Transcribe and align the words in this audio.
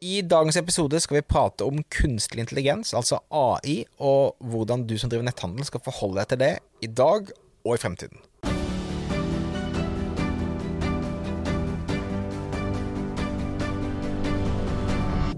I 0.00 0.22
dagens 0.22 0.56
episode 0.56 0.98
skal 1.00 1.16
vi 1.16 1.22
prate 1.24 1.64
om 1.64 1.78
kunstig 1.88 2.42
intelligens, 2.42 2.90
altså 2.92 3.16
AI, 3.32 3.78
og 3.96 4.36
hvordan 4.44 4.82
du 4.84 4.92
som 5.00 5.08
driver 5.08 5.24
netthandel 5.24 5.64
skal 5.64 5.80
forholde 5.80 6.20
deg 6.20 6.28
til 6.28 6.40
det 6.42 6.50
i 6.84 6.90
dag 6.92 7.30
og 7.64 7.70
i 7.72 7.80
fremtiden. 7.80 8.20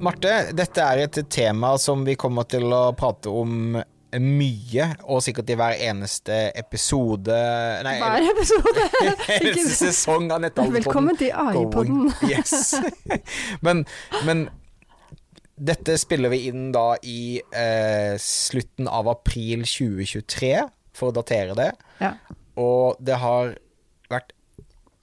Marte, 0.02 0.34
dette 0.58 0.82
er 0.82 1.04
et 1.04 1.20
tema 1.30 1.76
som 1.78 2.02
vi 2.02 2.18
kommer 2.18 2.50
til 2.50 2.66
å 2.74 2.88
prate 2.98 3.30
om 3.30 3.78
mye, 4.16 4.86
og 5.04 5.20
sikkert 5.24 5.50
i 5.52 5.56
hver 5.58 5.76
eneste 5.90 6.36
episode 6.56 7.34
Nei, 7.84 7.96
Hver 8.00 8.28
episode! 8.30 8.86
eneste 9.36 9.74
sesong 9.76 10.30
av 10.32 10.40
Netthandel. 10.44 10.80
Velkommen 10.80 11.18
til 11.20 11.34
AI-podden. 11.34 12.08
Yes. 12.30 12.74
men, 13.64 13.84
men 14.24 14.46
dette 15.58 15.98
spiller 16.00 16.32
vi 16.32 16.46
inn 16.48 16.70
da 16.72 16.94
i 17.02 17.38
eh, 17.52 18.16
slutten 18.22 18.88
av 18.88 19.10
april 19.12 19.64
2023, 19.68 20.52
for 20.96 21.10
å 21.10 21.16
datere 21.20 21.56
det. 21.58 21.70
Ja. 22.00 22.14
Og 22.58 22.98
det 23.04 23.20
har 23.22 23.56
vært 24.10 24.32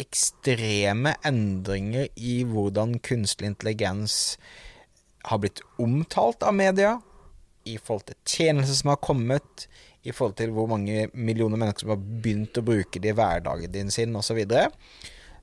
ekstreme 0.02 1.16
endringer 1.28 2.10
i 2.16 2.40
hvordan 2.48 2.98
kunstig 3.04 3.48
intelligens 3.54 4.36
har 5.26 5.40
blitt 5.42 5.62
omtalt 5.82 6.44
av 6.46 6.56
media, 6.58 6.98
i 7.66 7.78
forhold 7.82 8.08
til 8.10 8.18
tjenester 8.30 8.78
som 8.78 8.94
har 8.94 9.02
kommet, 9.04 9.68
i 10.06 10.14
forhold 10.14 10.38
til 10.38 10.54
hvor 10.54 10.70
mange 10.70 11.08
millioner 11.18 11.58
mennesker 11.58 11.86
som 11.86 11.96
har 11.96 12.02
begynt 12.02 12.60
å 12.62 12.66
bruke 12.66 13.02
det 13.02 13.14
i 13.14 13.18
hverdagen 13.18 13.92
sin, 13.94 14.16
osv. 14.16 14.28
Så, 14.30 14.38
videre. 14.38 14.68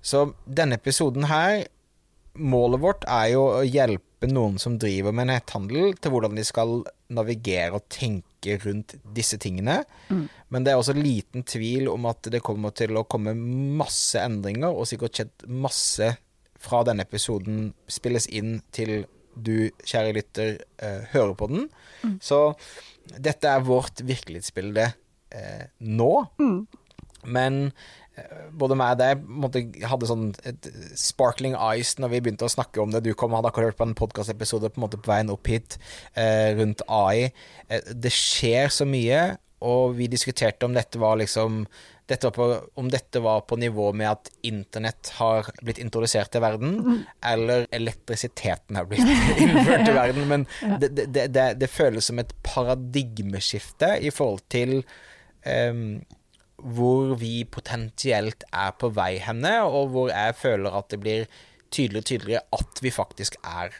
så 0.00 0.24
denne 0.46 0.78
episoden 0.78 1.26
her, 1.30 1.64
målet 2.38 2.80
vårt 2.80 3.06
er 3.10 3.32
jo 3.34 3.46
å 3.58 3.62
hjelpe 3.66 4.30
noen 4.30 4.58
som 4.62 4.78
driver 4.80 5.14
med 5.14 5.32
netthandel, 5.32 5.96
til 5.98 6.14
hvordan 6.14 6.38
de 6.38 6.44
skal 6.46 6.78
navigere 7.12 7.76
og 7.76 7.88
tenke 7.92 8.56
rundt 8.62 8.94
disse 9.14 9.38
tingene. 9.42 9.80
Mm. 10.08 10.28
Men 10.54 10.64
det 10.64 10.72
er 10.72 10.80
også 10.80 10.94
liten 10.96 11.42
tvil 11.48 11.90
om 11.90 12.06
at 12.10 12.30
det 12.30 12.42
kommer 12.46 12.74
til 12.76 12.96
å 12.96 13.06
komme 13.10 13.34
masse 13.34 14.22
endringer, 14.22 14.70
og 14.70 14.86
sikkert 14.88 15.18
skjedd 15.18 15.50
masse 15.50 16.14
fra 16.62 16.84
denne 16.86 17.02
episoden 17.02 17.72
spilles 17.90 18.28
inn 18.30 18.60
til 18.74 19.02
du, 19.34 19.70
kjære 19.86 20.14
lytter, 20.16 20.54
eh, 20.82 21.08
hører 21.14 21.34
på 21.38 21.48
den. 21.50 21.66
Mm. 22.02 22.18
Så 22.22 22.44
dette 23.18 23.48
er 23.48 23.66
vårt 23.66 24.02
virkelighetsbilde 24.06 24.92
eh, 25.34 25.66
nå. 25.78 26.12
Mm. 26.40 26.60
Men 27.24 27.58
eh, 28.18 28.48
både 28.58 28.76
meg 28.78 28.96
og 28.96 29.02
deg 29.02 29.22
måtte, 29.44 29.62
hadde 29.88 30.10
sånn 30.10 30.26
et 30.48 30.68
sparkling 30.98 31.56
eyes 31.56 31.94
når 32.00 32.14
vi 32.14 32.22
begynte 32.24 32.48
å 32.48 32.52
snakke 32.52 32.82
om 32.82 32.92
det. 32.94 33.04
Du 33.06 33.12
kom, 33.14 33.32
og 33.32 33.42
hadde 33.42 33.52
akkurat 33.52 33.72
hørt 33.72 33.80
på 33.80 33.88
en 33.88 33.96
podkastepisode 33.98 34.72
på, 34.74 34.82
en 34.82 34.92
på 34.96 35.08
veien 35.08 35.32
opp 35.32 35.50
hit 35.50 35.78
eh, 36.14 36.52
rundt 36.58 36.84
AI. 36.90 37.30
Eh, 37.68 37.94
det 37.94 38.14
skjer 38.14 38.72
så 38.72 38.88
mye, 38.88 39.24
og 39.62 39.96
vi 39.98 40.10
diskuterte 40.10 40.66
om 40.66 40.74
dette 40.74 41.00
var 41.00 41.20
liksom 41.20 41.64
dette 42.12 42.30
på, 42.34 42.46
om 42.78 42.88
dette 42.92 43.20
var 43.24 43.44
på 43.48 43.56
nivå 43.60 43.88
med 43.96 44.10
at 44.10 44.30
internett 44.46 45.12
har 45.18 45.48
blitt 45.64 45.80
introdusert 45.82 46.32
til 46.34 46.44
verden, 46.44 47.04
eller 47.24 47.66
elektrisiteten 47.74 48.78
har 48.78 48.88
blitt 48.90 49.08
innført 49.42 49.86
til 49.86 49.96
verden. 49.96 50.26
Men 50.30 50.46
det, 50.80 50.92
det, 50.92 51.28
det, 51.34 51.46
det 51.60 51.70
føles 51.72 52.10
som 52.10 52.20
et 52.22 52.34
paradigmeskifte 52.46 53.96
i 54.04 54.12
forhold 54.14 54.44
til 54.52 54.82
um, 55.46 56.02
hvor 56.62 57.16
vi 57.18 57.42
potensielt 57.44 58.44
er 58.52 58.74
på 58.78 58.92
vei 58.94 59.16
henne, 59.22 59.56
og 59.66 59.94
hvor 59.94 60.12
jeg 60.12 60.36
føler 60.38 60.78
at 60.78 60.92
det 60.92 61.00
blir 61.02 61.24
tydeligere 61.72 62.02
og 62.02 62.10
tydeligere 62.12 62.44
at 62.60 62.84
vi 62.84 62.92
faktisk 62.92 63.40
er. 63.42 63.74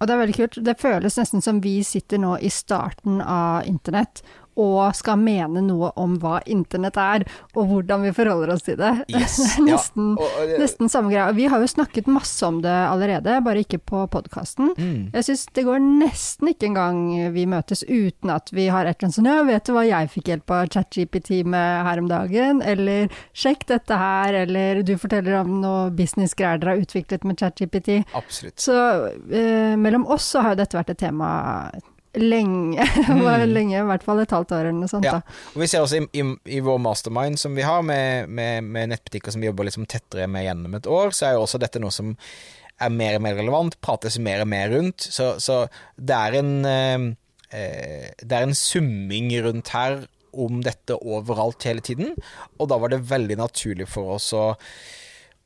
Og 0.00 0.08
det 0.08 0.14
er 0.14 0.20
veldig 0.20 0.36
kult. 0.36 0.56
Det 0.66 0.80
føles 0.80 1.18
nesten 1.20 1.44
som 1.44 1.60
vi 1.64 1.78
sitter 1.86 2.20
nå 2.20 2.36
i 2.42 2.50
starten 2.52 3.20
av 3.20 3.68
internett 3.68 4.24
og 4.60 4.94
skal 4.96 5.18
mene 5.20 5.62
noe 5.64 5.90
om 6.00 6.16
hva 6.22 6.38
internett 6.50 6.98
er, 7.00 7.24
og 7.54 7.70
hvordan 7.70 8.04
vi 8.06 8.12
forholder 8.14 8.54
oss 8.54 8.64
til 8.66 8.78
det. 8.80 8.92
Yes, 9.12 9.38
nesten, 9.68 10.14
ja, 10.14 10.26
og, 10.26 10.38
og, 10.42 10.54
nesten 10.62 10.92
samme 10.92 11.12
greia. 11.12 11.30
Vi 11.36 11.48
har 11.50 11.62
jo 11.62 11.70
snakket 11.70 12.10
masse 12.10 12.44
om 12.46 12.60
det 12.64 12.74
allerede, 12.74 13.38
bare 13.44 13.64
ikke 13.64 13.80
på 13.82 14.04
podkasten. 14.12 14.72
Mm. 14.78 15.10
Jeg 15.14 15.28
syns 15.28 15.46
det 15.56 15.66
går 15.66 15.82
nesten 15.84 16.52
ikke 16.52 16.70
engang 16.70 17.02
vi 17.34 17.46
møtes 17.50 17.84
uten 17.88 18.32
at 18.34 18.52
vi 18.54 18.68
har 18.72 18.86
et 18.86 18.96
eller 18.96 19.08
annet 19.08 19.18
sånn 19.18 19.30
ja, 19.30 19.38
vet 19.46 19.66
du 19.66 19.74
hva 19.74 19.84
jeg 19.86 20.10
fikk 20.12 20.30
hjelp 20.32 20.54
av 20.54 20.68
ChatGPT 20.74 21.30
med 21.50 21.88
her 21.88 22.02
om 22.02 22.10
dagen, 22.10 22.62
eller 22.64 23.12
sjekk 23.36 23.66
dette 23.70 23.98
her, 23.98 24.40
eller 24.44 24.82
du 24.86 24.94
forteller 25.00 25.40
om 25.40 25.58
noe 25.62 25.88
businessgreier 25.94 26.60
dere 26.62 26.76
har 26.76 26.84
utviklet 26.84 27.26
med 27.26 27.40
ChatGPT. 27.40 28.04
Absolutt. 28.14 28.58
Så 28.60 28.76
eh, 29.32 29.74
mellom 29.80 30.06
oss 30.10 30.28
så 30.34 30.44
har 30.44 30.54
jo 30.54 30.62
dette 30.62 30.78
vært 30.78 30.94
et 30.94 31.02
tema 31.06 31.32
lenge, 32.20 32.84
lenge, 33.56 33.78
i 33.78 33.86
hvert 33.88 34.04
fall 34.06 34.22
et 34.22 34.34
halvt 34.34 34.54
år 34.56 34.68
eller 34.68 34.78
noe 34.78 34.90
sånt. 34.90 35.06
Mm. 35.06 35.10
Ja. 35.10 35.52
Og 35.54 35.62
vi 35.64 35.68
ser 35.70 35.84
også 35.84 36.00
i, 36.00 36.06
i, 36.20 36.26
i 36.58 36.60
vår 36.64 36.80
mastermind 36.82 37.40
som 37.40 37.56
vi 37.56 37.66
har, 37.66 37.84
med, 37.86 38.30
med, 38.30 38.66
med 38.66 38.92
nettbutikker 38.94 39.34
som 39.34 39.44
vi 39.44 39.50
jobber 39.50 39.68
liksom 39.68 39.88
tettere 39.90 40.28
med 40.30 40.46
gjennom 40.46 40.78
et 40.78 40.88
år, 40.90 41.14
så 41.16 41.28
er 41.28 41.36
jo 41.36 41.44
også 41.46 41.60
dette 41.62 41.82
noe 41.82 41.94
som 41.94 42.14
er 42.82 42.90
mer 42.90 43.18
og 43.18 43.24
mer 43.26 43.38
relevant, 43.38 43.78
prates 43.84 44.18
mer 44.22 44.42
og 44.44 44.50
mer 44.50 44.72
rundt. 44.74 45.06
Så, 45.06 45.34
så 45.42 45.64
det 45.96 46.16
er 46.16 46.40
en 46.40 46.54
eh, 46.66 48.10
Det 48.18 48.34
er 48.34 48.42
en 48.42 48.56
summing 48.58 49.30
rundt 49.44 49.70
her 49.74 50.04
om 50.34 50.58
dette 50.66 50.96
overalt 50.98 51.62
hele 51.68 51.82
tiden, 51.84 52.16
og 52.58 52.66
da 52.70 52.78
var 52.82 52.90
det 52.90 53.04
veldig 53.06 53.36
naturlig 53.38 53.86
for 53.86 54.16
oss 54.16 54.32
å 54.34 54.48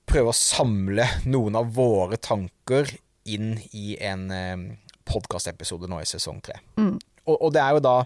prøve 0.09 0.33
å 0.33 0.37
samle 0.37 1.05
noen 1.29 1.59
av 1.61 1.75
våre 1.77 2.17
tanker 2.17 2.89
inn 3.29 3.59
i 3.77 3.99
en 4.01 4.31
eh, 4.33 4.63
podkastepisode 5.09 5.91
nå 5.91 6.01
i 6.03 6.09
sesong 6.09 6.41
tre. 6.45 6.59
Mm. 6.79 6.97
Og, 7.29 7.37
og 7.37 7.53
det 7.55 7.63
er 7.65 7.77
jo 7.77 7.85
da 7.85 7.97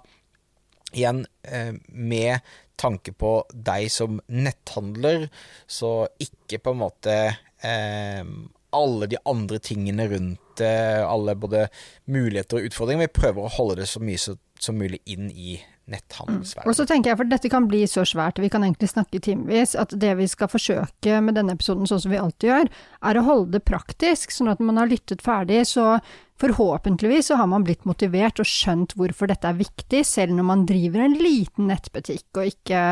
igjen 0.93 1.23
eh, 1.43 1.73
med 1.89 2.41
tanke 2.81 3.15
på 3.17 3.37
deg 3.53 3.89
som 3.93 4.19
netthandler, 4.29 5.29
så 5.67 6.09
ikke 6.21 6.61
på 6.63 6.75
en 6.75 6.83
måte 6.83 7.17
eh, 7.65 8.25
alle 8.73 9.09
de 9.11 9.21
andre 9.29 9.61
tingene 9.63 10.09
rundt 10.11 10.63
eh, 10.65 11.01
alle 11.05 11.37
både 11.39 11.67
muligheter 12.13 12.59
og 12.59 12.71
utfordringer. 12.71 13.09
Vi 13.09 13.21
prøver 13.21 13.45
å 13.45 13.55
holde 13.59 13.83
det 13.83 13.91
så 13.91 14.03
mye 14.05 14.21
så, 14.21 14.37
som 14.61 14.81
mulig 14.81 15.03
inn 15.13 15.31
i 15.31 15.59
netthandelsverdenen. 15.93 16.71
Og 16.71 16.79
så 16.79 16.87
tenker 16.89 17.13
jeg, 17.13 17.21
for 17.21 17.31
dette 17.31 17.53
kan 17.53 17.69
bli 17.71 17.85
så 17.91 18.05
svært, 18.09 18.41
vi 18.43 18.51
kan 18.53 18.65
egentlig 18.67 18.91
snakke 18.91 19.21
timevis, 19.23 19.77
at 19.79 19.95
det 20.01 20.17
vi 20.19 20.27
skal 20.31 20.51
forsøke 20.51 21.21
med 21.25 21.39
denne 21.39 21.57
episoden, 21.57 21.89
sånn 21.89 22.03
som 22.03 22.13
vi 22.13 22.21
alltid 22.21 22.51
gjør, 22.51 22.73
er 23.11 23.19
å 23.19 23.25
holde 23.29 23.57
det 23.59 23.65
praktisk, 23.69 24.35
sånn 24.35 24.53
at 24.53 24.63
man 24.65 24.81
har 24.81 24.91
lyttet 24.91 25.25
ferdig, 25.25 25.63
så 25.71 25.99
forhåpentligvis 26.43 27.29
så 27.31 27.39
har 27.39 27.47
man 27.51 27.63
blitt 27.67 27.85
motivert 27.87 28.41
og 28.43 28.49
skjønt 28.49 28.97
hvorfor 28.99 29.31
dette 29.31 29.47
er 29.47 29.61
viktig, 29.61 30.03
selv 30.09 30.35
når 30.35 30.49
man 30.49 30.65
driver 30.67 31.05
en 31.05 31.15
liten 31.21 31.69
nettbutikk 31.71 32.41
og 32.41 32.49
ikke, 32.51 32.83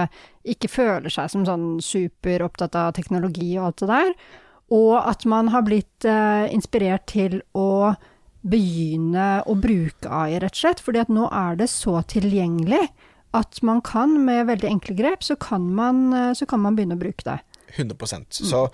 ikke 0.54 0.70
føler 0.70 1.10
seg 1.10 1.32
som 1.32 1.48
sånn 1.48 1.66
superopptatt 1.82 2.78
av 2.78 2.94
teknologi 2.98 3.50
og 3.56 3.70
alt 3.70 3.82
det 3.82 3.90
der, 3.90 4.14
og 4.70 4.94
at 5.00 5.26
man 5.26 5.50
har 5.50 5.66
blitt 5.66 6.06
eh, 6.06 6.46
inspirert 6.54 7.08
til 7.10 7.40
å 7.58 7.96
begynne 8.40 9.42
å 9.48 9.54
bruke 9.60 10.08
AI, 10.08 10.38
rett 10.40 10.56
og 10.56 10.62
slett, 10.62 10.82
fordi 10.84 11.02
at 11.02 11.12
nå 11.12 11.28
er 11.28 11.58
det 11.60 11.68
så 11.72 11.98
tilgjengelig 12.08 12.86
at 13.36 13.60
man 13.66 13.82
kan 13.84 14.16
med 14.24 14.48
veldig 14.48 14.68
enkle 14.70 14.96
grep, 14.98 15.22
så 15.22 15.36
kan 15.38 15.68
man, 15.74 16.08
eh, 16.16 16.32
så 16.34 16.48
kan 16.50 16.62
man 16.64 16.76
begynne 16.76 16.96
å 16.98 17.02
bruke 17.02 17.26
det. 17.26 17.38
100% 17.76 18.34
Så, 18.34 18.64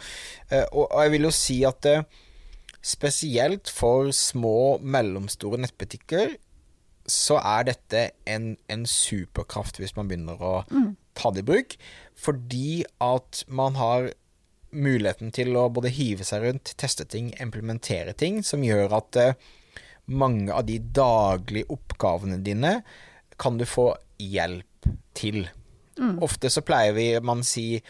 eh, 0.50 0.65
og, 0.72 0.88
jeg 1.03 1.12
vil 1.12 1.28
jo 1.28 1.31
si 1.34 1.59
at 1.69 1.84
eh, 1.84 2.06
spesielt 2.81 3.69
for 3.69 4.10
små, 4.10 4.78
mellomstore 4.81 5.60
nettbutikker, 5.60 6.38
så 7.06 7.37
er 7.38 7.69
dette 7.69 8.10
en, 8.26 8.56
en 8.69 8.87
superkraft 8.87 9.78
hvis 9.78 9.94
man 9.94 10.09
begynner 10.09 10.41
å 10.43 10.55
ta 11.15 11.31
det 11.31 11.44
i 11.44 11.47
bruk. 11.47 11.76
Fordi 12.19 12.84
at 13.03 13.44
man 13.47 13.76
har 13.78 14.10
muligheten 14.76 15.32
til 15.34 15.56
å 15.56 15.69
både 15.72 15.93
hive 15.94 16.26
seg 16.26 16.44
rundt, 16.44 16.75
teste 16.81 17.06
ting, 17.09 17.31
implementere 17.43 18.15
ting, 18.19 18.43
som 18.44 18.65
gjør 18.65 18.97
at 18.99 19.21
eh, 19.21 19.38
mange 20.06 20.55
av 20.55 20.67
de 20.69 20.79
daglige 20.79 21.70
oppgavene 21.73 22.38
dine 22.44 22.81
kan 23.41 23.58
du 23.58 23.67
få 23.69 23.91
hjelp 24.23 24.91
til. 25.17 25.47
Ofte 26.23 26.50
så 26.53 26.62
pleier 26.64 26.94
vi, 26.97 27.08
man 27.25 27.43
si, 27.47 27.81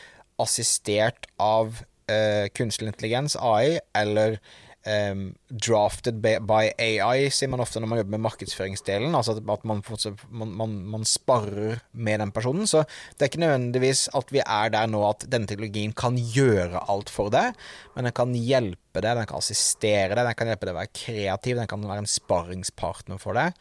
assistert 0.43 1.27
av 1.43 1.81
uh, 2.11 2.47
kunstig 2.55 2.89
intelligens, 2.89 3.37
AI, 3.37 3.79
eller 3.97 4.39
em, 4.87 5.23
drafted 5.51 6.21
by, 6.23 6.37
by 6.47 6.71
AI, 6.79 7.29
sier 7.35 7.51
man 7.53 7.63
ofte 7.63 7.81
når 7.83 7.91
man 7.91 8.01
jobber 8.01 8.15
med 8.17 8.25
markedsføringsdelen. 8.27 9.15
Altså 9.19 9.37
at 9.37 9.47
man, 9.47 9.83
man, 10.31 10.53
man, 10.61 10.77
man 10.95 11.07
sparer 11.09 11.81
med 11.93 12.23
den 12.23 12.33
personen. 12.35 12.69
Så 12.71 12.85
det 12.87 13.27
er 13.27 13.33
ikke 13.33 13.43
nødvendigvis 13.45 14.07
at 14.17 14.31
vi 14.35 14.43
er 14.45 14.73
der 14.75 14.91
nå 14.91 15.03
at 15.09 15.27
denne 15.33 15.51
teknologien 15.51 15.95
kan 15.97 16.19
gjøre 16.19 16.85
alt 16.93 17.13
for 17.13 17.33
deg, 17.35 17.57
men 17.97 18.09
den 18.09 18.17
kan 18.17 18.35
hjelpe 18.37 19.03
deg, 19.03 19.19
den 19.19 19.29
kan 19.29 19.43
assistere 19.43 20.15
deg, 20.15 20.23
den 20.23 20.39
kan 20.39 20.53
hjelpe 20.53 20.69
deg 20.69 20.77
å 20.77 20.81
være 20.81 20.95
kreativ, 21.03 21.61
den 21.61 21.71
kan 21.71 21.87
være 21.87 22.05
en 22.05 22.15
sparringspartner 22.17 23.21
for 23.23 23.39
deg. 23.39 23.57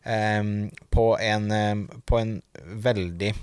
Um, 0.00 0.70
på, 0.88 1.12
en, 1.20 1.50
um, 1.52 1.82
på 2.08 2.16
en 2.16 2.38
veldig 2.80 3.34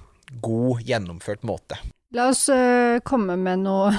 god, 0.42 0.82
gjennomført 0.88 1.46
måte. 1.46 1.78
La 2.16 2.32
oss 2.32 2.48
uh, 2.50 2.98
komme 3.06 3.36
med 3.38 3.62
noe, 3.68 3.92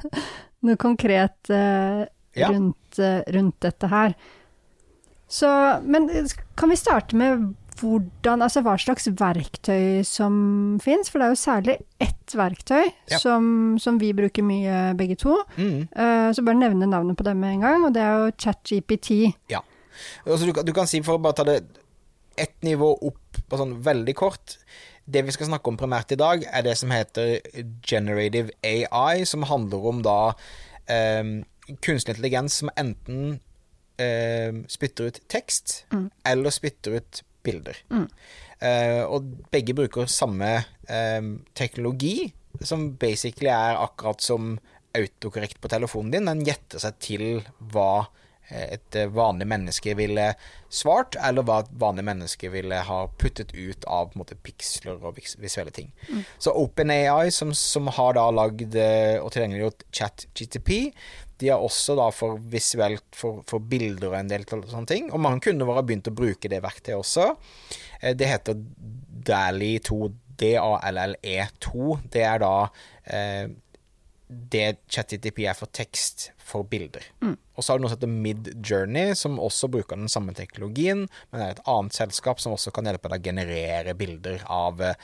noe 0.66 0.80
konkret 0.80 1.48
eh, 1.52 2.04
Ja. 2.36 2.48
rundt, 2.50 2.98
eh, 2.98 3.22
rundt 3.34 3.60
dette 3.60 3.88
her. 3.92 4.14
Så, 5.28 5.48
men 5.82 6.08
kan 6.56 6.70
vi 6.70 6.76
starte 6.76 7.16
med 7.16 7.54
hvordan, 7.80 8.42
altså 8.44 8.60
hva 8.62 8.76
slags 8.78 9.08
verktøy 9.18 10.04
som 10.06 10.78
fins? 10.82 11.08
For 11.10 11.18
det 11.18 11.26
er 11.26 11.32
jo 11.34 11.40
særlig 11.40 11.74
ett 12.00 12.34
verktøy 12.38 12.84
Ja. 13.10 13.18
som, 13.18 13.76
som 13.82 13.98
vi 13.98 14.12
bruker 14.14 14.42
mye 14.46 14.94
begge 14.98 15.16
to. 15.18 15.40
Mm. 15.56 15.88
Uh, 15.90 16.30
så 16.32 16.44
bare 16.46 16.60
nevne 16.60 16.86
navnet 16.86 17.16
på 17.18 17.24
det 17.26 17.34
med 17.36 17.56
en 17.56 17.64
gang, 17.66 17.84
og 17.88 17.94
det 17.96 18.02
er 18.02 18.12
jo 18.26 18.30
ChatGPT. 18.38 19.10
Ja. 19.50 19.60
Altså, 20.26 20.46
du, 20.46 20.52
kan- 20.52 20.64
du 20.66 20.72
kan 20.72 20.86
si, 20.86 21.00
for 21.02 21.18
å 21.18 21.22
bare 21.22 21.34
ta 21.40 21.44
det 21.48 21.60
ett 22.38 22.54
nivå 22.66 22.92
opp 23.06 23.42
på 23.48 23.58
sånn 23.60 23.76
veldig 23.86 24.14
kort 24.18 24.56
Det 25.06 25.20
vi 25.22 25.30
skal 25.30 25.46
snakke 25.46 25.68
om 25.70 25.76
primært 25.78 26.10
i 26.10 26.16
dag, 26.18 26.42
er 26.50 26.62
det 26.64 26.72
som 26.80 26.90
heter 26.90 27.36
generative 27.86 28.50
AI, 28.64 29.24
som 29.28 29.42
handler 29.46 29.84
om 29.90 29.98
da 30.02 30.32
eh, 30.88 31.42
kunstig 31.80 32.14
intelligens 32.14 32.60
som 32.60 32.70
enten 32.76 33.38
eh, 33.96 34.54
spytter 34.68 35.04
ut 35.10 35.20
tekst 35.28 35.84
eller 36.24 36.50
spytter 36.54 36.98
ut 37.00 37.22
bilder. 37.44 37.78
Eh, 38.64 39.02
og 39.04 39.28
begge 39.52 39.76
bruker 39.76 40.08
samme 40.10 40.50
eh, 40.88 41.22
teknologi, 41.54 42.32
som 42.62 42.92
basically 43.00 43.50
er 43.52 43.80
akkurat 43.82 44.22
som 44.24 44.58
autokorrekt 44.94 45.60
på 45.60 45.68
telefonen 45.72 46.12
din. 46.14 46.28
Den 46.30 46.44
gjetter 46.46 46.80
seg 46.80 47.00
til 47.02 47.24
hva 47.74 48.06
eh, 48.48 48.78
et 48.78 48.98
vanlig 49.12 49.48
menneske 49.50 49.96
ville 49.98 50.30
svart, 50.74 51.18
eller 51.20 51.44
hva 51.46 51.60
et 51.64 51.74
vanlig 51.82 52.06
menneske 52.06 52.50
ville 52.54 52.78
ha 52.88 53.00
puttet 53.20 53.52
ut 53.54 53.84
av 53.90 54.08
på 54.12 54.16
en 54.16 54.22
måte, 54.22 54.38
piksler 54.46 55.02
og 55.02 55.18
visuelle 55.42 55.74
ting. 55.74 55.92
Så 56.38 56.54
OpenAI, 56.56 57.28
som, 57.34 57.52
som 57.58 57.90
har 57.98 58.16
da 58.16 58.30
lagd 58.34 58.78
eh, 58.78 59.18
og 59.20 59.34
tilgjengeliggjort 59.34 59.84
ChatGTP, 59.92 60.70
de 61.42 61.48
har 61.50 61.62
også 61.62 61.96
da 61.98 62.08
for 62.14 62.38
visuelt, 62.52 63.06
for, 63.16 63.42
for 63.48 63.58
bilder 63.58 64.12
og 64.12 64.18
en 64.20 64.30
del 64.30 64.44
sånne 64.48 64.86
ting. 64.90 65.08
Og 65.12 65.22
mange 65.22 65.42
kunder 65.48 65.66
våre 65.66 65.82
har 65.82 65.88
begynt 65.88 66.10
å 66.10 66.14
bruke 66.14 66.50
det 66.50 66.62
verktøyet 66.64 67.00
også. 67.00 67.30
Eh, 68.00 68.14
Det 68.14 68.28
heter 68.30 68.60
Dally 69.24 69.78
2, 69.82 69.98
D-A-L-L-E2. 70.38 71.98
Det 72.14 72.22
er 72.26 72.40
da 72.42 72.54
eh, 73.06 73.44
det 74.28 74.64
ChatTTP 74.90 75.44
er 75.50 75.56
for 75.58 75.70
tekst 75.74 76.30
for 76.44 76.64
bilder. 76.68 77.04
Og 77.54 77.62
så 77.62 77.72
har 77.72 77.78
du 77.78 77.84
noe 77.84 77.92
som 77.92 77.98
heter 77.98 78.14
Midjourney, 78.14 79.14
som 79.18 79.36
også 79.42 79.68
bruker 79.72 79.98
den 80.00 80.10
samme 80.12 80.34
teknologien, 80.36 81.04
men 81.30 81.40
det 81.40 81.44
er 81.46 81.54
et 81.58 81.68
annet 81.70 81.96
selskap 81.96 82.40
som 82.42 82.54
også 82.56 82.72
kan 82.74 82.88
hjelpe 82.88 83.10
deg 83.12 83.20
å 83.22 83.28
generere 83.30 83.94
bilder 83.98 84.42
av 84.50 84.80
eh, 84.82 84.96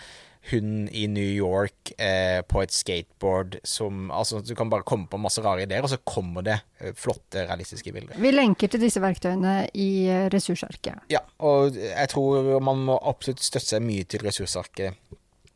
hun 0.48 0.88
i 0.88 1.04
New 1.06 1.28
York 1.36 1.92
eh, 2.00 2.40
på 2.48 2.62
et 2.62 2.72
skateboard 2.72 3.58
som 3.66 4.08
Altså, 4.10 4.40
du 4.40 4.54
kan 4.56 4.70
bare 4.72 4.86
komme 4.88 5.06
på 5.10 5.20
masse 5.20 5.42
rare 5.44 5.66
ideer, 5.66 5.84
og 5.84 5.92
så 5.92 6.00
kommer 6.00 6.44
det 6.46 6.56
eh, 6.80 6.94
flotte, 6.96 7.44
realistiske 7.44 7.92
bilder. 7.92 8.16
Vi 8.20 8.32
lenker 8.32 8.72
til 8.72 8.80
disse 8.82 9.02
verktøyene 9.04 9.68
i 9.76 9.90
eh, 10.08 10.26
ressursarket. 10.32 11.04
Ja, 11.12 11.22
og 11.44 11.76
jeg 11.76 12.12
tror 12.12 12.54
man 12.64 12.86
må 12.88 12.98
absolutt 12.98 13.44
støtte 13.44 13.74
seg 13.76 13.84
mye 13.84 14.08
til 14.08 14.24
ressursarket. 14.24 14.96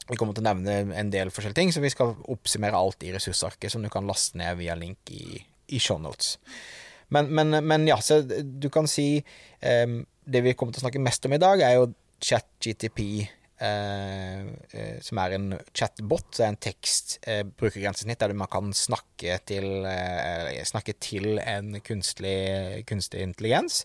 Vi 0.04 0.18
kommer 0.20 0.36
til 0.36 0.44
å 0.44 0.50
nevne 0.50 0.96
en 1.00 1.10
del 1.12 1.32
forskjellige 1.32 1.62
ting, 1.62 1.72
så 1.72 1.80
vi 1.80 1.92
skal 1.92 2.12
oppsummere 2.30 2.76
alt 2.76 3.06
i 3.08 3.12
ressursarket, 3.14 3.72
som 3.72 3.84
du 3.84 3.88
kan 3.92 4.04
laste 4.08 4.36
ned 4.36 4.58
via 4.60 4.76
link 4.76 5.08
i, 5.16 5.38
i 5.72 5.80
shownotes. 5.80 6.34
Men, 7.14 7.30
men, 7.32 7.56
men 7.64 7.88
ja, 7.88 7.96
så 8.04 8.20
du 8.24 8.68
kan 8.72 8.88
si 8.88 9.06
eh, 9.60 9.96
Det 10.24 10.40
vi 10.40 10.54
kommer 10.56 10.72
til 10.72 10.80
å 10.80 10.86
snakke 10.86 11.02
mest 11.04 11.24
om 11.28 11.34
i 11.36 11.40
dag, 11.40 11.60
er 11.64 11.78
jo 11.78 11.88
ChatGTP, 12.24 13.00
eh, 13.60 14.40
eh, 14.72 14.98
som 15.04 15.20
er 15.22 15.36
en 15.36 15.46
chatbot. 15.74 16.40
En 16.44 16.58
tekst 16.60 17.18
eh, 17.22 17.42
brukergrensesnitt 17.44 18.20
der 18.22 18.34
man 18.36 18.50
kan 18.50 18.72
snakke 18.74 19.38
til, 19.46 19.86
eh, 19.88 20.60
snakke 20.66 20.96
til 20.98 21.38
en 21.38 21.80
kunstlig, 21.84 22.84
kunstig 22.88 23.22
intelligens. 23.22 23.84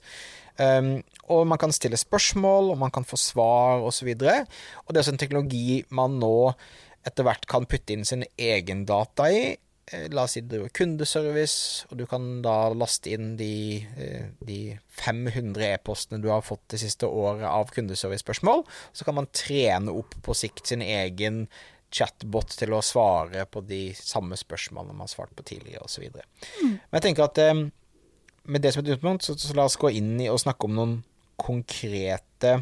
Um, 0.59 0.97
og 1.31 1.45
man 1.47 1.57
kan 1.57 1.71
stille 1.71 1.95
spørsmål, 1.95 2.73
og 2.73 2.77
man 2.81 2.91
kan 2.91 3.05
få 3.07 3.15
svar 3.15 3.79
osv. 3.79 4.09
Og, 4.11 4.19
så 4.19 4.43
og 4.83 4.91
det 4.91 4.99
er 4.99 5.03
også 5.05 5.13
en 5.15 5.21
teknologi 5.21 5.85
man 5.95 6.19
nå 6.19 6.51
etter 7.07 7.23
hvert 7.23 7.47
kan 7.47 7.67
putte 7.69 7.95
inn 7.95 8.03
sin 8.07 8.25
egen 8.35 8.83
data 8.89 9.29
i. 9.31 9.53
Eh, 9.91 10.07
La 10.13 10.23
oss 10.23 10.35
si 10.37 10.43
du 10.43 10.53
driver 10.53 10.71
kundeservice, 10.75 11.87
og 11.89 11.97
du 11.99 12.05
kan 12.09 12.27
da 12.45 12.69
laste 12.75 13.11
inn 13.13 13.33
de, 13.39 13.85
eh, 13.97 14.29
de 14.45 14.59
500 15.01 15.65
e-postene 15.73 16.21
du 16.21 16.29
har 16.29 16.45
fått 16.45 16.67
det 16.69 16.81
siste 16.83 17.07
året 17.07 17.47
av 17.47 17.71
kundeservice-spørsmål. 17.75 18.65
Så 18.93 19.05
kan 19.05 19.15
man 19.15 19.29
trene 19.33 19.93
opp 19.95 20.15
på 20.25 20.35
sikt 20.37 20.67
sin 20.67 20.81
egen 20.85 21.47
chatbot 21.91 22.53
til 22.53 22.75
å 22.77 22.83
svare 22.85 23.47
på 23.49 23.65
de 23.65 23.93
samme 23.97 24.37
spørsmålene 24.37 24.93
man 24.93 25.07
har 25.07 25.13
svart 25.13 25.35
på 25.35 25.43
tidligere, 25.43 25.87
osv. 25.87 26.05
Men 26.61 26.99
jeg 26.99 27.07
tenker 27.07 27.25
at 27.25 27.37
eh, 27.41 27.65
med 28.45 28.61
det 28.61 28.73
som 28.73 28.83
et 28.83 28.91
utgangspunkt, 28.91 29.25
så, 29.25 29.37
så 29.37 29.55
la 29.57 29.65
oss 29.65 29.79
gå 29.79 29.91
inn 29.97 30.19
i 30.21 30.29
og 30.29 30.41
snakke 30.41 30.69
om 30.69 30.77
noen 30.77 30.99
konkrete 31.39 32.59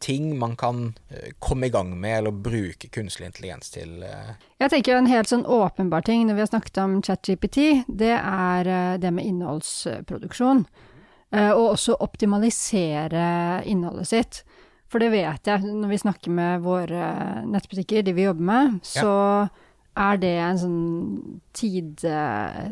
ting 0.00 0.38
man 0.38 0.56
kan 0.56 0.94
eh, 1.08 1.32
komme 1.38 1.66
i 1.68 1.70
gang 1.70 1.92
med, 2.00 2.18
eller 2.18 2.30
bruke 2.30 2.88
kunstig 2.88 3.26
intelligens 3.26 3.70
til. 3.70 4.02
eh. 4.02 4.36
Jeg 4.60 4.72
tenker 4.72 4.96
en 4.96 5.10
helt 5.10 5.28
sånn 5.30 5.46
åpenbar 5.46 6.04
ting 6.06 6.26
når 6.26 6.38
vi 6.38 6.44
har 6.44 6.52
snakket 6.52 6.80
om 6.82 7.00
ChatGPT, 7.04 7.58
det 7.86 8.14
er 8.16 8.70
eh, 8.70 8.98
det 9.00 9.12
med 9.14 9.28
innholdsproduksjon. 9.28 10.64
Og 11.30 11.60
også 11.62 11.94
optimalisere 12.02 13.62
innholdet 13.70 14.08
sitt. 14.10 14.38
For 14.90 14.98
det 14.98 15.12
vet 15.12 15.46
jeg, 15.46 15.62
når 15.62 15.92
vi 15.92 15.98
snakker 16.02 16.32
med 16.34 16.64
våre 16.64 17.10
nettbutikker, 17.46 18.02
de 18.02 18.14
vi 18.16 18.24
jobber 18.24 18.48
med, 18.48 18.80
så 18.82 19.12
er 19.98 20.16
det 20.22 20.30
en 20.38 20.58
sånn 20.60 21.40
tid, 21.52 22.04
eh, 22.06 22.68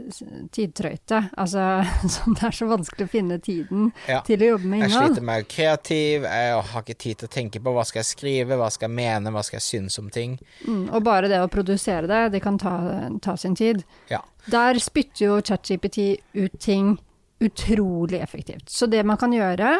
tidtrøyte. 0.54 1.18
Altså, 1.36 1.64
sånn 2.14 2.36
det 2.38 2.44
er 2.46 2.54
så 2.56 2.68
vanskelig 2.70 3.08
å 3.08 3.10
finne 3.12 3.38
tiden 3.42 3.90
Ja. 4.08 4.20
til 4.26 4.44
å 4.44 4.50
jobbe 4.52 4.64
med 4.70 4.84
innhold. 4.84 4.92
Jeg 4.94 5.10
sliter 5.14 5.26
med 5.26 5.32
å 5.32 5.38
være 5.40 5.48
kreativ, 5.54 6.28
jeg 6.28 6.62
har 6.70 6.82
ikke 6.86 6.98
tid 6.98 7.18
til 7.18 7.28
å 7.28 7.34
tenke 7.34 7.62
på 7.64 7.74
hva 7.74 7.84
skal 7.88 8.00
jeg 8.04 8.10
skrive, 8.12 8.60
hva 8.60 8.70
skal 8.70 8.88
jeg 8.88 8.96
mene, 9.00 9.32
hva 9.34 9.42
skal 9.44 9.58
jeg 9.58 9.66
synes 9.66 9.98
om 9.98 10.08
ting. 10.14 10.38
Mm, 10.66 10.86
og 10.94 11.02
bare 11.04 11.28
det 11.32 11.42
å 11.42 11.50
produsere 11.52 12.06
det, 12.10 12.22
det 12.36 12.42
kan 12.44 12.58
ta, 12.58 12.76
ta 13.24 13.36
sin 13.36 13.58
tid. 13.58 13.84
Ja. 14.12 14.22
Der 14.48 14.78
spytter 14.80 15.26
jo 15.26 15.40
ChatGPT 15.42 16.20
ut 16.38 16.58
ting 16.62 16.96
utrolig 17.40 18.18
effektivt. 18.18 18.70
Så 18.70 18.86
det 18.90 19.04
man 19.06 19.16
kan 19.16 19.30
gjøre, 19.32 19.76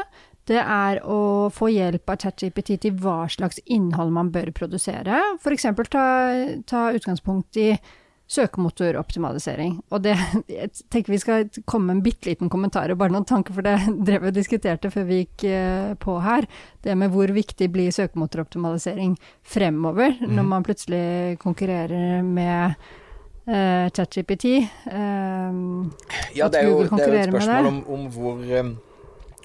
det 0.49 0.59
er 0.63 1.01
å 1.05 1.21
få 1.55 1.71
hjelp 1.73 2.11
av 2.11 2.21
ChatGPT 2.25 2.77
til 2.83 2.99
hva 3.03 3.23
slags 3.31 3.61
innhold 3.67 4.13
man 4.17 4.33
bør 4.35 4.51
produsere. 4.57 5.21
F.eks. 5.39 5.69
Ta, 5.93 6.05
ta 6.69 6.85
utgangspunkt 6.97 7.61
i 7.61 7.73
søkemotoroptimalisering. 8.29 9.79
Og 9.89 10.03
det, 10.05 10.15
jeg 10.53 10.71
tenker 10.93 11.15
vi 11.15 11.21
skal 11.21 11.47
komme 11.69 11.89
med 11.89 11.99
en 11.99 12.05
bitte 12.05 12.29
liten 12.29 12.51
kommentar 12.53 12.93
og 12.93 13.01
bare 13.01 13.15
noen 13.15 13.27
tanker, 13.29 13.57
for 13.57 13.65
det 13.65 13.77
drev 14.09 14.27
vi 14.27 14.33
og 14.33 14.37
diskuterte 14.37 14.93
før 14.93 15.09
vi 15.09 15.23
gikk 15.23 15.47
eh, 15.49 15.93
på 16.01 16.19
her. 16.25 16.49
Det 16.85 16.97
med 16.99 17.13
hvor 17.15 17.33
viktig 17.33 17.71
blir 17.73 17.95
søkemotoroptimalisering 17.95 19.17
fremover, 19.49 20.19
når 20.25 20.49
man 20.49 20.67
plutselig 20.67 21.39
konkurrerer 21.41 22.21
med 22.25 22.77
uh, 23.49 23.89
ChatGPT. 23.97 24.45
Eh, 24.93 25.63
Ja, 26.37 26.49
det 26.53 26.61
er 26.61 26.69
jo, 26.69 26.85
det 26.85 27.01
er 27.01 27.09
jo 27.09 27.23
et 27.23 27.33
spørsmål 27.33 27.73
om, 27.73 27.81
om 27.97 28.07
hvor, 28.13 28.45
um, 28.61 28.77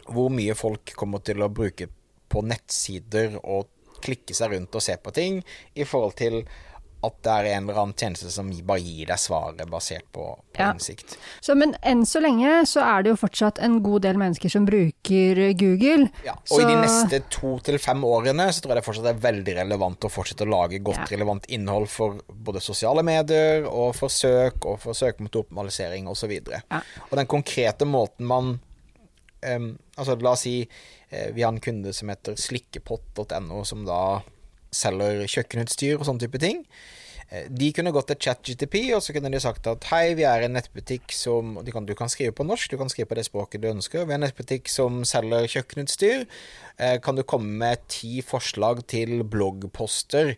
hvor 0.09 0.29
mye 0.33 0.55
folk 0.57 0.93
kommer 0.99 1.19
til 1.23 1.41
å 1.45 1.49
bruke 1.53 1.87
på 2.33 2.41
nettsider 2.49 3.39
og 3.43 3.69
klikke 4.03 4.35
seg 4.35 4.51
rundt 4.51 4.75
og 4.75 4.81
se 4.83 4.97
på 4.99 5.11
ting, 5.15 5.43
i 5.79 5.85
forhold 5.87 6.15
til 6.19 6.41
at 7.03 7.17
det 7.19 7.31
er 7.33 7.47
en 7.57 7.65
eller 7.65 7.81
annen 7.81 7.95
tjeneste 7.99 8.29
som 8.31 8.47
bare 8.63 8.79
gir 8.79 9.09
deg 9.09 9.19
svaret 9.19 9.67
basert 9.67 10.05
på, 10.15 10.23
på 10.55 10.59
Ja. 10.61 10.69
innsikt. 10.71 11.17
så, 11.43 11.51
men 11.59 11.73
enn 11.83 12.05
så 12.07 12.21
lenge 12.23 12.61
så 12.65 12.79
er 12.79 13.03
det 13.03 13.11
jo 13.11 13.17
fortsatt 13.19 13.59
en 13.59 13.81
god 13.83 14.05
del 14.05 14.15
mennesker 14.21 14.47
som 14.49 14.63
bruker 14.65 15.41
Google. 15.59 16.07
Ja, 16.23 16.37
og 16.39 16.61
i 16.63 16.67
de 16.69 16.77
neste 16.79 17.19
to 17.29 17.57
til 17.59 17.75
fem 17.83 18.05
årene 18.07 18.47
så 18.55 18.63
tror 18.63 18.71
jeg 18.77 18.79
det 18.81 18.85
fortsatt 18.87 19.09
er 19.11 19.19
veldig 19.19 19.55
relevant 19.59 20.07
å 20.07 20.11
fortsette 20.15 20.47
å 20.47 20.51
lage 20.53 20.79
godt 20.79 21.03
Ja. 21.03 21.09
relevant 21.17 21.45
innhold 21.51 21.89
for 21.91 22.21
både 22.31 22.61
sosiale 22.63 23.03
medier 23.03 23.67
og 23.67 23.95
for 23.99 24.07
søk 24.07 24.63
og 24.65 24.79
for 24.79 24.93
søkemotoroptimalisering 24.95 26.07
osv. 26.07 26.31
Ja. 26.55 26.81
Og 27.11 27.17
den 27.19 27.27
konkrete 27.27 27.83
måten 27.85 28.25
man 28.31 28.59
em, 29.43 29.73
Altså 29.97 30.15
la 30.17 30.33
oss 30.33 30.45
si 30.47 30.55
uh, 30.63 31.29
vi 31.35 31.43
har 31.43 31.51
en 31.53 31.61
kunde 31.61 31.93
som 31.93 32.09
heter 32.09 32.35
slikkepott.no, 32.39 33.63
som 33.67 33.85
da 33.85 34.01
selger 34.73 35.23
kjøkkenutstyr 35.29 35.99
og 35.99 36.07
sånne 36.07 36.25
type 36.25 36.41
ting. 36.41 36.63
Eh, 37.29 37.47
De 37.49 37.71
kunne 37.75 37.93
gått 37.93 38.11
til 38.11 38.19
ChatGTP, 38.27 38.75
og 38.95 39.03
så 39.03 39.15
kunne 39.15 39.31
de 39.33 39.41
sagt 39.41 39.67
at 39.69 39.87
hei, 39.91 40.13
vi 40.17 40.25
er 40.27 40.45
en 40.45 40.55
nettbutikk 40.57 41.13
som 41.15 41.57
de 41.63 41.73
kan, 41.73 41.85
Du 41.85 41.95
kan 41.95 42.09
skrive 42.11 42.35
på 42.35 42.45
norsk, 42.45 42.71
du 42.71 42.77
kan 42.77 42.89
skrive 42.89 43.09
på 43.09 43.19
det 43.19 43.25
språket 43.27 43.61
du 43.61 43.69
ønsker. 43.71 44.05
Vi 44.05 44.13
er 44.13 44.19
en 44.19 44.25
nettbutikk 44.27 44.69
som 44.71 45.03
selger 45.07 45.47
kjøkkenutstyr. 45.55 46.27
Eh, 46.77 46.97
Kan 46.99 47.15
du 47.15 47.23
komme 47.23 47.57
med 47.57 47.87
ti 47.87 48.21
forslag 48.21 48.85
til 48.87 49.23
bloggposter 49.23 50.35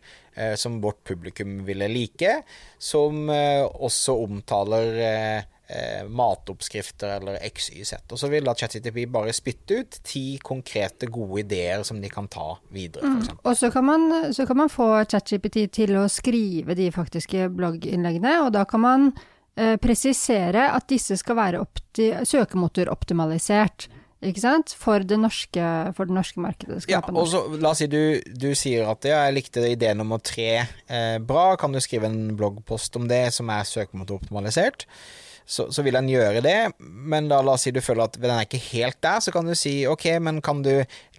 som 0.60 0.82
vårt 0.84 0.98
publikum 1.08 1.62
ville 1.64 1.88
like, 1.88 2.42
som 2.78 3.30
også 3.32 4.18
omtaler 4.20 5.46
eh, 5.68 6.04
matoppskrifter 6.08 7.16
eller 7.18 7.40
XYZ. 7.50 7.94
Og 8.12 8.20
så 8.20 8.30
vil 8.32 8.46
da 8.46 8.56
ChatGTP 8.58 9.06
bare 9.12 9.34
spytte 9.36 9.82
ut 9.82 10.00
ti 10.06 10.38
konkrete, 10.44 11.10
gode 11.12 11.44
ideer 11.46 11.84
som 11.88 12.02
de 12.02 12.12
kan 12.12 12.30
ta 12.32 12.56
videre, 12.74 13.16
f.eks. 13.16 13.34
Og 13.44 13.58
så 13.58 13.72
kan, 13.74 13.88
man, 13.88 14.08
så 14.36 14.48
kan 14.48 14.62
man 14.64 14.72
få 14.72 14.90
ChatGPT 15.10 15.66
til 15.82 15.98
å 16.00 16.08
skrive 16.12 16.78
de 16.78 16.92
faktiske 16.94 17.50
blogginnleggene, 17.56 18.38
og 18.46 18.54
da 18.56 18.66
kan 18.70 18.84
man 18.86 19.12
eh, 19.58 19.76
presisere 19.82 20.70
at 20.72 20.90
disse 20.92 21.18
skal 21.22 21.40
være 21.40 21.62
opti 21.64 22.12
søkemotoroptimalisert. 22.26 23.90
ikke 24.26 24.42
sant? 24.42 24.74
For 24.78 25.04
det 25.06 25.20
norske, 25.22 25.66
for 25.98 26.10
det 26.10 26.18
norske 26.18 26.42
markedet. 26.42 26.82
Ja, 26.92 27.02
og 27.02 27.28
så 27.32 27.46
La 27.62 27.74
oss 27.74 27.84
si 27.84 27.90
du, 27.92 28.20
du 28.26 28.52
sier 28.58 28.90
at 28.92 29.06
ja, 29.06 29.26
jeg 29.28 29.38
likte 29.40 29.66
idé 29.70 29.94
nummer 29.98 30.22
tre 30.22 30.50
eh, 30.62 31.18
bra. 31.22 31.54
Kan 31.62 31.76
du 31.76 31.82
skrive 31.84 32.10
en 32.10 32.36
bloggpost 32.38 32.98
om 33.00 33.10
det 33.12 33.28
som 33.36 33.50
er 33.54 33.68
søkemotoroptimalisert? 33.70 34.90
Så, 35.46 35.68
så, 35.70 35.84
vil 35.86 35.94
en 35.94 36.08
gjøre 36.10 36.42
det, 36.42 36.58
men 36.82 37.28
da 37.30 37.38
la 37.46 37.54
oss 37.54 37.68
si 37.68 37.74
du 37.74 37.78
føler 37.86 38.08
at 38.08 38.16
den 38.18 38.32
er 38.34 38.48
ikke 38.48 38.62
helt 38.72 38.98
der, 39.06 39.22
så 39.22 39.30
kan 39.34 39.46
du 39.46 39.54
si 39.58 39.76
ok, 39.86 40.08
men 40.26 40.42
kan 40.46 40.64
du 40.66 40.72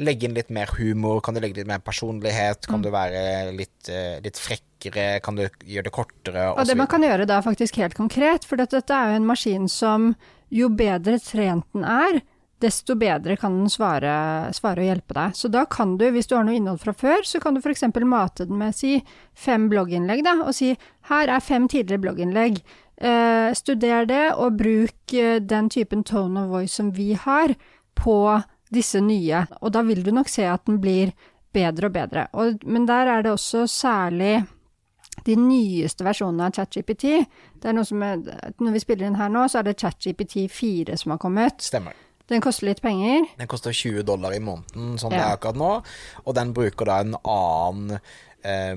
legge 0.03 0.27
inn 0.27 0.35
litt 0.35 0.51
mer 0.51 0.73
humor, 0.75 1.21
kan 1.23 1.37
du 1.37 1.41
legge 1.45 1.61
litt 1.61 1.71
mer 1.71 1.85
personlighet, 1.87 2.67
kan 2.67 2.83
mm. 2.83 2.87
du 2.87 2.91
være 2.91 3.23
litt, 3.55 3.77
uh, 3.87 4.17
litt, 4.25 4.41
frekkere, 4.43 5.09
kan 5.23 5.39
du 5.39 5.45
gjøre 5.47 5.87
det 5.87 5.95
kortere? 5.95 6.49
Og, 6.51 6.59
og 6.59 6.67
det 6.67 6.79
man 6.79 6.91
kan 6.91 7.07
gjøre 7.07 7.29
da 7.31 7.39
faktisk 7.47 7.79
helt 7.79 7.95
konkret, 7.95 8.49
for 8.49 8.59
dette, 8.59 8.81
dette 8.81 8.99
er 8.99 9.15
jo 9.15 9.21
en 9.21 9.31
maskin 9.31 9.71
som 9.71 10.17
jo 10.51 10.73
bedre 10.75 11.21
trent 11.23 11.67
den 11.75 11.87
er, 11.87 12.19
desto 12.63 12.97
bedre 12.97 13.37
kan 13.37 13.55
den 13.61 13.71
svare, 13.71 14.13
svare, 14.57 14.81
og 14.81 14.89
hjelpe 14.89 15.17
deg. 15.17 15.37
Så 15.37 15.51
da 15.53 15.67
kan 15.69 15.97
du, 16.01 16.07
hvis 16.13 16.29
du 16.29 16.37
har 16.39 16.47
noe 16.47 16.57
innhold 16.57 16.81
fra 16.83 16.95
før, 16.97 17.25
så 17.29 17.41
kan 17.43 17.57
du 17.57 17.61
f.eks. 17.61 17.85
mate 18.03 18.47
den 18.49 18.59
med 18.61 18.77
si 18.77 18.97
fem 19.37 19.69
blogginnlegg, 19.73 20.25
da, 20.25 20.39
og 20.47 20.57
si 20.57 20.73
her 21.11 21.33
er 21.33 21.45
fem 21.45 21.69
tidligere 21.69 22.03
blogginnlegg. 22.07 22.63
Eh, 22.97 23.53
studer 23.53 24.07
det, 24.09 24.25
og 24.41 24.57
bruk 24.57 25.13
eh, 25.13 25.37
den 25.41 25.69
typen 25.71 26.05
tone 26.05 26.45
of 26.45 26.51
voice 26.51 26.73
som 26.73 26.95
vi 26.97 27.13
har, 27.13 27.53
på 27.95 28.41
disse 28.73 29.01
nye. 29.01 29.45
Og 29.61 29.73
da 29.73 29.83
vil 29.85 30.03
du 30.05 30.13
nok 30.13 30.29
se 30.33 30.47
at 30.49 30.65
den 30.69 30.81
blir 30.81 31.13
bedre 31.53 31.91
og 31.91 31.93
bedre. 31.93 32.27
Og, 32.33 32.65
men 32.65 32.89
der 32.89 33.09
er 33.13 33.23
det 33.25 33.33
også 33.33 33.67
særlig 33.69 34.45
de 35.27 35.37
nyeste 35.37 36.05
versjonene 36.05 36.49
av 36.49 36.57
ChatGPT. 36.57 37.07
Det 37.61 37.71
er 37.71 37.77
noe 37.77 37.89
som 37.89 38.03
er, 38.05 38.21
Når 38.61 38.75
vi 38.75 38.83
spiller 38.83 39.09
inn 39.09 39.21
her 39.21 39.33
nå, 39.33 39.47
så 39.49 39.61
er 39.61 39.69
det 39.69 39.79
ChatGPT 39.81 40.47
4 40.53 40.97
som 41.01 41.15
har 41.15 41.21
kommet. 41.23 41.65
Stemmer. 41.65 41.97
Den 42.27 42.43
koster 42.43 42.67
litt 42.67 42.83
penger. 42.83 43.29
Den 43.39 43.47
koster 43.47 43.73
20 43.73 44.03
dollar 44.03 44.35
i 44.35 44.41
måneden, 44.43 44.97
sånn 44.99 45.15
ja. 45.15 45.19
det 45.19 45.27
er 45.27 45.37
akkurat 45.37 45.61
nå. 45.61 45.73
Og 46.25 46.35
den 46.35 46.51
bruker 46.57 46.89
da 46.89 46.97
en 47.05 47.15
annen 47.23 48.01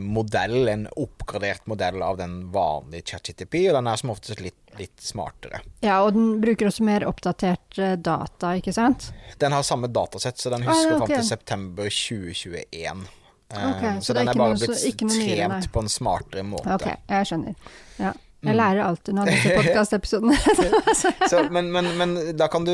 modell, 0.01 0.67
en 0.71 0.87
oppgradert 0.97 1.65
modell 1.69 2.01
av 2.01 2.17
den 2.17 2.39
vanlige 2.51 3.11
ChatGTP, 3.11 3.55
og 3.69 3.77
den 3.77 3.89
er 3.91 3.99
som 4.01 4.13
oftest 4.13 4.41
litt, 4.41 4.57
litt, 4.79 4.95
smartere. 5.03 5.61
Ja, 5.85 5.99
og 6.05 6.15
den 6.15 6.39
bruker 6.41 6.69
også 6.71 6.85
mer 6.87 7.05
oppdatert 7.09 7.77
eh, 7.77 7.95
data, 7.99 8.55
ikke 8.57 8.73
sant? 8.75 9.11
Den 9.41 9.55
har 9.55 9.65
samme 9.67 9.91
datasett, 9.93 10.41
så 10.41 10.53
den 10.53 10.65
husker 10.65 10.95
ah, 10.95 11.03
okay. 11.03 11.05
fram 11.05 11.15
til 11.15 11.27
september 11.27 11.91
2021. 11.93 13.05
Okay, 13.49 13.95
så, 13.97 14.11
så 14.11 14.13
den 14.13 14.27
er, 14.27 14.35
er 14.35 14.41
bare 14.41 14.57
blitt 14.61 15.05
trent 15.09 15.71
på 15.73 15.81
en 15.81 15.89
smartere 15.89 16.45
måte. 16.45 16.73
Ok, 16.75 16.89
jeg 17.09 17.29
skjønner. 17.31 17.69
Ja. 17.97 18.15
Jeg 18.39 18.53
mm. 18.53 18.55
lærer 18.55 18.85
alltid 18.85 19.15
noe 19.17 19.25
av 19.25 19.29
disse 19.33 19.55
podkastepisodene. 19.59 21.49
men, 21.55 21.71
men, 21.73 21.89
men, 21.99 22.13
da 22.39 22.47
kan 22.51 22.63
du, 22.63 22.73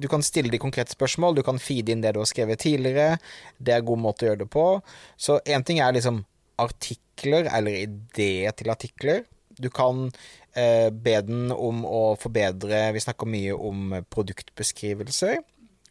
du 0.00 0.08
kan 0.08 0.24
stille 0.24 0.52
de 0.52 0.60
konkrete 0.62 0.94
spørsmål, 0.94 1.36
du 1.36 1.42
kan 1.44 1.60
feede 1.60 1.92
inn 1.92 2.04
det 2.04 2.14
du 2.16 2.22
har 2.22 2.30
skrevet 2.30 2.62
tidligere. 2.64 3.18
Det 3.58 3.74
er 3.74 3.82
en 3.82 3.90
god 3.90 4.04
måte 4.06 4.24
å 4.24 4.30
gjøre 4.30 4.44
det 4.46 4.50
på. 4.52 4.66
Så 5.20 5.36
én 5.44 5.66
ting 5.68 5.82
er 5.84 5.92
liksom 5.98 6.22
artikler, 6.60 7.48
eller 7.48 7.84
ideer 7.84 8.54
til 8.56 8.72
artikler. 8.72 9.24
Du 9.62 9.68
kan 9.70 10.06
eh, 10.56 10.88
be 10.90 11.16
den 11.26 11.52
om 11.52 11.84
å 11.84 12.14
forbedre 12.20 12.86
Vi 12.96 13.02
snakker 13.04 13.28
mye 13.28 13.56
om 13.56 13.92
produktbeskrivelser. 14.10 15.42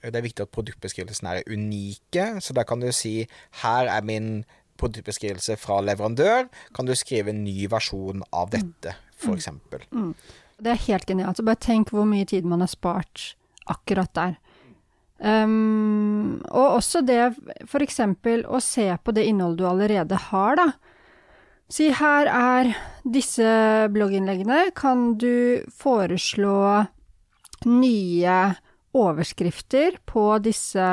Det 0.02 0.18
er 0.18 0.26
viktig 0.26 0.48
at 0.48 0.54
produktbeskrivelsene 0.56 1.36
er 1.38 1.52
unike, 1.52 2.26
så 2.42 2.56
da 2.58 2.66
kan 2.66 2.82
du 2.82 2.90
si 2.96 3.28
her 3.62 3.86
er 3.86 4.02
min 4.06 4.42
produktbeskrivelse 4.82 5.60
fra 5.62 5.78
leverandør. 5.86 6.48
Kan 6.74 6.90
du 6.90 6.96
skrive 6.98 7.30
en 7.30 7.44
ny 7.46 7.68
versjon 7.70 8.26
av 8.34 8.50
dette? 8.56 8.96
f.eks. 9.22 9.52
Mm. 9.52 9.60
mm. 9.92 10.14
Det 10.62 10.72
er 10.74 10.86
helt 10.88 11.06
genialt. 11.10 11.38
Så 11.38 11.46
bare 11.46 11.62
tenk 11.62 11.94
hvor 11.94 12.08
mye 12.10 12.26
tid 12.30 12.46
man 12.50 12.62
har 12.62 12.70
spart 12.70 13.36
akkurat 13.70 14.12
der. 14.18 14.38
Um, 15.22 16.42
og 16.50 16.80
også 16.80 17.04
det 17.06 17.20
f.eks. 17.68 18.00
å 18.50 18.62
se 18.64 18.88
på 18.98 19.14
det 19.14 19.28
innholdet 19.30 19.62
du 19.62 19.68
allerede 19.70 20.18
har, 20.32 20.58
da. 20.58 20.72
Si 21.72 21.88
her 21.96 22.28
er 22.28 22.72
disse 23.08 23.52
blogginnleggene. 23.94 24.72
Kan 24.76 25.14
du 25.22 25.62
foreslå 25.72 26.58
nye 27.70 28.40
overskrifter 28.98 30.02
på 30.10 30.26
disse, 30.44 30.88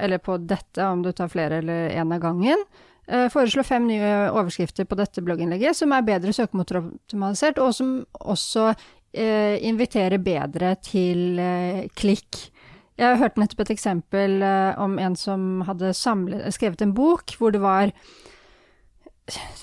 eller 0.00 0.18
på 0.18 0.40
dette, 0.42 0.80
om 0.88 1.04
du 1.04 1.12
tar 1.12 1.30
flere 1.30 1.60
eller 1.62 1.94
én 1.94 2.16
av 2.16 2.24
gangen? 2.24 2.66
Uh, 3.04 3.28
foreslå 3.28 3.62
fem 3.68 3.84
nye 3.86 4.30
overskrifter 4.32 4.88
på 4.88 4.96
dette 4.96 5.22
blogginnlegget 5.22 5.76
som 5.76 5.92
er 5.92 6.06
bedre 6.08 6.32
søkemotoroptimalisert, 6.34 7.60
og 7.60 7.76
som 7.76 7.98
også 8.24 8.70
uh, 8.72 9.56
inviterer 9.60 10.18
bedre 10.24 10.72
til 10.82 11.36
uh, 11.36 11.84
klikk. 11.94 12.48
Jeg 13.00 13.18
hørte 13.18 13.42
nettopp 13.42 13.64
et 13.64 13.72
eksempel 13.74 14.38
om 14.78 15.00
en 15.02 15.16
som 15.18 15.64
hadde 15.66 15.90
samlet, 15.98 16.46
skrevet 16.54 16.84
en 16.84 16.94
bok 16.94 17.34
hvor 17.40 17.54
det 17.54 17.62
var 17.64 17.90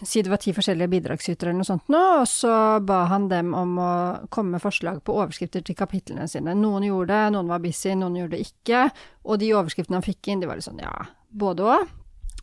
Si 0.01 0.23
det 0.25 0.31
var 0.31 0.39
ti 0.41 0.49
forskjellige 0.57 0.89
bidragsytere 0.89 1.51
eller 1.51 1.61
noe 1.61 1.67
sånt 1.67 1.91
nå, 1.93 1.99
og 2.23 2.25
så 2.29 2.53
ba 2.81 3.03
han 3.11 3.27
dem 3.29 3.51
om 3.53 3.75
å 3.77 3.91
komme 4.33 4.55
med 4.55 4.63
forslag 4.63 5.03
på 5.05 5.13
overskrifter 5.13 5.61
til 5.61 5.77
kapitlene 5.77 6.25
sine. 6.29 6.55
Noen 6.57 6.87
gjorde 6.87 7.13
det, 7.13 7.33
noen 7.35 7.51
var 7.51 7.61
busy, 7.61 7.93
noen 7.93 8.17
gjorde 8.17 8.39
det 8.39 8.47
ikke, 8.47 8.87
og 9.21 9.37
de 9.43 9.51
overskriftene 9.53 9.99
han 9.99 10.07
fikk 10.07 10.31
inn, 10.33 10.41
de 10.41 10.49
var 10.49 10.57
litt 10.57 10.65
sånn 10.65 10.81
ja, 10.81 10.95
både 11.29 11.67
òg. 11.75 11.91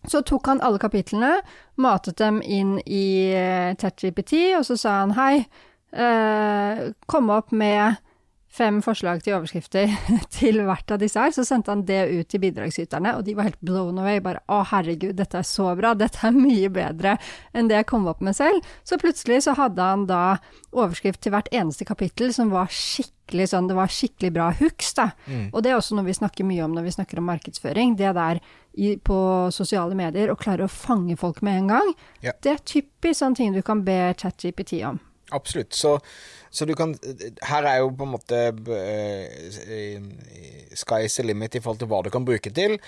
Så 0.06 0.22
tok 0.22 0.46
han 0.46 0.62
alle 0.62 0.78
kapitlene, 0.78 1.40
matet 1.82 2.20
dem 2.22 2.38
inn 2.38 2.76
i 2.86 3.34
eh, 3.34 3.74
ChatGPT, 3.74 4.36
og 4.60 4.62
så 4.68 4.78
sa 4.78 5.00
han 5.00 5.16
hei, 5.18 5.42
eh, 5.90 6.84
kom 7.10 7.34
opp 7.34 7.50
med 7.50 7.98
fem 8.48 8.80
forslag 8.82 9.20
til 9.22 9.36
overskrifter 9.36 9.92
til 10.38 10.62
hvert 10.66 10.94
av 10.94 11.00
disse 11.02 11.20
her. 11.20 11.34
Så 11.34 11.44
sendte 11.46 11.72
han 11.72 11.84
det 11.88 12.00
ut 12.10 12.30
til 12.30 12.42
bidragsyterne, 12.42 13.14
og 13.18 13.26
de 13.26 13.36
var 13.38 13.50
helt 13.50 13.60
blown 13.64 14.00
away. 14.00 14.22
Bare 14.24 14.42
å 14.50 14.62
herregud, 14.70 15.16
dette 15.18 15.40
er 15.40 15.46
så 15.46 15.70
bra, 15.78 15.94
dette 15.98 16.24
er 16.26 16.36
mye 16.36 16.70
bedre 16.72 17.16
enn 17.52 17.70
det 17.70 17.80
jeg 17.80 17.90
kom 17.90 18.08
opp 18.10 18.24
med 18.24 18.36
selv. 18.38 18.64
Så 18.88 19.00
plutselig 19.00 19.44
så 19.46 19.56
hadde 19.58 19.84
han 19.84 20.08
da 20.08 20.38
overskrift 20.72 21.22
til 21.24 21.34
hvert 21.34 21.50
eneste 21.54 21.86
kapittel 21.88 22.32
som 22.34 22.52
var 22.52 22.72
skikkelig 22.72 23.50
sånn, 23.50 23.68
det 23.68 23.76
var 23.76 23.92
skikkelig 23.92 24.30
bra 24.32 24.48
hooks, 24.60 24.94
da. 24.96 25.10
Mm. 25.28 25.50
Og 25.52 25.60
det 25.64 25.72
er 25.72 25.76
også 25.76 25.98
noe 25.98 26.08
vi 26.08 26.16
snakker 26.16 26.48
mye 26.48 26.64
om 26.64 26.76
når 26.76 26.88
vi 26.88 26.94
snakker 26.96 27.20
om 27.20 27.28
markedsføring. 27.28 27.96
Det 27.98 28.14
der 28.16 28.40
i, 28.78 28.94
på 28.96 29.18
sosiale 29.52 29.96
medier 29.98 30.30
å 30.32 30.38
klare 30.38 30.64
å 30.64 30.72
fange 30.72 31.16
folk 31.20 31.42
med 31.44 31.64
en 31.64 31.74
gang. 31.74 31.92
yeah. 32.22 32.36
Det 32.40 32.54
er 32.54 32.64
typisk 32.64 33.20
sånne 33.20 33.40
ting 33.40 33.52
du 33.56 33.60
kan 33.66 33.82
be 33.84 33.98
ChatGPT 34.16 34.80
om. 34.88 35.00
Absolutt. 35.30 35.74
Så, 35.76 35.98
så, 36.50 36.64
du 36.64 36.74
kan 36.76 36.94
Her 37.44 37.66
er 37.68 37.82
jo 37.82 37.92
på 37.92 38.06
en 38.06 38.14
måte 38.14 38.38
uh, 38.54 40.08
Sky's 40.72 41.18
the 41.18 41.26
limit 41.26 41.58
i 41.58 41.60
forhold 41.60 41.82
til 41.82 41.90
hva 41.90 42.00
du 42.04 42.10
kan 42.12 42.24
bruke 42.28 42.52
til. 42.54 42.78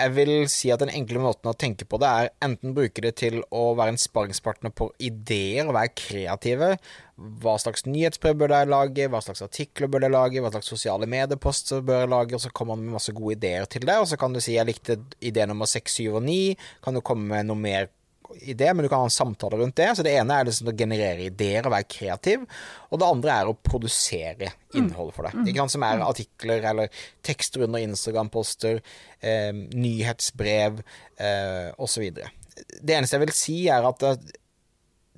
Jeg 0.00 0.14
vil 0.16 0.32
si 0.48 0.70
at 0.72 0.80
den 0.80 0.92
enkle 0.96 1.20
måten 1.20 1.50
å 1.50 1.56
tenke 1.60 1.84
på 1.84 1.98
det 2.00 2.08
er 2.08 2.30
enten 2.46 2.72
bruke 2.76 3.02
det 3.04 3.12
til 3.20 3.42
å 3.52 3.74
være 3.76 3.92
en 3.92 4.00
sparringspartner 4.00 4.72
på 4.72 4.88
ideer 4.96 5.68
og 5.68 5.76
være 5.76 5.92
kreative. 5.98 6.70
Hva 7.42 7.58
slags 7.60 7.84
nyhetsbrev 7.84 8.38
bør 8.40 8.54
jeg 8.56 8.70
lage, 8.72 9.10
hva 9.12 9.20
slags 9.20 9.44
artikler 9.44 9.92
bør 9.92 10.06
jeg 10.06 10.14
lage, 10.14 10.40
hva 10.40 10.54
slags 10.54 10.72
sosiale 10.72 11.08
medieposter 11.10 11.84
bør 11.84 12.06
jeg 12.06 12.12
lage, 12.14 12.38
og 12.38 12.40
så 12.46 12.52
kommer 12.56 12.78
man 12.78 12.86
med 12.86 12.96
masse 12.96 13.12
gode 13.12 13.36
ideer 13.36 13.68
til 13.68 13.84
det. 13.84 13.98
Og 14.00 14.08
så 14.08 14.16
kan 14.20 14.32
du 14.32 14.40
si 14.40 14.56
jeg 14.56 14.70
likte 14.70 15.02
idé 15.20 15.44
nummer 15.44 15.68
seks, 15.68 16.00
syv 16.00 16.22
og 16.22 16.24
ni. 16.24 16.56
Kan 16.80 16.96
du 16.96 17.04
komme 17.04 17.28
med 17.34 17.50
noe 17.50 17.60
mer 17.60 17.92
idé, 18.38 18.70
men 18.74 18.84
du 18.84 18.88
kan 18.88 19.02
ha 19.02 19.08
en 19.08 19.14
samtale 19.14 19.58
rundt 19.60 19.76
det. 19.76 19.88
Så 19.96 20.04
det 20.06 20.14
ene 20.18 20.36
er 20.36 20.48
liksom 20.48 20.70
å 20.70 20.76
generere 20.76 21.28
ideer 21.28 21.66
og 21.66 21.74
være 21.74 21.88
kreativ, 21.90 22.44
og 22.90 23.00
det 23.02 23.08
andre 23.08 23.36
er 23.36 23.50
å 23.50 23.56
produsere 23.56 24.52
innhold 24.78 25.14
for 25.16 25.28
det. 25.28 25.34
Mm. 25.36 25.46
Ikke 25.46 25.64
sant, 25.64 25.74
Som 25.76 25.86
er 25.86 26.04
artikler 26.06 26.68
eller 26.72 27.00
tekster 27.26 27.66
under 27.66 27.86
Instagram-poster, 27.86 28.82
eh, 29.20 29.50
nyhetsbrev 29.54 30.82
eh, 30.82 31.70
osv. 31.78 32.10
Det 32.80 32.96
eneste 32.96 33.16
jeg 33.16 33.26
vil 33.26 33.34
si, 33.36 33.58
er 33.72 33.88
at 33.88 34.06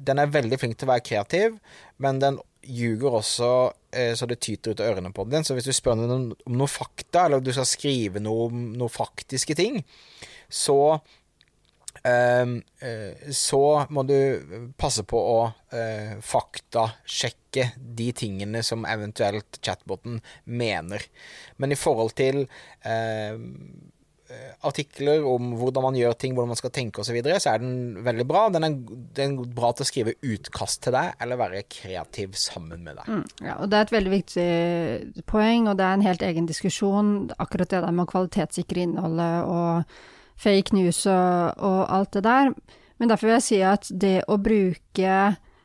den 0.03 0.19
er 0.19 0.33
veldig 0.33 0.59
flink 0.59 0.79
til 0.79 0.89
å 0.89 0.95
være 0.95 1.07
kreativ, 1.07 1.61
men 2.03 2.21
den 2.23 2.41
ljuger 2.63 3.19
også 3.19 3.49
eh, 3.95 4.13
så 4.15 4.27
det 4.31 4.41
tyter 4.43 4.73
ut 4.73 4.83
av 4.83 4.93
ørene 4.93 5.13
på 5.15 5.25
den. 5.31 5.45
Så 5.45 5.57
hvis 5.57 5.67
du 5.67 5.75
spør 5.75 5.99
noen 5.99 6.15
om, 6.15 6.29
noen 6.31 6.61
noe 6.63 6.71
fakta, 6.71 7.27
eller 7.27 7.43
du 7.43 7.53
skal 7.55 7.69
skrive 7.69 8.23
noe 8.23 8.49
om 8.49 8.63
noen 8.79 8.93
faktiske 8.93 9.57
ting, 9.59 9.83
så 10.53 10.79
så 12.03 13.63
må 13.95 14.03
du 14.09 14.17
passe 14.75 15.05
på 15.07 15.21
å 15.23 15.39
uh, 15.47 16.15
faktasjekke 16.19 17.69
de 17.77 18.09
tingene 18.17 18.63
som 18.67 18.87
eventuelt 18.89 19.61
chatboten 19.63 20.21
mener. 20.45 21.05
Men 21.57 21.73
i 21.73 21.79
forhold 21.79 22.15
til 22.19 22.45
ehm, 22.89 23.45
eh, 24.33 24.53
artikler 24.65 25.25
om 25.29 25.53
hvordan 25.61 25.85
man 25.85 25.99
gjør 25.99 26.17
ting, 26.19 26.35
hvordan 26.35 26.53
man 26.55 26.61
skal 26.61 26.73
tenke 26.75 27.03
osv., 27.03 27.11
så, 27.11 27.17
videre, 27.17 27.41
så 27.43 27.53
er 27.53 27.63
den 27.63 27.75
veldig 28.05 28.27
bra. 28.29 28.47
Den 28.55 28.67
er, 28.69 28.79
den 29.19 29.37
er, 29.37 29.51
bra 29.59 29.73
til 29.77 29.85
å 29.85 29.91
skrive 29.91 30.17
utkast 30.25 30.83
til 30.87 30.97
deg, 30.97 31.13
eller 31.23 31.41
være 31.41 31.65
kreativ 31.69 32.39
sammen 32.41 32.87
med 32.87 33.03
deg. 33.03 33.11
Mm, 33.13 33.27
ja, 33.51 33.59
og 33.59 33.69
Det 33.69 33.79
er 33.79 33.87
et 33.87 33.95
veldig 33.99 34.15
viktig 34.17 34.49
poeng, 35.29 35.69
og 35.69 35.77
det 35.79 35.87
er 35.87 35.99
en 35.99 36.09
helt 36.09 36.27
egen 36.31 36.49
diskusjon, 36.49 37.13
akkurat 37.37 37.75
det 37.75 37.85
der 37.85 37.95
med 37.95 38.09
å 38.09 38.13
kvalitetssikre 38.15 38.87
innholdet 38.87 39.53
og 39.53 40.01
fake 40.41 40.77
news 40.77 41.05
og, 41.07 41.59
og 41.59 41.81
alt 41.93 42.13
det 42.17 42.25
der. 42.27 42.53
Men 42.99 43.11
derfor 43.11 43.29
vil 43.29 43.39
jeg 43.39 43.49
si 43.49 43.63
at 43.67 43.89
det 43.91 44.21
å 44.31 44.39
bruke 44.39 45.17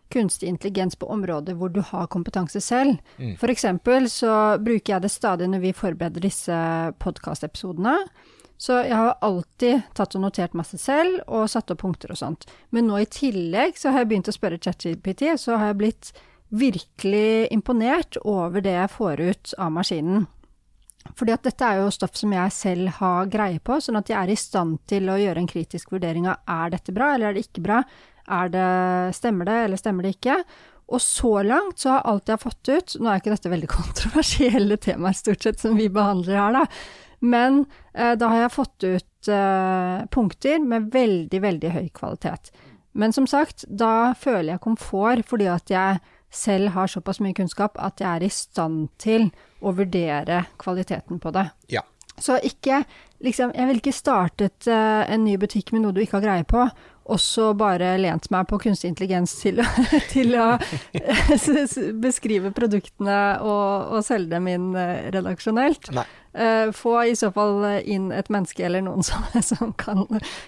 kunstig 0.09 0.47
intelligens 0.47 0.95
på 0.95 1.09
områder 1.11 1.57
hvor 1.59 1.69
du 1.69 1.81
har 1.83 2.07
kompetanse 2.07 2.61
selv. 2.63 2.97
Mm. 3.17 3.35
For 3.39 3.51
eksempel 3.51 4.07
så 4.11 4.57
bruker 4.63 4.95
jeg 4.95 5.03
det 5.03 5.11
stadig 5.11 5.49
når 5.51 5.65
vi 5.65 5.75
forbereder 5.75 6.23
disse 6.23 6.57
podkastepisodene. 7.03 7.97
Så 8.57 8.79
jeg 8.87 8.95
har 8.97 9.19
alltid 9.21 9.83
tatt 9.93 10.15
og 10.17 10.23
notert 10.23 10.55
masse 10.57 10.79
selv, 10.81 11.19
og 11.29 11.45
satt 11.51 11.69
opp 11.69 11.83
punkter 11.83 12.09
og 12.13 12.17
sånt. 12.17 12.47
Men 12.73 12.89
nå 12.89 13.03
i 13.03 13.09
tillegg 13.11 13.77
så 13.77 13.93
har 13.93 14.01
jeg 14.01 14.09
begynt 14.09 14.31
å 14.31 14.33
spørre 14.33 14.57
ChatGPT, 14.57 15.27
så 15.37 15.59
har 15.61 15.71
jeg 15.71 15.79
blitt 15.83 16.09
virkelig 16.49 17.51
imponert 17.53 18.17
over 18.23 18.63
det 18.65 18.73
jeg 18.73 18.93
får 18.95 19.21
ut 19.21 19.53
av 19.61 19.75
maskinen. 19.75 20.25
Fordi 21.15 21.33
at 21.35 21.45
dette 21.47 21.65
er 21.67 21.81
jo 21.81 21.93
stoff 21.93 22.17
som 22.19 22.33
jeg 22.35 22.53
selv 22.55 22.91
har 22.99 23.31
greie 23.31 23.61
på, 23.63 23.79
sånn 23.83 23.99
at 23.99 24.09
jeg 24.11 24.17
er 24.19 24.33
i 24.33 24.39
stand 24.39 24.81
til 24.89 25.09
å 25.11 25.19
gjøre 25.19 25.43
en 25.43 25.49
kritisk 25.49 25.93
vurdering 25.95 26.27
av 26.27 26.41
er 26.57 26.73
dette 26.75 26.95
bra, 26.95 27.13
eller 27.13 27.29
er 27.29 27.37
det 27.37 27.45
ikke 27.47 27.65
bra, 27.65 27.81
det, 28.51 28.67
stemmer 29.15 29.47
det, 29.47 29.57
eller 29.65 29.79
stemmer 29.79 30.03
det 30.03 30.17
ikke? 30.17 30.41
Og 30.87 31.01
så 31.03 31.33
langt 31.43 31.83
så 31.83 31.95
har 31.95 32.07
alt 32.07 32.29
jeg 32.29 32.37
har 32.37 32.43
fått 32.43 32.69
ut 32.71 32.93
Nå 33.01 33.09
er 33.11 33.19
ikke 33.19 33.33
dette 33.33 33.51
veldig 33.51 33.69
kontroversielle 33.79 34.77
temaer 34.83 35.17
stort 35.17 35.43
sett 35.43 35.63
som 35.63 35.75
vi 35.79 35.89
behandler 35.91 36.39
her, 36.39 36.61
da. 36.61 36.65
Men 37.19 37.63
eh, 37.93 38.13
da 38.19 38.29
har 38.29 38.43
jeg 38.45 38.53
fått 38.53 38.85
ut 38.85 39.29
eh, 39.33 40.05
punkter 40.13 40.59
med 40.63 40.91
veldig, 40.93 41.41
veldig 41.43 41.71
høy 41.73 41.87
kvalitet. 41.95 42.51
Men 42.97 43.13
som 43.13 43.27
sagt, 43.29 43.65
da 43.69 44.13
føler 44.17 44.55
jeg 44.55 44.63
komfort 44.63 45.25
fordi 45.29 45.49
at 45.51 45.73
jeg 45.73 45.99
selv 46.37 46.73
har 46.75 46.91
såpass 46.91 47.19
mye 47.23 47.35
kunnskap 47.37 47.77
at 47.81 48.01
jeg 48.03 48.09
er 48.09 48.25
i 48.27 48.33
stand 48.33 48.87
til 49.01 49.29
å 49.61 49.73
vurdere 49.75 50.43
kvaliteten 50.61 51.21
på 51.23 51.33
det. 51.35 51.47
Ja. 51.73 51.83
Så 52.17 52.39
ikke 52.41 52.83
liksom 53.21 53.51
Jeg 53.53 53.65
ville 53.67 53.81
ikke 53.81 53.93
startet 53.93 54.67
uh, 54.69 55.03
en 55.09 55.23
ny 55.25 55.37
butikk 55.41 55.71
med 55.73 55.81
noe 55.81 55.93
du 55.93 56.03
ikke 56.03 56.19
har 56.19 56.25
greie 56.25 56.45
på, 56.45 56.67
og 57.07 57.19
så 57.21 57.51
bare 57.57 57.93
lent 58.01 58.29
meg 58.33 58.47
på 58.49 58.59
kunstig 58.61 58.91
intelligens 58.91 59.33
til, 59.39 59.61
til 60.13 60.35
å 60.39 60.47
beskrive 62.05 62.51
produktene 62.55 63.19
og, 63.41 63.93
og, 63.95 63.99
selge 64.07 64.35
dem 64.35 64.49
inn 64.51 64.71
uh, 64.75 65.07
redaksjonelt. 65.15 65.91
Nei. 65.95 66.05
få 66.75 66.91
i 67.09 67.15
så 67.17 67.31
fall 67.33 67.63
inn 67.89 68.11
et 68.13 68.27
menneske 68.29 68.61
eller 68.67 68.83
noen 68.85 69.05
som, 69.07 69.23
som 69.41 69.71
kan 69.79 70.03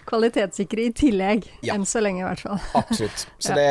kvalitetssikre 0.10 0.89
i 0.89 0.94
tillegg. 0.94 1.48
Ja. 1.66 1.78
Enn 1.78 1.88
så 1.89 2.04
lenge, 2.04 2.22
i 2.22 2.28
hvert 2.28 2.44
fall. 2.44 2.62
Absolutt. 2.78 3.25
Så 3.42 3.58
det 3.58 3.70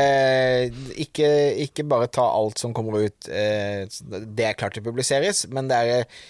ikke, 0.99 1.31
ikke, 1.69 1.87
bare 1.89 2.11
ta 2.11 2.27
alt 2.27 2.59
som 2.59 2.75
kommer 2.75 3.07
ut, 3.07 3.29
det 3.29 4.49
er 4.49 4.59
klart 4.59 4.79
det 4.79 4.87
publiseres, 4.87 5.47
men 5.53 5.71
det 5.71 5.79
er 5.79 6.21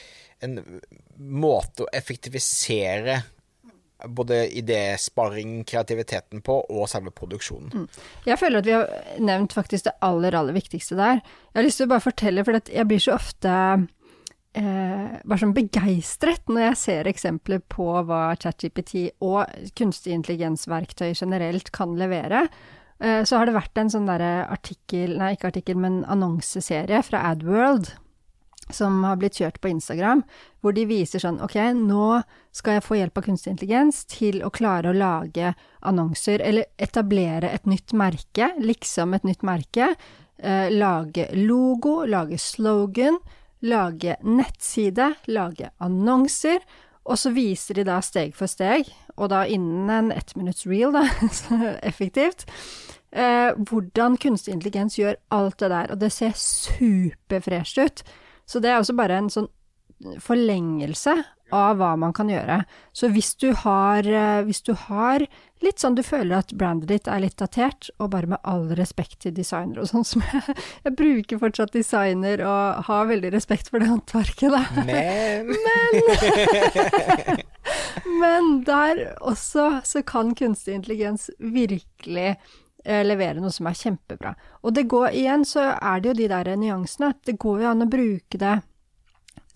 en 0.45 0.61
måte 1.19 1.85
å 1.85 1.91
effektivisere 1.97 3.23
både 4.07 4.47
idésparing, 4.59 5.64
kreativiteten 5.64 6.43
på, 6.47 6.61
og 6.71 6.88
selve 6.90 7.11
produksjonen. 7.14 7.73
Mm. 7.75 7.87
Jeg 8.28 8.38
føler 8.38 8.62
at 8.62 8.69
vi 8.69 8.76
har 8.76 8.88
nevnt 9.19 9.57
faktisk 9.57 9.88
det 9.88 9.97
aller, 10.07 10.37
aller 10.38 10.57
viktigste 10.57 10.99
der. 10.99 11.23
Jeg 11.23 11.59
har 11.59 11.67
lyst 11.67 11.83
til 11.83 11.88
å 11.88 11.93
bare 11.95 12.07
fortelle, 12.07 12.45
for 12.47 12.61
jeg 12.61 12.88
blir 12.88 13.02
så 13.02 13.17
ofte 13.17 13.52
eh, 14.55 15.19
bare 15.25 15.43
sånn 15.43 15.57
begeistret 15.57 16.50
når 16.50 16.69
jeg 16.69 16.81
ser 16.85 17.11
eksempler 17.11 17.62
på 17.75 17.90
hva 18.09 18.23
ChatGPT 18.38 19.09
og 19.26 19.71
kunstig 19.78 20.14
intelligensverktøy 20.14 21.11
generelt 21.12 21.73
kan 21.75 21.97
levere. 21.99 22.47
Eh, 23.02 23.23
så 23.26 23.40
har 23.40 23.49
det 23.49 23.59
vært 23.59 23.83
en 23.83 23.90
sånn 23.93 24.07
derre 24.11 24.47
artikkel, 24.47 25.19
nei 25.19 25.35
ikke 25.35 25.50
artikkel, 25.52 25.78
men 25.81 26.05
annonseserie 26.07 27.02
fra 27.07 27.26
AdWorld 27.33 27.97
som 28.75 29.03
har 29.07 29.19
blitt 29.21 29.39
kjørt 29.41 29.61
på 29.63 29.71
Instagram, 29.71 30.23
hvor 30.61 30.75
de 30.77 30.85
viser 30.89 31.23
sånn 31.23 31.41
Ok, 31.45 31.57
nå 31.77 32.21
skal 32.55 32.79
jeg 32.79 32.87
få 32.87 32.99
hjelp 32.99 33.19
av 33.21 33.27
kunstig 33.29 33.53
intelligens 33.55 34.03
til 34.11 34.43
å 34.45 34.53
klare 34.55 34.91
å 34.91 34.97
lage 34.97 35.53
annonser, 35.87 36.43
eller 36.43 36.69
etablere 36.79 37.53
et 37.55 37.69
nytt 37.71 37.95
merke, 37.97 38.53
liksom 38.59 39.15
et 39.15 39.27
nytt 39.29 39.47
merke. 39.47 39.93
Eh, 40.39 40.69
lage 40.71 41.29
logo, 41.35 42.05
lage 42.07 42.39
slogan, 42.39 43.19
lage 43.63 44.19
nettside, 44.23 45.13
lage 45.27 45.71
annonser. 45.83 46.63
Og 47.09 47.17
så 47.17 47.33
viser 47.33 47.79
de 47.79 47.87
da 47.89 48.03
steg 48.05 48.35
for 48.37 48.51
steg, 48.51 48.91
og 49.17 49.31
da 49.33 49.45
innen 49.49 49.89
en 49.91 50.13
ettminutts 50.13 50.67
reel, 50.69 50.93
da, 50.93 51.07
effektivt, 51.91 52.45
eh, 53.11 53.50
hvordan 53.57 54.19
kunstig 54.21 54.54
intelligens 54.54 54.99
gjør 54.99 55.17
alt 55.35 55.59
det 55.63 55.71
der. 55.73 55.93
Og 55.95 56.02
det 56.02 56.13
ser 56.15 56.37
superfresh 56.37 57.81
ut. 57.81 58.04
Så 58.49 58.63
det 58.65 58.73
er 58.73 58.80
også 58.80 58.97
bare 58.97 59.21
en 59.21 59.32
sånn 59.32 59.50
forlengelse 60.23 61.17
av 61.54 61.78
hva 61.80 61.95
man 61.97 62.13
kan 62.13 62.28
gjøre. 62.30 62.61
Så 62.93 63.08
hvis 63.13 63.32
du 63.41 63.52
har, 63.56 64.04
eh, 64.04 64.43
hvis 64.45 64.61
du 64.63 64.75
har 64.76 65.25
litt 65.65 65.80
sånn 65.80 65.97
du 65.97 66.02
føler 66.04 66.39
at 66.39 66.52
brandet 66.52 66.91
ditt 66.91 67.08
er 67.08 67.23
litt 67.25 67.39
datert, 67.41 67.89
og 67.99 68.11
bare 68.13 68.28
med 68.34 68.39
all 68.45 68.69
respekt 68.78 69.21
til 69.25 69.34
designere 69.34 69.82
og 69.82 69.91
sånn, 69.91 70.04
som 70.06 70.23
jeg, 70.23 70.56
jeg, 70.84 70.95
bruker 70.99 71.41
fortsatt 71.41 71.73
designer 71.75 72.45
og 72.45 72.84
har 72.91 73.08
veldig 73.11 73.32
respekt 73.34 73.73
for 73.73 73.82
det 73.82 73.89
håndverket, 73.91 74.52
da. 74.52 74.63
Men 74.84 75.49
Men, 75.49 75.93
Men 78.21 78.63
der 78.65 79.02
også 79.21 79.80
så 79.84 80.02
kan 80.06 80.34
kunstig 80.37 80.76
intelligens 80.76 81.28
virkelig 81.39 82.37
levere 82.84 83.43
noe 83.43 83.52
som 83.52 83.67
er 83.69 83.76
kjempebra. 83.76 84.34
Og 84.62 84.75
det 84.76 84.86
går 84.88 85.10
igjen, 85.19 85.45
så 85.45 85.73
er 85.76 86.00
det 86.00 86.12
jo 86.12 86.19
de 86.23 86.28
der 86.30 86.50
nyansene. 86.56 87.12
Det 87.26 87.38
går 87.41 87.62
jo 87.62 87.71
an 87.73 87.84
å 87.84 87.91
bruke 87.91 88.41
det 88.41 88.58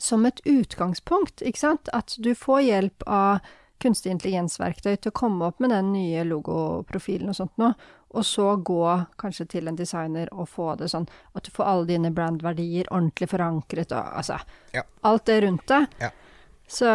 som 0.03 0.27
et 0.27 0.41
utgangspunkt, 0.49 1.43
ikke 1.47 1.63
sant. 1.63 1.91
At 1.95 2.17
du 2.19 2.35
får 2.35 2.65
hjelp 2.67 3.07
av 3.07 3.53
kunstig 3.83 4.13
intelligensverktøy 4.15 4.95
til 4.95 5.11
å 5.11 5.17
komme 5.17 5.49
opp 5.49 5.63
med 5.63 5.73
den 5.75 5.91
nye 5.95 6.23
logoprofilen 6.27 7.33
og 7.33 7.39
sånt 7.39 7.59
noe, 7.61 7.75
og 8.13 8.27
så 8.29 8.53
gå 8.61 8.83
kanskje 9.19 9.47
til 9.57 9.71
en 9.71 9.79
designer 9.79 10.29
og 10.37 10.51
få 10.53 10.75
det 10.79 10.91
sånn 10.93 11.09
at 11.33 11.47
du 11.47 11.51
får 11.55 11.69
alle 11.71 11.89
dine 11.89 12.13
brandverdier 12.15 12.91
ordentlig 12.93 13.31
forankret 13.33 13.95
og 13.97 14.19
altså 14.21 14.37
ja. 14.75 14.85
Alt 15.09 15.27
det 15.31 15.39
rundt 15.47 15.65
det. 15.69 15.81
Ja. 16.03 16.11
Så 16.73 16.87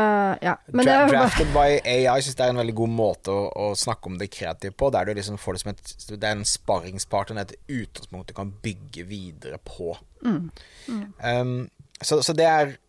ja. 0.41 0.57
Men 0.65 0.85
Dra 0.85 1.07
Drafted 1.07 1.47
by 1.53 1.79
AI 1.85 2.21
syns 2.25 2.35
det 2.39 2.45
er 2.47 2.49
en 2.49 2.57
veldig 2.63 2.73
god 2.79 2.93
måte 2.97 3.29
å, 3.29 3.53
å 3.61 3.75
snakke 3.77 4.09
om 4.09 4.15
det 4.17 4.33
kreativt 4.33 4.73
på. 4.79 4.85
Der 4.93 5.03
du 5.05 5.11
liksom 5.13 5.37
får 5.37 5.53
det 5.53 5.61
som 5.61 5.71
et 5.73 5.81
Det 6.09 6.25
er 6.25 6.33
en 6.33 6.49
sparringspartner, 6.49 7.41
et 7.43 7.53
utgangspunkt 7.69 8.29
du 8.31 8.35
kan 8.39 8.53
bygge 8.63 9.03
videre 9.05 9.57
på. 9.61 9.97
Mm. 10.25 10.49
Mm. 10.89 11.13
Um, 11.21 11.69
så, 12.01 12.21
så, 12.25 12.33
det 12.33 12.47
er 12.49 12.81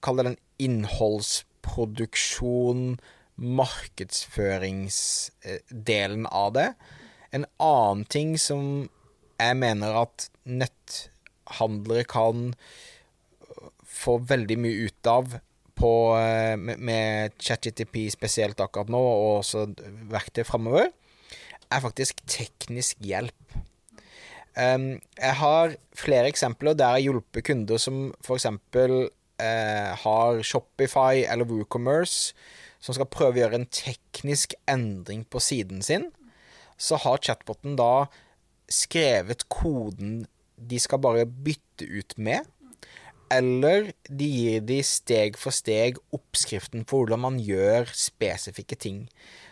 Kall 0.00 0.16
det 0.16 0.24
en 0.30 0.40
innholdsproduksjon, 0.64 2.96
markedsføringsdelen 3.36 6.24
av 6.24 6.56
det. 6.56 6.72
En 7.36 7.44
annen 7.60 8.08
ting 8.08 8.40
som 8.40 8.88
jeg 9.36 9.60
mener 9.60 9.92
at 10.06 10.32
netthandlere 10.48 12.08
kan 12.08 12.56
få 13.84 14.24
veldig 14.24 14.56
mye 14.64 14.88
ut 14.88 15.04
av 15.12 15.44
på, 15.80 15.92
eh, 16.20 16.56
med, 16.60 16.78
med 16.78 17.36
ChatGTP 17.40 18.04
spesielt 18.12 18.60
akkurat 18.60 18.90
nå, 18.92 19.00
og 19.00 19.40
også 19.40 19.66
verktøy 20.10 20.44
framover, 20.46 20.90
er 21.70 21.82
faktisk 21.84 22.22
teknisk 22.28 23.00
hjelp. 23.04 23.58
Um, 24.58 24.98
jeg 25.14 25.36
har 25.38 25.76
flere 25.94 26.28
eksempler 26.28 26.74
der 26.74 26.98
jeg 26.98 27.06
hjelper 27.06 27.44
kunder 27.46 27.78
som 27.78 28.08
f.eks. 28.18 28.48
Uh, 28.50 29.92
har 30.02 30.40
Shopify 30.44 31.22
eller 31.22 31.48
WooCommerce, 31.48 32.34
som 32.82 32.96
skal 32.96 33.08
prøve 33.08 33.38
å 33.38 33.42
gjøre 33.44 33.60
en 33.60 33.70
teknisk 33.72 34.56
endring 34.68 35.22
på 35.30 35.40
siden 35.40 35.84
sin. 35.86 36.10
Så 36.80 36.98
har 37.00 37.22
chatboten 37.22 37.78
da 37.78 38.10
skrevet 38.70 39.46
koden 39.52 40.24
de 40.60 40.78
skal 40.80 41.00
bare 41.02 41.24
bytte 41.24 41.86
ut 41.88 42.16
med 42.20 42.48
eller 43.30 43.92
de 44.08 44.26
gir 44.26 44.64
de 44.66 44.80
steg 44.86 45.38
for 45.38 45.54
steg 45.54 46.00
oppskriften 46.14 46.82
på 46.88 47.02
hvordan 47.02 47.22
man 47.22 47.38
gjør 47.42 47.90
spesifikke 47.94 48.78
ting. 48.80 49.04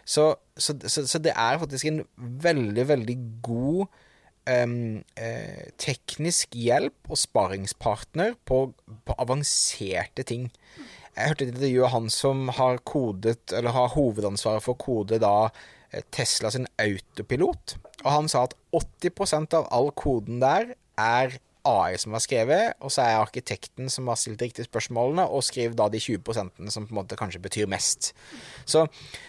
Så, 0.08 0.32
så, 0.56 0.74
så, 0.88 1.04
så 1.06 1.20
det 1.22 1.34
er 1.36 1.60
faktisk 1.60 1.90
en 1.90 2.02
veldig, 2.16 2.88
veldig 2.88 3.16
god 3.44 3.86
um, 4.48 5.00
eh, 5.20 5.66
teknisk 5.80 6.56
hjelp 6.56 7.10
og 7.10 7.20
sparingspartner 7.20 8.36
på, 8.48 8.62
på, 9.06 9.18
avanserte 9.18 10.24
ting. 10.26 10.48
Jeg 11.14 11.32
hørte 11.32 11.46
et 11.46 11.52
intervju 11.54 11.84
av 11.84 11.94
han 11.96 12.08
som 12.14 12.46
har 12.58 12.80
kodet, 12.86 13.52
har 13.52 13.92
hovedansvaret 13.94 14.64
for 14.64 14.74
å 14.74 14.80
kode 14.80 15.20
da 15.22 15.50
eh, 15.92 16.02
Tesla 16.14 16.50
sin 16.54 16.68
autopilot, 16.80 17.76
og 18.04 18.10
han 18.14 18.30
sa 18.30 18.46
at 18.48 18.56
80% 18.74 19.58
av 19.58 19.68
all 19.74 19.92
koden 19.98 20.40
der 20.42 20.74
er 20.98 21.38
AI 21.68 21.98
som 22.00 22.16
har 22.16 22.22
skrevet, 22.24 22.74
og 22.82 22.92
så 22.94 23.04
er 23.04 23.20
arkitekten 23.20 23.90
som 23.92 24.08
har 24.10 24.18
stilt 24.20 24.40
de 24.40 24.48
riktige 24.48 24.68
spørsmålene, 24.68 25.26
og 25.28 25.44
skriver 25.46 25.76
da 25.78 25.88
de 25.92 26.00
20% 26.02 26.68
som 26.72 26.88
på 26.88 26.94
en 26.94 27.00
måte 27.00 27.18
kanskje 27.18 27.42
betyr 27.44 27.70
mest. 27.70 28.12
Så, 28.68 28.86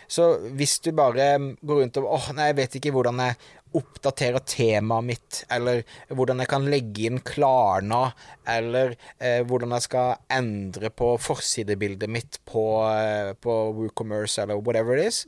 så 0.07 0.31
hvis 0.57 0.79
du 0.85 0.91
bare 0.95 1.31
går 1.61 1.83
rundt 1.83 2.01
og 2.01 2.11
åh, 2.17 2.29
nei, 2.37 2.51
jeg 2.51 2.59
vet 2.61 2.79
ikke 2.79 2.93
hvordan 2.95 3.23
jeg 3.25 3.39
oppdaterer 3.77 4.41
temaet 4.49 5.05
mitt, 5.05 5.41
eller 5.53 5.83
hvordan 6.09 6.41
jeg 6.41 6.49
kan 6.49 6.65
legge 6.71 7.05
inn 7.09 7.19
Klarna, 7.25 8.07
eller 8.49 8.95
eh, 9.21 9.43
hvordan 9.45 9.75
jeg 9.77 9.85
skal 9.85 10.15
endre 10.33 10.89
på 10.89 11.13
forsidebildet 11.21 12.09
mitt 12.09 12.39
på, 12.49 12.65
eh, 12.89 13.35
på 13.37 13.59
WooCommerce, 13.77 14.41
eller 14.41 14.63
whatever 14.63 14.97
it 14.97 15.11
is. 15.11 15.25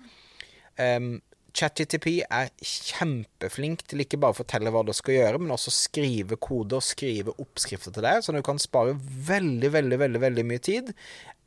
Um, 0.80 1.20
ChatGTP 1.58 2.08
er 2.24 2.50
kjempeflink 2.64 3.84
til 3.90 4.04
ikke 4.04 4.20
bare 4.22 4.36
å 4.36 4.40
fortelle 4.40 4.72
hva 4.74 4.84
du 4.88 4.94
skal 4.96 5.18
gjøre, 5.18 5.42
men 5.44 5.54
også 5.56 5.74
skrive 5.76 6.38
kode 6.42 6.80
og 6.80 6.86
skrive 6.86 7.36
oppskrifter 7.42 7.96
til 7.96 8.06
deg, 8.08 8.22
så 8.24 8.36
du 8.36 8.42
kan 8.46 8.62
spare 8.62 8.96
veldig, 8.96 9.72
veldig, 9.76 10.00
veldig, 10.06 10.22
veldig 10.26 10.46
mye 10.48 10.64
tid 10.64 10.94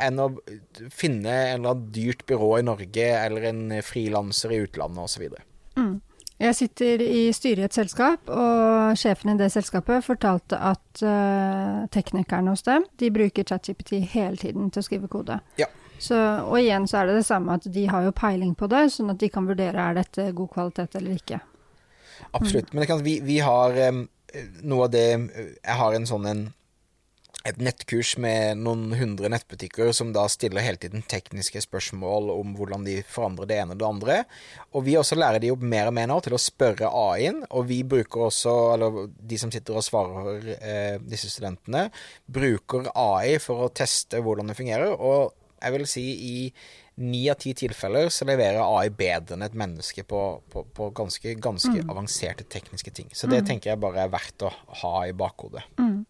enn 0.05 0.21
å 0.21 0.31
finne 0.93 1.31
en 1.31 1.61
eller 1.61 1.77
annen 1.77 1.93
dyrt 1.95 2.25
byrå 2.29 2.51
i 2.59 2.67
Norge 2.67 3.07
eller 3.21 3.49
en 3.53 3.79
frilanser 3.87 4.55
i 4.55 4.65
utlandet 4.67 5.07
osv. 5.07 5.39
Mm. 5.79 5.95
Jeg 6.43 6.57
sitter 6.59 7.03
i 7.05 7.29
styret 7.33 7.63
i 7.63 7.67
et 7.69 7.77
selskap, 7.77 8.27
og 8.27 8.99
sjefen 8.99 9.33
i 9.33 9.39
det 9.39 9.53
selskapet 9.55 10.03
fortalte 10.03 10.59
at 10.59 11.05
uh, 11.07 11.87
teknikerne 11.95 12.51
hos 12.51 12.67
dem, 12.67 12.85
de 12.99 13.11
bruker 13.15 13.47
ChatGPT 13.47 14.01
hele 14.17 14.37
tiden 14.41 14.73
til 14.75 14.83
å 14.83 14.87
skrive 14.89 15.11
kode. 15.13 15.39
Ja. 15.61 15.71
Så, 15.99 16.17
og 16.19 16.59
igjen 16.59 16.89
så 16.91 17.01
er 17.01 17.09
det 17.09 17.21
det 17.21 17.27
samme 17.29 17.55
at 17.59 17.69
de 17.71 17.87
har 17.89 18.05
jo 18.07 18.15
peiling 18.17 18.55
på 18.59 18.69
det, 18.71 18.89
sånn 18.93 19.13
at 19.15 19.21
de 19.23 19.31
kan 19.33 19.47
vurdere 19.49 19.79
er 19.91 20.01
dette 20.01 20.33
god 20.37 20.51
kvalitet 20.57 20.99
eller 20.99 21.21
ikke. 21.21 21.41
Absolutt. 22.35 22.73
Mm. 22.75 22.83
Men 22.83 23.07
vi, 23.07 23.15
vi, 23.25 23.39
har 23.45 23.79
um, 23.95 24.05
noe 24.67 24.87
av 24.89 24.93
det 24.95 25.07
Jeg 25.07 25.79
har 25.79 25.97
en 25.97 26.07
sånn 26.09 26.29
en 26.31 26.45
et 27.45 27.59
nettkurs 27.61 28.15
med 28.25 28.57
noen 28.65 28.95
hundre 28.97 29.29
nettbutikker 29.29 29.91
som 29.93 30.15
da 30.17 30.23
stiller 30.33 30.65
hele 30.65 30.81
tiden 30.81 31.03
tekniske 31.05 31.61
spørsmål 31.67 32.31
om 32.33 32.55
hvordan 32.57 32.87
de 32.87 32.95
forandrer 33.05 33.51
det 33.51 33.59
ene 33.61 33.77
og 33.77 33.83
det 33.83 33.89
andre. 33.89 34.17
Og 34.73 34.87
vi 34.87 34.97
også 34.97 35.19
lærer 35.19 35.43
de 35.43 35.51
opp 35.53 35.61
mer 35.75 35.91
og 35.91 35.97
mer 35.99 36.09
nå 36.09 36.17
til 36.25 36.39
å 36.39 36.41
spørre 36.41 36.89
AI-en, 36.89 37.43
og 37.53 37.69
vi 37.69 37.83
bruker 37.85 38.31
også, 38.31 38.55
eller 38.79 38.99
de 39.13 39.41
som 39.41 39.53
sitter 39.53 39.77
og 39.77 39.85
svarer 39.85 40.49
eh, 40.57 40.97
disse 41.05 41.29
studentene, 41.35 41.91
bruker 42.25 42.89
AI 42.97 43.37
for 43.45 43.67
å 43.67 43.73
teste 43.77 44.25
hvordan 44.25 44.49
det 44.49 44.57
fungerer. 44.63 44.97
Og 44.97 45.37
jeg 45.65 45.77
vil 45.79 45.87
si 45.89 46.07
i 46.15 46.39
ni 47.03 47.25
av 47.31 47.41
ti 47.43 47.51
tilfeller 47.59 48.07
så 48.13 48.27
leverer 48.29 48.61
AI 48.63 48.87
bedre 48.95 49.35
enn 49.35 49.43
et 49.43 49.57
menneske 49.59 50.05
på, 50.07 50.21
på, 50.53 50.63
på 50.77 50.91
ganske, 50.95 51.35
ganske 51.43 51.75
mm. 51.75 51.91
avanserte 51.91 52.47
tekniske 52.47 52.93
ting. 52.95 53.09
Så 53.11 53.27
det 53.27 53.43
mm. 53.43 53.49
tenker 53.49 53.73
jeg 53.73 53.83
bare 53.83 54.05
er 54.05 54.13
verdt 54.13 54.47
å 54.47 54.53
ha 54.83 54.95
i 55.09 55.15
bakhodet. 55.17 55.65
Mm. 55.81 56.05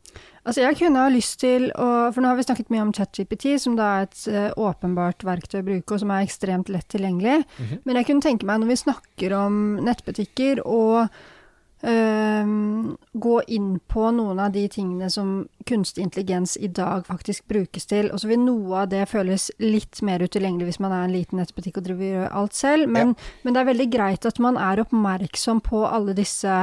Altså 0.45 0.61
jeg 0.61 0.77
kunne 0.77 1.01
ha 1.01 1.09
lyst 1.09 1.39
til 1.41 1.71
å 1.73 1.87
For 2.13 2.21
nå 2.21 2.29
har 2.29 2.37
vi 2.37 2.45
snakket 2.45 2.73
mye 2.73 2.85
om 2.85 2.93
ChatGPT, 2.93 3.55
som 3.63 3.79
da 3.79 3.87
er 3.95 4.09
et 4.11 4.25
uh, 4.29 4.51
åpenbart 4.61 5.25
verktøy 5.25 5.63
å 5.63 5.69
bruke, 5.71 5.97
og 5.97 6.03
som 6.03 6.13
er 6.13 6.27
ekstremt 6.27 6.69
lett 6.69 6.89
tilgjengelig. 6.93 7.45
-hmm. 7.57 7.79
Men 7.85 7.97
jeg 7.97 8.07
kunne 8.07 8.27
tenke 8.29 8.47
meg, 8.47 8.61
når 8.61 8.75
vi 8.75 8.83
snakker 8.85 9.33
om 9.33 9.63
nettbutikker 9.85 10.67
og 10.67 11.09
Uh, 11.85 12.47
gå 13.13 13.43
inn 13.53 13.79
på 13.79 14.11
noen 14.11 14.39
av 14.41 14.53
de 14.53 14.63
tingene 14.73 15.11
som 15.11 15.43
kunstig 15.69 16.05
intelligens 16.05 16.57
i 16.57 16.69
dag 16.69 17.07
faktisk 17.07 17.47
brukes 17.49 17.87
til. 17.91 18.11
Og 18.13 18.21
så 18.21 18.31
vil 18.31 18.43
noe 18.43 18.85
av 18.85 18.93
det 18.93 19.05
føles 19.11 19.51
litt 19.63 20.03
mer 20.07 20.25
utilgjengelig 20.25 20.73
hvis 20.73 20.83
man 20.85 20.95
er 20.95 21.07
en 21.07 21.17
liten 21.17 21.41
nettbutikk 21.41 21.81
og 21.81 21.89
driver 21.89 22.29
alt 22.31 22.55
selv. 22.59 22.89
Men, 22.89 23.15
ja. 23.15 23.33
men, 23.45 23.55
det 23.57 23.63
er 23.63 23.71
veldig 23.73 23.89
greit 23.93 24.29
at 24.29 24.41
man 24.43 24.61
er 24.61 24.85
oppmerksom 24.85 25.65
på 25.65 25.85
alle 25.89 26.17
disse 26.17 26.55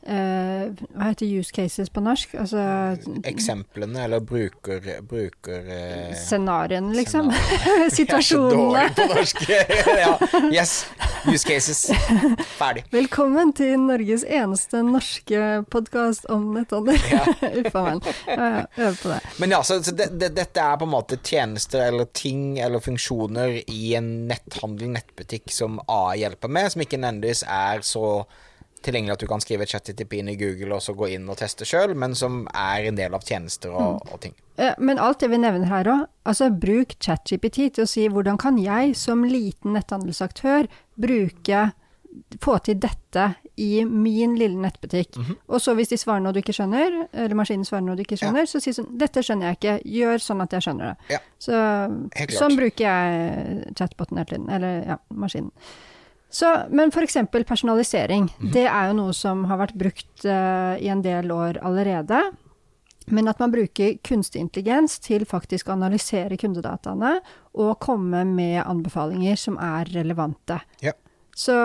Uh, 0.00 0.72
hva 0.96 1.10
heter 1.10 1.28
use 1.28 1.52
cases 1.52 1.90
på 1.92 2.00
norsk? 2.00 2.32
Altså, 2.40 2.62
Eksemplene, 3.28 4.06
eller 4.06 4.22
bruker... 4.24 4.80
bruker 5.04 5.66
uh, 5.68 6.14
Scenarioene, 6.16 6.94
liksom. 6.96 7.28
Situasjonene. 7.92 8.00
Jeg 8.00 8.16
er 8.16 8.24
så 8.24 8.40
dårlig 8.56 8.86
på 8.96 9.08
norsk. 9.12 9.42
ja, 10.00 10.14
yes. 10.48 10.72
Use 11.28 11.44
cases. 11.44 11.90
Ferdig. 12.56 12.86
Velkommen 12.94 13.52
til 13.52 13.76
Norges 13.76 14.24
eneste 14.24 14.80
norske 14.86 15.42
podkast 15.70 16.24
om 16.32 16.48
netthandel. 16.56 16.96
Uff 17.60 17.76
a 17.76 17.84
meg. 17.90 18.08
Øv 18.36 19.00
på 19.02 19.08
det. 19.12 19.20
Men 19.42 19.54
ja, 19.56 19.62
så, 19.66 19.80
så 19.82 19.94
det, 19.96 20.10
det, 20.20 20.32
dette 20.36 20.62
er 20.64 20.78
på 20.80 20.86
en 20.88 20.94
måte 20.94 21.18
tjenester 21.22 21.86
eller 21.88 22.10
ting 22.16 22.58
eller 22.62 22.82
funksjoner 22.84 23.60
i 23.66 23.94
en 23.98 24.12
netthandel, 24.30 24.92
nettbutikk, 24.96 25.50
som 25.54 25.80
A 25.88 26.14
hjelper 26.18 26.52
med, 26.52 26.70
som 26.72 26.84
ikke 26.84 27.00
nødvendigvis 27.00 27.44
er 27.48 27.84
så 27.86 28.06
tilgjengelig 28.84 29.12
at 29.12 29.24
du 29.24 29.28
kan 29.28 29.42
skrive 29.42 29.66
chat-TTP 29.68 30.14
inn 30.20 30.30
i 30.32 30.36
Google 30.40 30.78
og 30.78 30.84
så 30.84 30.94
gå 30.96 31.10
inn 31.14 31.28
og 31.28 31.36
teste 31.40 31.66
sjøl, 31.68 31.92
men 31.98 32.14
som 32.16 32.46
er 32.56 32.88
en 32.88 32.96
del 32.96 33.16
av 33.16 33.26
tjenester 33.26 33.74
og, 33.74 33.98
mm. 33.98 34.14
og 34.14 34.22
ting. 34.24 34.36
Men 34.80 35.00
alt 35.00 35.20
det 35.22 35.30
vi 35.32 35.40
nevner 35.40 35.68
her 35.68 35.88
òg, 35.88 36.06
altså 36.28 36.50
bruk 36.52 36.96
ChatGPT 37.00 37.66
til 37.76 37.84
å 37.84 37.90
si 37.90 38.06
hvordan 38.12 38.40
kan 38.40 38.58
jeg 38.60 38.96
som 38.98 39.24
liten 39.28 39.76
netthandelsaktør 39.76 40.68
bruke 41.00 41.70
få 42.42 42.56
til 42.66 42.80
dette 42.82 43.26
i 43.56 43.84
min 43.84 44.36
lille 44.38 44.56
nettbutikk. 44.60 45.16
Mm 45.16 45.24
-hmm. 45.24 45.36
Og 45.48 45.60
så 45.60 45.74
hvis 45.74 45.88
de 45.88 45.96
svarer 45.96 46.20
noe 46.20 46.32
du 46.32 46.38
ikke 46.38 46.52
skjønner, 46.52 47.08
eller 47.12 47.34
maskinen 47.34 47.64
svarer 47.64 47.84
noe 47.84 47.96
du 47.96 48.02
ikke 48.02 48.16
skjønner, 48.16 48.40
ja. 48.40 48.46
så 48.46 48.60
si 48.60 48.72
sånn 48.72 48.98
Dette 48.98 49.22
skjønner 49.22 49.46
jeg 49.46 49.56
ikke, 49.56 49.80
gjør 49.84 50.18
sånn 50.18 50.40
at 50.40 50.52
jeg 50.52 50.62
skjønner 50.62 50.84
det. 50.84 50.96
Ja. 51.10 51.18
Så, 51.38 51.52
sånn 52.38 52.56
bruker 52.56 52.84
jeg 52.84 53.74
chatboten 53.74 54.16
hele 54.16 54.26
tiden. 54.26 54.48
Eller 54.50 54.86
ja, 54.86 54.98
maskinen. 55.10 55.50
Så, 56.30 56.46
men 56.70 56.88
f.eks. 56.88 57.16
personalisering. 57.46 58.30
Mm. 58.38 58.50
Det 58.52 58.66
er 58.66 58.86
jo 58.86 58.92
noe 58.92 59.12
som 59.12 59.44
har 59.44 59.58
vært 59.58 59.74
brukt 59.74 60.24
uh, 60.24 60.78
i 60.78 60.88
en 60.88 61.02
del 61.02 61.30
år 61.30 61.58
allerede. 61.62 62.22
Men 63.10 63.28
at 63.28 63.40
man 63.42 63.50
bruker 63.50 63.96
kunstig 64.06 64.40
intelligens 64.40 64.98
til 65.02 65.24
faktisk 65.26 65.68
å 65.68 65.74
analysere 65.74 66.38
kundedataene 66.38 67.16
og 67.58 67.78
komme 67.82 68.22
med 68.28 68.62
anbefalinger 68.62 69.38
som 69.40 69.58
er 69.58 69.90
relevante. 69.90 70.60
Ja. 70.84 70.94
Så, 71.40 71.56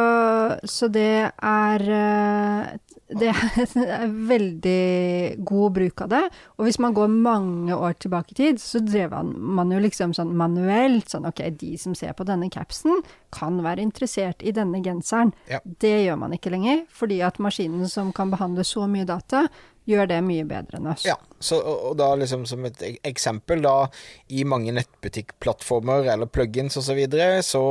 så, 0.63 0.87
det 0.93 1.31
er 1.43 1.83
uh, 1.91 2.95
det 3.13 3.29
er 3.99 4.13
veldig 4.29 5.43
god 5.45 5.75
bruk 5.75 6.03
av 6.05 6.11
det. 6.13 6.21
Og 6.57 6.65
hvis 6.65 6.79
man 6.81 6.95
går 6.95 7.11
mange 7.11 7.75
år 7.75 7.97
tilbake 8.01 8.33
i 8.33 8.39
tid, 8.39 8.61
så 8.61 8.81
drev 8.81 9.13
man 9.35 9.73
jo 9.73 9.81
liksom 9.83 10.15
sånn 10.17 10.33
manuelt. 10.37 11.11
Sånn 11.11 11.27
ok, 11.29 11.43
de 11.59 11.75
som 11.81 11.95
ser 11.97 12.15
på 12.17 12.25
denne 12.27 12.49
capsen, 12.53 13.03
kan 13.35 13.59
være 13.65 13.83
interessert 13.85 14.41
i 14.41 14.55
denne 14.55 14.81
genseren. 14.85 15.35
Ja. 15.51 15.61
Det 15.61 15.93
gjør 16.07 16.19
man 16.23 16.33
ikke 16.37 16.53
lenger, 16.53 16.85
fordi 16.89 17.21
at 17.25 17.41
maskinen 17.43 17.89
som 17.91 18.13
kan 18.15 18.33
behandle 18.33 18.65
så 18.65 18.87
mye 18.89 19.07
data, 19.07 19.45
gjør 19.89 20.09
det 20.09 20.19
mye 20.25 20.45
bedre 20.47 20.79
enn 20.79 20.89
oss. 20.91 21.05
Ja, 21.07 21.15
så, 21.39 21.59
og 21.61 21.95
da 21.99 22.07
liksom 22.17 22.45
som 22.49 22.65
et 22.67 22.81
eksempel, 23.05 23.61
da 23.65 23.87
i 24.33 24.45
mange 24.47 24.73
nettbutikkplattformer 24.75 26.09
eller 26.13 26.29
plugins 26.31 26.77
osv., 26.79 26.85
så, 26.85 26.97
videre, 26.97 27.43
så 27.43 27.63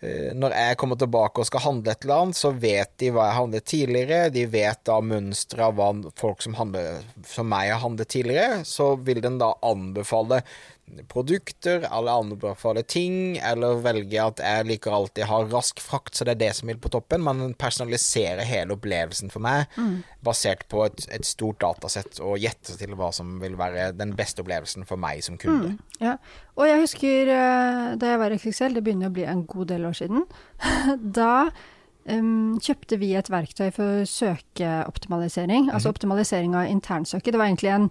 eh, 0.00 0.32
når 0.36 0.56
jeg 0.56 0.78
kommer 0.80 0.98
tilbake 1.00 1.42
og 1.42 1.48
skal 1.48 1.64
handle 1.66 1.92
et 1.92 2.06
eller 2.06 2.24
annet, 2.26 2.38
så 2.40 2.52
vet 2.52 2.92
de 3.02 3.10
hva 3.14 3.28
jeg 3.28 3.38
handlet 3.40 3.68
tidligere, 3.72 4.30
de 4.34 4.46
vet 4.50 4.82
da 4.88 5.00
mønsteret 5.04 5.68
av 5.68 5.76
hva 5.78 6.12
folk 6.18 6.44
som, 6.44 6.56
handler, 6.58 7.04
som 7.28 7.48
meg 7.50 7.72
har 7.72 7.84
handlet 7.84 8.10
tidligere, 8.12 8.62
så 8.68 8.94
vil 9.06 9.22
den 9.24 9.38
da 9.42 9.54
anbefale 9.66 10.42
produkter 11.08 11.86
eller 11.98 12.20
anbefale 12.20 12.82
ting, 12.82 13.36
eller 13.38 13.80
velge 13.82 14.22
at 14.22 14.40
jeg 14.42 14.66
liker 14.68 14.94
alltid 14.94 15.28
ha 15.28 15.40
rask 15.50 15.80
frakt, 15.82 16.14
så 16.14 16.26
det 16.26 16.36
er 16.36 16.42
det 16.44 16.50
som 16.58 16.70
vil 16.70 16.78
på 16.80 16.90
toppen. 16.92 17.24
Man 17.26 17.54
personaliserer 17.58 18.46
hele 18.46 18.76
opplevelsen 18.76 19.32
for 19.32 19.44
meg, 19.44 19.66
mm. 19.76 19.96
basert 20.26 20.66
på 20.72 20.84
et, 20.86 21.06
et, 21.10 21.26
stort 21.26 21.60
datasett, 21.64 22.20
og 22.22 22.38
gjette 22.42 22.78
til 22.78 22.94
hva 22.98 23.10
som 23.14 23.36
vil 23.42 23.58
være 23.58 23.90
den 23.98 24.14
beste 24.18 24.44
opplevelsen 24.44 24.86
for 24.88 25.00
meg 25.00 25.24
som 25.26 25.38
kunde. 25.40 25.74
Mm, 25.74 26.02
ja. 26.04 26.16
Og 26.56 26.68
jeg 26.70 26.82
husker 26.84 27.32
uh, 27.32 27.96
da 28.00 28.12
jeg 28.12 28.22
var 28.22 28.34
i 28.34 28.38
XXL, 28.40 28.78
det 28.78 28.84
begynner 28.86 29.10
å 29.10 29.16
bli 29.16 29.26
en 29.28 29.42
god 29.48 29.72
del 29.72 29.88
år 29.88 29.98
siden, 29.98 30.22
da 31.20 31.48
um, 32.06 32.56
kjøpte 32.62 33.00
vi 33.02 33.12
et 33.18 33.32
verktøy 33.32 33.68
for 33.74 34.06
søkeoptimalisering, 34.08 35.66
mm 35.66 35.74
altså 35.74 35.90
mhm. 35.90 35.98
optimalisering 35.98 36.56
av 36.56 36.70
internsøket. 36.70 37.34
Det 37.34 37.42
var 37.42 37.50
egentlig 37.50 37.74
en 37.74 37.90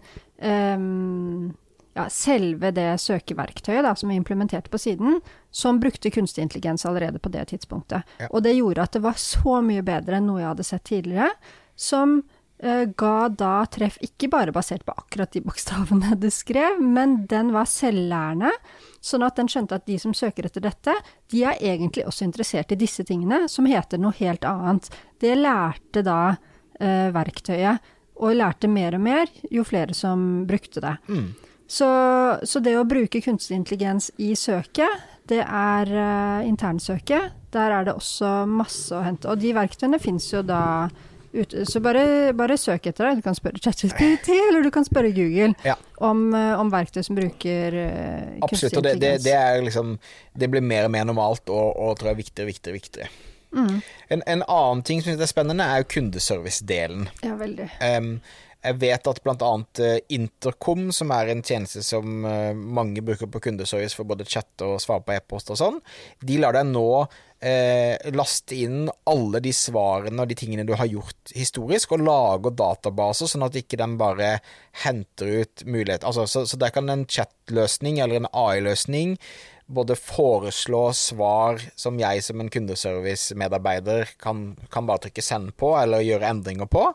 um, 0.80 1.54
ja, 1.96 2.10
selve 2.12 2.72
det 2.76 2.90
søkeverktøyet 3.00 3.86
da, 3.86 3.94
som 3.96 4.12
vi 4.12 4.18
implementerte 4.20 4.72
på 4.72 4.80
siden, 4.82 5.22
som 5.52 5.80
brukte 5.80 6.12
kunstig 6.12 6.44
intelligens 6.44 6.86
allerede 6.86 7.22
på 7.24 7.32
det 7.32 7.46
tidspunktet. 7.54 8.04
Ja. 8.20 8.28
Og 8.32 8.44
det 8.44 8.58
gjorde 8.58 8.84
at 8.84 8.98
det 8.98 9.04
var 9.06 9.20
så 9.20 9.62
mye 9.64 9.84
bedre 9.86 10.20
enn 10.20 10.28
noe 10.28 10.42
jeg 10.42 10.52
hadde 10.52 10.68
sett 10.68 10.84
tidligere, 10.92 11.30
som 11.80 12.18
uh, 12.20 12.84
ga 13.00 13.30
da 13.32 13.54
treff 13.72 13.96
ikke 14.04 14.28
bare 14.34 14.52
basert 14.56 14.84
på 14.84 14.98
akkurat 14.98 15.32
de 15.32 15.44
bokstavene 15.48 16.20
du 16.20 16.28
skrev, 16.34 16.84
men 16.84 17.22
den 17.32 17.54
var 17.56 17.72
selvlærende, 17.72 18.52
sånn 19.00 19.24
at 19.24 19.40
den 19.40 19.52
skjønte 19.52 19.80
at 19.80 19.88
de 19.88 19.96
som 20.02 20.16
søker 20.18 20.50
etter 20.50 20.68
dette, 20.68 21.00
de 21.32 21.48
er 21.48 21.64
egentlig 21.64 22.04
også 22.10 22.28
interessert 22.28 22.76
i 22.76 22.82
disse 22.84 23.08
tingene, 23.08 23.46
som 23.48 23.72
heter 23.72 24.04
noe 24.04 24.16
helt 24.20 24.44
annet. 24.44 24.92
Det 25.24 25.32
lærte 25.40 26.04
da 26.04 26.22
uh, 26.36 27.10
verktøyet, 27.16 27.92
og 28.16 28.36
lærte 28.36 28.68
mer 28.72 28.96
og 28.96 29.04
mer 29.04 29.32
jo 29.52 29.64
flere 29.68 29.96
som 29.96 30.46
brukte 30.48 30.84
det. 30.84 30.98
Mm. 31.12 31.28
Så, 31.68 31.88
så, 32.46 32.62
det 32.62 32.76
å 32.78 32.86
bruke 32.88 33.22
kunstig 33.26 33.58
intelligens 33.58 34.12
i 34.22 34.36
søket, 34.38 35.02
det 35.30 35.42
er 35.42 35.90
uh, 35.90 36.46
internsøket. 36.46 37.34
Der 37.56 37.74
er 37.74 37.88
det 37.88 37.96
også 37.98 38.44
masse 38.50 38.94
å 38.94 39.02
hente. 39.06 39.32
Og 39.32 39.42
de 39.42 39.54
verktøyene 39.56 40.00
fins 40.02 40.28
jo 40.34 40.44
da 40.46 40.88
ute. 41.36 41.66
Så 41.68 41.82
bare, 41.84 42.34
bare, 42.38 42.58
søk 42.60 42.86
etter 42.92 43.10
det. 43.10 43.20
Du 43.20 43.26
kan 43.26 43.38
spørre 43.38 43.60
ChatGPT, 43.60 44.30
eller 44.36 44.66
du 44.66 44.72
kan 44.74 44.86
spørre 44.88 45.12
Google 45.16 45.54
ja. 45.66 45.76
om, 46.06 46.28
uh, 46.36 46.54
om, 46.62 46.70
verktøy 46.74 47.02
som 47.08 47.18
bruker 47.18 47.80
uh, 47.82 48.36
Absolutt. 48.46 48.78
Og 48.80 48.86
det, 48.86 48.98
det, 49.02 49.16
det, 49.26 49.38
liksom 49.66 49.98
Det 50.38 50.52
blir 50.52 50.64
mer 50.64 50.88
og 50.90 50.94
mer 50.94 51.08
normalt, 51.10 51.50
og, 51.50 51.74
og 51.74 51.98
tror 52.00 52.14
jeg 52.14 52.26
viktigere, 52.26 52.54
viktigere, 52.54 52.82
viktigere. 52.82 53.14
Mm. 53.56 53.82
En, 54.12 54.24
en, 54.28 54.42
annen 54.52 54.82
ting 54.84 55.02
som 55.02 55.16
er 55.16 55.30
spennende, 55.32 55.66
er 55.66 55.84
jo 55.84 55.92
kundeservice-delen. 55.96 57.08
Ja, 57.24 57.38
veldig. 57.40 57.70
Um, 57.80 58.18
Jeg 58.66 58.80
vet 58.82 59.08
at 59.12 59.22
blant 59.24 59.44
annet 59.46 59.82
eh, 59.84 60.00
Intercom, 60.16 60.90
som 60.96 61.14
er 61.14 61.30
en 61.32 61.44
tjeneste 61.46 61.84
som 61.86 62.26
eh, 62.26 62.52
mange 62.56 63.04
bruker 63.06 63.30
på 63.32 63.42
kundeservice 63.48 63.98
for 63.98 64.10
både 64.10 64.28
chat 64.28 64.66
og 64.66 64.80
svare 64.84 65.06
på 65.06 65.16
e-post 65.16 65.54
og 65.54 65.60
sånn, 65.62 65.80
de 66.26 66.40
lar 66.42 66.58
deg 66.58 66.68
nå 66.72 66.88
eh, 67.46 67.96
laste 68.16 68.58
inn 68.58 68.90
alle 69.10 69.42
de 69.44 69.54
svarene 69.56 70.24
og 70.24 70.32
de 70.32 70.38
tingene 70.40 70.66
du 70.68 70.74
har 70.78 70.90
gjort 70.90 71.34
historisk, 71.36 71.94
og 71.96 72.06
lage 72.06 72.54
databaser, 72.58 73.30
sånn 73.30 73.46
at 73.48 73.58
ikke 73.60 73.80
den 73.82 73.98
bare 74.02 74.38
henter 74.86 75.44
ut 75.44 75.66
muligheter. 75.68 76.08
Altså, 76.10 76.26
så, 76.30 76.46
så 76.50 76.60
der 76.62 76.74
kan 76.76 76.90
en 76.92 77.06
chat-løsning 77.06 78.02
eller 78.02 78.24
en 78.24 78.32
AI-løsning 78.34 79.20
både 79.66 79.96
foreslå 79.98 80.84
svar 80.94 81.62
som 81.80 81.98
jeg 82.00 82.22
som 82.24 82.42
en 82.42 82.52
kundeservice-medarbeider 82.54 84.12
kan, 84.22 84.52
kan, 84.70 84.86
bare 84.86 85.06
trykke 85.06 85.24
'send' 85.26 85.56
på, 85.58 85.74
eller 85.80 86.06
gjøre 86.06 86.30
endringer 86.30 86.70
på. 86.70 86.86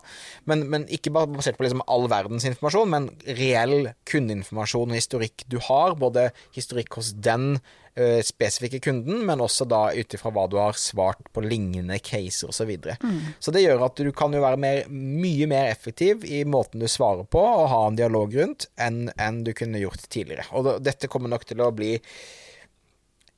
Men, 0.47 0.69
men 0.71 0.87
ikke 0.89 1.11
bare 1.15 1.31
basert 1.33 1.59
på 1.59 1.67
liksom 1.67 1.83
all 1.91 2.07
verdens 2.11 2.47
informasjon, 2.47 2.91
men 2.91 3.11
reell 3.27 3.91
kundeinformasjon 4.07 4.95
og 4.95 4.99
historikk 5.01 5.45
du 5.51 5.59
har. 5.67 5.99
Både 5.99 6.31
historikk 6.55 6.95
hos 7.01 7.11
den 7.13 7.57
ø, 7.99 8.21
spesifikke 8.23 8.79
kunden, 8.85 9.25
men 9.27 9.43
også 9.43 9.67
da 9.67 9.89
ut 9.91 10.15
ifra 10.15 10.31
hva 10.31 10.47
du 10.51 10.61
har 10.61 10.79
svart 10.79 11.27
på 11.35 11.43
lignende 11.43 11.99
caser 11.99 12.53
osv. 12.53 12.61
Så, 12.61 12.67
videre. 12.69 12.97
mm. 13.03 13.41
så 13.41 13.51
det 13.51 13.65
gjør 13.65 13.87
at 13.89 13.99
du 13.99 14.13
kan 14.15 14.35
jo 14.37 14.45
være 14.45 14.61
mer, 14.61 14.85
mye 14.91 15.49
mer 15.51 15.73
effektiv 15.73 16.23
i 16.29 16.45
måten 16.45 16.79
du 16.79 16.87
svarer 16.87 17.27
på, 17.27 17.41
og 17.41 17.71
ha 17.73 17.83
en 17.89 17.99
dialog 17.99 18.37
rundt, 18.37 18.69
enn, 18.79 19.09
enn 19.19 19.43
du 19.43 19.51
kunne 19.59 19.83
gjort 19.83 20.07
tidligere. 20.07 20.47
Og 20.55 20.77
dette 20.85 21.11
kommer 21.11 21.33
nok 21.33 21.49
til 21.49 21.65
å 21.65 21.73
bli 21.75 21.97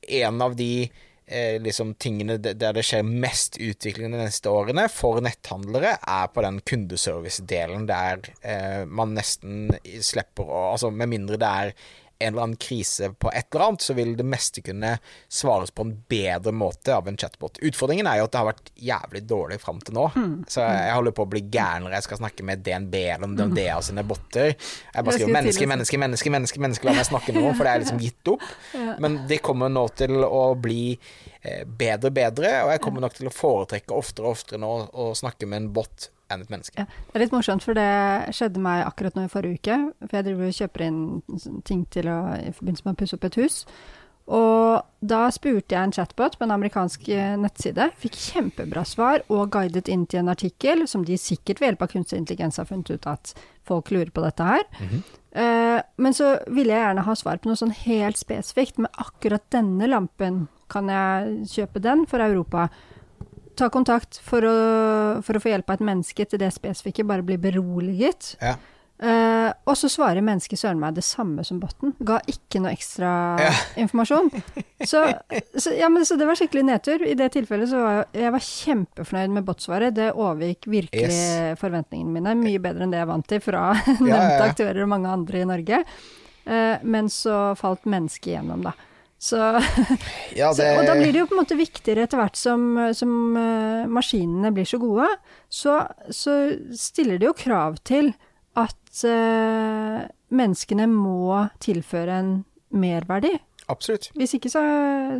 en 0.07 0.41
av 0.41 0.55
de 0.59 0.85
eh, 1.25 1.57
liksom 1.61 1.93
tingene 2.01 2.37
der 2.41 2.75
det 2.75 2.85
skjer 2.85 3.05
mest 3.07 3.57
utvikling 3.61 4.13
de 4.13 4.21
neste 4.21 4.51
årene 4.51 4.87
for 4.91 5.21
netthandlere, 5.23 5.97
er 6.01 6.31
på 6.33 6.45
den 6.45 6.59
kundeservice-delen 6.67 7.87
der 7.89 8.23
eh, 8.41 8.83
man 8.85 9.15
nesten 9.17 9.73
slipper 10.01 10.49
å 10.49 10.63
Altså 10.73 10.91
med 10.93 11.11
mindre 11.11 11.39
det 11.41 11.51
er 11.63 11.75
en 12.19 12.33
eller 12.33 12.43
annen 12.43 12.55
krise 12.55 13.09
på 13.13 13.31
et 13.31 13.47
eller 13.51 13.65
annet, 13.65 13.81
så 13.81 13.93
vil 13.93 14.13
det 14.17 14.25
meste 14.27 14.61
kunne 14.61 14.97
svares 15.27 15.71
på 15.71 15.85
en 15.85 15.93
bedre 16.09 16.53
måte 16.55 16.95
av 16.95 17.07
en 17.07 17.17
chatbot. 17.17 17.59
Utfordringen 17.61 18.07
er 18.07 18.19
jo 18.19 18.27
at 18.27 18.33
det 18.33 18.41
har 18.41 18.49
vært 18.49 18.71
jævlig 18.89 19.23
dårlig 19.27 19.59
fram 19.61 19.81
til 19.83 19.97
nå. 19.97 20.05
Mm. 20.15 20.35
Så 20.47 20.63
jeg 20.63 20.95
holder 20.95 21.15
på 21.17 21.25
å 21.25 21.31
bli 21.33 21.43
gæren 21.53 21.87
når 21.87 21.97
jeg 21.97 22.07
skal 22.07 22.21
snakke 22.21 22.47
med 22.47 22.63
DNB 22.65 22.95
eller 23.01 23.27
om 23.27 23.35
DNB 23.39 23.59
av 23.73 23.83
sine 23.85 24.05
botter. 24.07 24.53
Jeg 24.53 25.07
bare 25.07 25.17
skriver 25.17 25.35
menneske, 25.39 25.69
menneske, 25.69 26.01
menneske, 26.05 26.33
menneske, 26.37 26.63
menneske, 26.67 26.89
la 26.89 26.95
meg 26.99 27.09
snakke 27.09 27.35
nå, 27.35 27.45
for 27.51 27.65
det 27.65 27.75
er 27.75 27.85
liksom 27.85 28.01
gitt 28.03 28.33
opp. 28.33 28.47
Men 29.03 29.23
det 29.29 29.41
kommer 29.45 29.71
nå 29.73 29.87
til 29.99 30.23
å 30.23 30.43
bli 30.59 30.93
eh, 30.93 31.63
bedre 31.67 32.13
bedre, 32.13 32.55
og 32.63 32.73
jeg 32.75 32.83
kommer 32.83 33.07
nok 33.07 33.19
til 33.19 33.29
å 33.29 33.35
foretrekke 33.35 33.95
oftere 33.97 34.29
og 34.29 34.37
oftere 34.37 34.63
nå 34.63 34.73
å 34.93 35.11
snakke 35.17 35.49
med 35.49 35.63
en 35.65 35.71
bot 35.75 36.12
enn 36.31 36.43
et 36.43 36.53
menneske. 36.53 36.85
Det 36.85 37.17
er 37.17 37.25
litt 37.25 37.35
morsomt, 37.35 37.65
for 37.65 37.77
det 37.77 38.35
skjedde 38.35 38.61
meg 38.63 38.85
akkurat 38.85 39.17
nå 39.17 39.25
i 39.27 39.31
forrige 39.31 39.59
uke. 39.59 39.79
For 40.05 40.19
jeg 40.19 40.29
driver 40.29 40.47
og 40.47 40.59
kjøper 40.59 40.85
inn 40.87 41.01
ting 41.67 41.83
til 41.93 42.09
å, 42.11 42.19
i 42.39 42.53
forbindelse 42.55 42.87
med 42.87 42.95
å 42.95 43.01
pusse 43.03 43.19
opp 43.19 43.27
et 43.29 43.41
hus. 43.41 43.59
Og 44.31 44.83
da 45.03 45.25
spurte 45.35 45.75
jeg 45.75 45.83
en 45.83 45.91
chatbot 45.91 46.37
på 46.39 46.45
en 46.45 46.53
amerikansk 46.55 47.09
eh, 47.11 47.33
nettside. 47.39 47.89
Fikk 47.99 48.15
kjempebra 48.15 48.85
svar 48.87 49.25
og 49.27 49.49
guidet 49.51 49.89
inn 49.91 50.05
til 50.07 50.21
en 50.21 50.31
artikkel 50.31 50.85
som 50.87 51.03
de 51.03 51.17
sikkert 51.19 51.59
ved 51.59 51.73
hjelp 51.73 51.83
av 51.83 51.91
kunstig 51.91 52.21
intelligens 52.21 52.61
har 52.61 52.69
funnet 52.69 52.93
ut 52.93 53.09
at 53.11 53.33
folk 53.67 53.91
lurer 53.91 54.13
på 54.15 54.23
dette 54.23 54.47
her. 54.47 54.63
Mm 54.79 54.87
-hmm. 54.87 55.03
uh, 55.35 55.81
men 55.97 56.13
så 56.13 56.39
ville 56.47 56.73
jeg 56.73 56.85
gjerne 56.85 57.01
ha 57.01 57.15
svar 57.15 57.37
på 57.37 57.49
noe 57.49 57.55
sånn 57.55 57.75
helt 57.85 58.17
spesifikt. 58.17 58.77
Med 58.77 58.91
akkurat 58.97 59.43
denne 59.51 59.87
lampen, 59.87 60.47
kan 60.69 60.87
jeg 60.87 61.47
kjøpe 61.47 61.79
den 61.79 62.07
for 62.07 62.19
Europa? 62.19 62.69
Ta 63.59 63.69
kontakt 63.73 64.19
for 64.23 64.45
å, 64.45 64.57
for 65.25 65.37
å, 65.37 65.41
få 65.43 65.53
hjelp 65.53 65.69
av 65.69 65.79
et 65.79 65.87
menneske 65.91 66.25
til 66.29 66.41
det 66.41 66.51
spesifikke, 66.55 67.05
bare 67.07 67.25
bli 67.25 67.39
beroliget. 67.41 68.35
Ja. 68.41 68.57
Uh, 69.03 69.49
og 69.67 69.75
så 69.75 69.89
svarer 69.91 70.23
mennesket 70.23 70.61
søren 70.61 70.79
meg 70.79 70.93
det 70.95 71.03
samme 71.03 71.43
som 71.43 71.57
botten. 71.59 71.91
Ga 72.07 72.21
ikke 72.29 72.61
noe 72.63 72.71
ekstra 72.71 73.09
ja. 73.41 73.49
informasjon. 73.83 74.29
Så, 74.83 74.99
så, 75.55 75.71
ja, 75.79 75.87
men, 75.87 76.03
så, 76.03 76.17
det 76.19 76.25
var 76.27 76.35
skikkelig 76.35 76.65
nedtur. 76.67 77.05
I 77.07 77.13
det 77.15 77.29
tilfellet 77.31 77.69
så 77.71 77.79
var 77.79 77.93
jeg, 77.95 78.07
jeg 78.19 78.31
var 78.35 78.41
kjempefornøyd 78.43 79.31
med 79.31 79.45
botsvaret. 79.47 79.95
Det 79.95 80.09
overgikk 80.11 80.67
virkelig 80.67 81.05
yes. 81.07 81.55
forventningene 81.61 82.11
mine. 82.11 82.33
Mye 82.41 82.59
bedre 82.59 82.83
enn 82.83 82.91
det 82.91 82.99
jeg 82.99 83.07
vant 83.07 83.29
til 83.31 83.39
fra 83.45 83.61
nevnte 84.01 84.49
aktører 84.49 84.81
og 84.83 84.91
mange 84.91 85.13
andre 85.15 85.39
i 85.39 85.47
Norge. 85.47 85.79
Uh, 86.43 86.83
men 86.83 87.07
så 87.07 87.37
falt 87.55 87.87
mennesket 87.87 88.33
igjennom, 88.33 88.67
da. 88.67 88.75
Så, 89.23 89.37
ja, 90.35 90.47
det... 90.49 90.55
så, 90.57 90.67
og 90.75 90.87
da 90.87 90.97
blir 90.99 91.13
det 91.13 91.21
jo 91.21 91.29
på 91.29 91.37
en 91.37 91.43
måte 91.43 91.59
viktigere 91.59 92.03
etter 92.07 92.19
hvert 92.19 92.39
som, 92.39 92.65
som 92.97 93.13
uh, 93.37 93.87
maskinene 93.91 94.51
blir 94.55 94.67
så 94.67 94.79
gode, 94.81 95.07
så, 95.47 95.79
så, 96.11 96.35
stiller 96.75 97.21
det 97.21 97.29
jo 97.29 97.37
krav 97.45 97.79
til 97.87 98.11
at 98.59 99.05
uh, 99.07 100.03
menneskene 100.33 100.89
må 100.91 101.45
tilføre 101.63 102.19
en 102.19 102.33
merverdi. 102.73 103.31
Absolutt. 103.71 104.09
Hvis 104.19 104.35
ikke 104.35 104.51
så, 104.51 104.61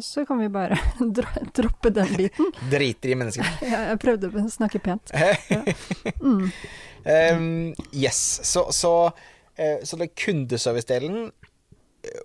så 0.03 0.25
kan 0.27 0.41
vi 0.41 0.49
bare 0.51 0.75
droppe 1.57 1.93
den 1.95 2.11
biten. 2.19 2.51
Driter 2.73 3.13
i 3.13 3.17
menneskene. 3.21 3.53
ja, 3.63 3.85
jeg 3.93 4.01
prøvde 4.03 4.33
å 4.35 4.43
snakke 4.51 4.83
pent. 4.83 5.15
Ja. 5.15 5.63
Mm. 6.19 6.49
Um, 7.03 7.47
yes, 7.95 8.19
så, 8.47 8.65
så, 8.75 8.93
uh, 9.55 9.79
så 9.87 9.99
kundeservice-delen 10.11 11.31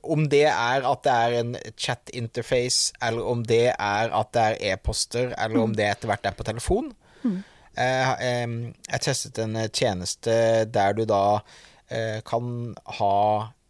om 0.02 0.24
det 0.30 0.46
er 0.50 0.86
at 0.86 1.04
det 1.06 1.12
er 1.12 1.36
en 1.38 1.52
chat-interface, 1.76 2.92
eller 3.04 3.28
om 3.30 3.44
det 3.46 3.68
er 3.74 4.10
at 4.14 4.32
det 4.34 4.46
er 4.46 4.58
e-poster, 4.72 5.30
eller 5.38 5.62
om 5.62 5.70
mm. 5.72 5.76
det 5.78 5.86
etter 5.92 6.10
hvert 6.10 6.26
er 6.26 6.36
på 6.38 6.46
telefon. 6.48 6.90
Mm. 7.22 7.38
Eh, 7.78 8.12
jeg 8.88 9.02
testet 9.04 9.38
en 9.42 9.54
tjeneste 9.68 10.34
der 10.74 10.96
du 10.98 11.04
da 11.06 11.40
eh, 11.86 12.18
kan 12.26 12.74
ha 12.98 13.18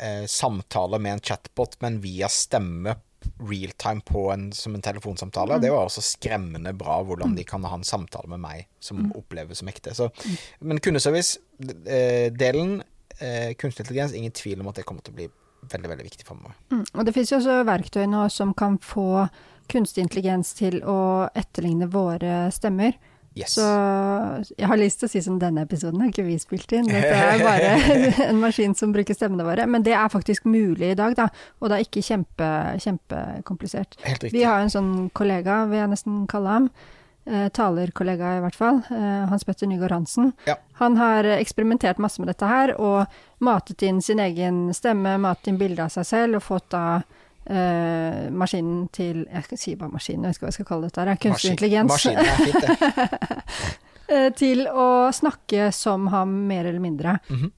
eh, 0.00 0.24
samtale 0.30 0.98
med 1.02 1.18
en 1.18 1.24
chatbot, 1.30 1.76
men 1.84 2.00
via 2.04 2.28
stemme 2.32 2.96
realtime 3.38 4.00
på 4.08 4.30
en, 4.32 4.52
som 4.56 4.74
en 4.74 4.82
telefonsamtale. 4.82 5.58
Mm. 5.58 5.62
Det 5.62 5.72
var 5.74 5.84
også 5.84 6.02
skremmende 6.06 6.72
bra 6.78 7.02
hvordan 7.04 7.36
de 7.36 7.44
kan 7.44 7.64
ha 7.68 7.74
en 7.76 7.84
samtale 7.84 8.30
med 8.32 8.40
meg 8.40 8.68
som 8.80 8.96
mm. 9.02 9.12
oppleves 9.18 9.60
som 9.60 9.68
ekte. 9.68 9.92
Så, 9.94 10.08
men 10.64 10.80
kundeservice-delen, 10.80 12.78
kunstig 13.58 13.82
intelligens, 13.84 14.14
ingen 14.14 14.32
tvil 14.32 14.62
om 14.62 14.68
at 14.70 14.78
det 14.78 14.86
kommer 14.88 15.02
til 15.04 15.12
å 15.12 15.18
bli 15.18 15.28
veldig 15.72 15.92
veldig 15.92 16.08
viktig 16.08 16.26
for 16.28 16.40
meg. 16.40 16.56
Mm. 16.72 16.84
Og 16.94 17.06
det 17.06 17.14
finnes 17.16 17.32
jo 17.32 17.38
også 17.40 17.60
verktøy 17.68 18.04
nå 18.10 18.24
som 18.32 18.54
kan 18.56 18.78
få 18.82 19.26
kunstig 19.68 20.06
intelligens 20.06 20.54
til 20.56 20.80
å 20.86 21.28
etterligne 21.36 21.90
våre 21.92 22.48
stemmer. 22.54 22.96
Yes. 23.38 23.54
Så 23.54 23.64
jeg 24.56 24.66
har 24.66 24.78
lyst 24.80 24.98
til 24.98 25.06
å 25.06 25.12
si 25.12 25.20
som 25.22 25.36
denne 25.38 25.62
episoden 25.62 26.00
har 26.02 26.10
ikke 26.10 26.24
vi 26.26 26.38
spilt 26.42 26.72
inn. 26.74 26.88
Dette 26.90 27.14
er 27.14 27.42
bare 27.44 27.74
en 28.30 28.40
maskin 28.42 28.74
som 28.78 28.94
bruker 28.94 29.14
stemmene 29.14 29.46
våre. 29.46 29.66
Men 29.70 29.84
det 29.86 29.94
er 29.94 30.10
faktisk 30.10 30.48
mulig 30.50 30.94
i 30.94 30.98
dag, 30.98 31.14
da. 31.18 31.28
Og 31.60 31.70
det 31.70 31.78
er 31.78 31.86
ikke 31.86 32.02
kjempe, 32.02 32.48
kjempekomplisert. 32.82 33.98
Vi 34.26 34.42
har 34.42 34.64
en 34.64 34.72
sånn 34.72 34.92
kollega, 35.14 35.66
vil 35.70 35.84
jeg 35.84 35.92
nesten 35.92 36.24
kalle 36.30 36.56
ham 36.56 36.70
talerkollega 37.52 38.36
i 38.38 38.40
hvert 38.44 38.56
fall, 38.56 38.80
eh, 38.90 39.24
Hans 39.28 39.44
Petter 39.44 39.68
Nygaard 39.68 39.92
Hansen. 39.92 40.32
Ja. 40.46 40.56
Han 40.80 40.96
har 40.96 41.24
eksperimentert 41.38 41.98
masse 41.98 42.22
med 42.22 42.30
dette 42.30 42.48
her, 42.48 42.74
og 42.80 43.06
matet 43.44 43.82
inn 43.82 44.00
sin 44.02 44.22
egen 44.22 44.68
stemme, 44.74 45.16
matet 45.20 45.52
inn 45.52 45.58
bilde 45.60 45.84
av 45.84 45.92
seg 45.94 46.06
selv, 46.08 46.38
og 46.38 46.46
fått 46.46 46.70
da 46.74 46.84
eh, 47.48 48.28
maskinen 48.30 48.86
til 48.94 49.26
Jeg 49.26 49.44
skal 49.44 49.60
si 49.60 49.76
bare 49.76 49.92
maskinen, 49.92 50.24
jeg 50.24 50.30
vet 50.30 50.38
ikke 50.38 50.46
hva 50.46 50.52
jeg 50.52 50.58
skal 50.58 50.70
kalle 50.72 50.88
dette 50.88 51.04
her. 51.04 51.20
Kunstig 51.26 51.52
intelligens. 51.54 51.92
Maskinen 51.92 52.24
er 52.24 52.42
fint, 52.46 52.62
det. 52.64 53.44
Eh, 54.08 54.30
til 54.32 54.62
å 54.72 55.12
snakke 55.12 55.66
som 55.76 56.06
ham, 56.08 56.30
mer 56.48 56.64
eller 56.64 56.80
mindre. 56.80 57.18
Mm 57.28 57.36
-hmm. 57.36 57.50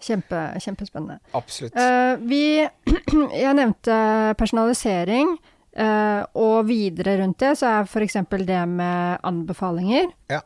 Kjempe, 0.00 0.60
kjempespennende. 0.60 1.18
Absolutt. 1.32 1.74
Uh, 1.74 2.16
vi 2.28 2.68
Jeg 3.44 3.54
nevnte 3.54 4.34
personalisering. 4.38 5.36
Uh, 5.76 6.24
og 6.40 6.70
videre 6.70 7.18
rundt 7.20 7.42
det 7.42 7.52
så 7.60 7.68
er 7.68 7.88
f.eks. 7.88 8.16
det 8.48 8.62
med 8.70 9.18
anbefalinger. 9.28 10.08
Ja. 10.32 10.40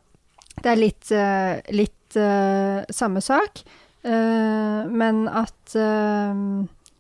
Det 0.60 0.72
er 0.72 0.80
litt, 0.80 1.10
uh, 1.14 1.60
litt 1.70 2.18
uh, 2.18 2.82
samme 2.90 3.22
sak, 3.22 3.62
men 4.00 5.26
at 5.28 5.74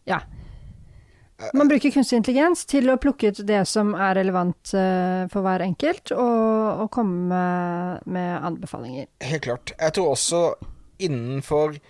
ja. 0.04 0.18
Man 1.56 1.70
bruker 1.70 1.94
kunstig 1.94 2.18
intelligens 2.18 2.66
til 2.68 2.92
å 2.92 2.98
plukke 3.00 3.30
ut 3.32 3.40
det 3.48 3.62
som 3.70 3.94
er 3.96 4.18
relevant 4.18 4.74
for 5.32 5.40
hver 5.40 5.64
enkelt, 5.64 6.12
og, 6.12 6.82
og 6.84 6.90
komme 6.92 7.30
med, 7.32 8.04
med, 8.04 8.34
anbefalinger. 8.50 9.08
Helt 9.24 9.46
klart. 9.48 9.72
Jeg 9.80 9.96
tror 9.96 10.12
også 10.12 10.42
innenfor 11.00 11.80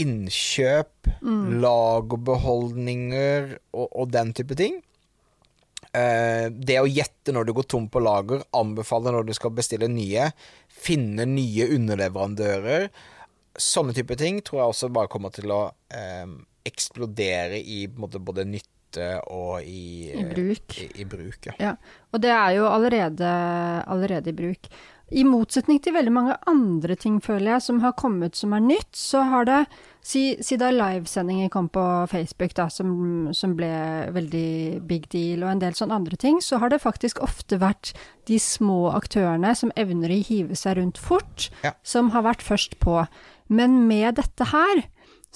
innkjøp, 0.00 1.12
mm. 1.20 1.60
lagerbeholdninger 1.60 3.52
og, 3.76 3.86
og 3.90 4.16
den 4.16 4.32
type 4.40 4.56
ting, 4.56 4.80
det 5.96 6.76
å 6.80 6.88
gjette 6.90 7.32
når 7.32 7.46
du 7.48 7.52
går 7.56 7.66
tom 7.72 7.86
på 7.88 8.02
lager, 8.04 8.42
anbefale 8.56 9.14
når 9.14 9.28
du 9.28 9.34
skal 9.36 9.54
bestille 9.56 9.88
nye, 9.88 10.30
finne 10.68 11.24
nye 11.30 11.68
underleverandører, 11.76 12.90
sånne 13.56 13.94
type 13.96 14.16
ting 14.20 14.42
tror 14.44 14.60
jeg 14.60 14.74
også 14.74 14.90
bare 14.92 15.10
kommer 15.12 15.32
til 15.34 15.52
å 15.52 15.62
eh, 15.94 16.26
eksplodere 16.66 17.60
i 17.60 17.86
måte, 17.96 18.20
både 18.20 18.46
nytte 18.48 19.06
og 19.32 19.64
i, 19.66 20.12
I 20.12 20.24
bruk. 20.28 20.76
I, 20.80 20.88
i 21.02 21.06
bruk 21.08 21.48
ja. 21.50 21.54
ja. 21.60 21.72
Og 22.12 22.22
det 22.22 22.32
er 22.32 22.54
jo 22.56 22.68
allerede, 22.70 23.32
allerede 23.92 24.32
i 24.32 24.36
bruk. 24.36 24.70
I 25.14 25.22
motsetning 25.22 25.78
til 25.82 25.94
veldig 25.94 26.12
mange 26.14 26.34
andre 26.50 26.96
ting, 26.98 27.20
føler 27.22 27.52
jeg, 27.54 27.62
som 27.68 27.78
har 27.84 27.94
kommet 27.98 28.34
som 28.38 28.54
er 28.56 28.64
nytt, 28.64 28.90
så 28.98 29.22
har 29.30 29.46
det 29.48 29.60
Si, 30.06 30.36
si 30.38 30.54
da 30.54 30.68
livesendinger 30.70 31.48
kom 31.50 31.66
på 31.74 31.82
Facebook, 32.06 32.52
da, 32.54 32.68
som, 32.70 32.92
som, 33.34 33.56
ble 33.58 33.70
veldig 34.14 34.84
big 34.86 35.08
deal, 35.10 35.42
og 35.42 35.50
en 35.50 35.62
del 35.64 35.74
sånne 35.74 35.96
andre 35.98 36.18
ting, 36.22 36.38
så 36.38 36.60
har 36.62 36.70
det 36.70 36.78
faktisk 36.84 37.18
ofte 37.26 37.58
vært 37.58 37.90
de 38.30 38.38
små 38.38 38.92
aktørene 38.94 39.50
som 39.58 39.74
evner 39.74 40.14
å 40.14 40.20
hive 40.28 40.54
seg 40.54 40.78
rundt 40.78 41.00
fort, 41.02 41.48
Ja. 41.66 41.74
som 41.82 42.12
har 42.14 42.22
vært 42.22 42.46
først 42.46 42.78
på. 42.78 43.00
Men 43.50 43.88
med 43.88 44.14
dette 44.22 44.46
her, 44.52 44.84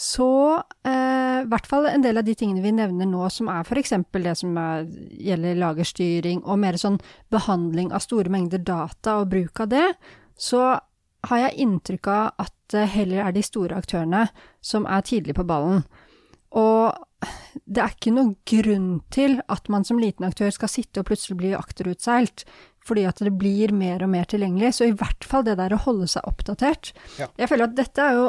så 0.01 0.63
eh, 0.89 1.43
i 1.43 1.49
hvert 1.51 1.67
fall 1.69 1.85
en 1.91 2.05
del 2.05 2.17
av 2.17 2.25
de 2.25 2.33
tingene 2.39 2.63
vi 2.65 2.73
nevner 2.73 3.09
nå, 3.09 3.27
som 3.29 3.51
er 3.53 3.67
f.eks. 3.67 3.93
det 4.17 4.33
som 4.39 4.57
er, 4.57 4.87
gjelder 5.13 5.59
lagerstyring 5.61 6.41
og 6.41 6.63
mer 6.63 6.79
sånn 6.81 6.97
behandling 7.33 7.93
av 7.93 8.01
store 8.07 8.33
mengder 8.33 8.63
data 8.65 9.19
og 9.21 9.29
bruk 9.35 9.61
av 9.61 9.69
det, 9.75 9.89
så 10.41 10.63
har 11.29 11.43
jeg 11.43 11.67
inntrykk 11.67 12.09
av 12.09 12.47
at 12.47 12.57
det 12.73 12.87
heller 12.95 13.27
er 13.27 13.37
de 13.37 13.45
store 13.45 13.77
aktørene 13.77 14.25
som 14.65 14.89
er 14.89 15.05
tidlig 15.05 15.37
på 15.37 15.45
ballen. 15.45 15.83
Og 16.57 16.97
det 17.69 17.83
er 17.83 17.93
ikke 17.93 18.15
noen 18.15 18.33
grunn 18.49 18.91
til 19.13 19.37
at 19.53 19.69
man 19.69 19.85
som 19.85 20.01
liten 20.01 20.25
aktør 20.25 20.53
skal 20.55 20.73
sitte 20.73 21.03
og 21.03 21.11
plutselig 21.11 21.37
bli 21.43 21.53
akterutseilt, 21.59 22.47
fordi 22.91 23.07
at 23.09 23.23
det 23.23 23.33
blir 23.39 23.73
mer 23.73 24.03
og 24.05 24.11
mer 24.13 24.27
tilgjengelig. 24.31 24.75
Så 24.77 24.91
i 24.91 24.95
hvert 24.99 25.25
fall 25.31 25.47
det 25.47 25.57
der 25.63 25.73
å 25.77 25.81
holde 25.87 26.11
seg 26.11 26.27
oppdatert. 26.29 26.91
Ja. 27.21 27.31
Jeg 27.41 27.49
føler 27.53 27.71
at 27.71 27.77
dette 27.79 28.05
er 28.11 28.19
jo 28.19 28.29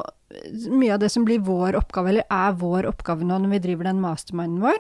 mye 0.72 0.94
av 0.96 1.02
det 1.04 1.10
som 1.12 1.26
blir 1.28 1.42
vår 1.44 1.76
oppgave, 1.82 2.14
eller 2.14 2.28
er 2.32 2.54
vår 2.62 2.86
oppgave 2.88 3.26
nå 3.28 3.42
når 3.44 3.52
vi 3.58 3.64
driver 3.66 3.90
den 3.90 4.00
masterminden 4.04 4.62
vår. 4.64 4.80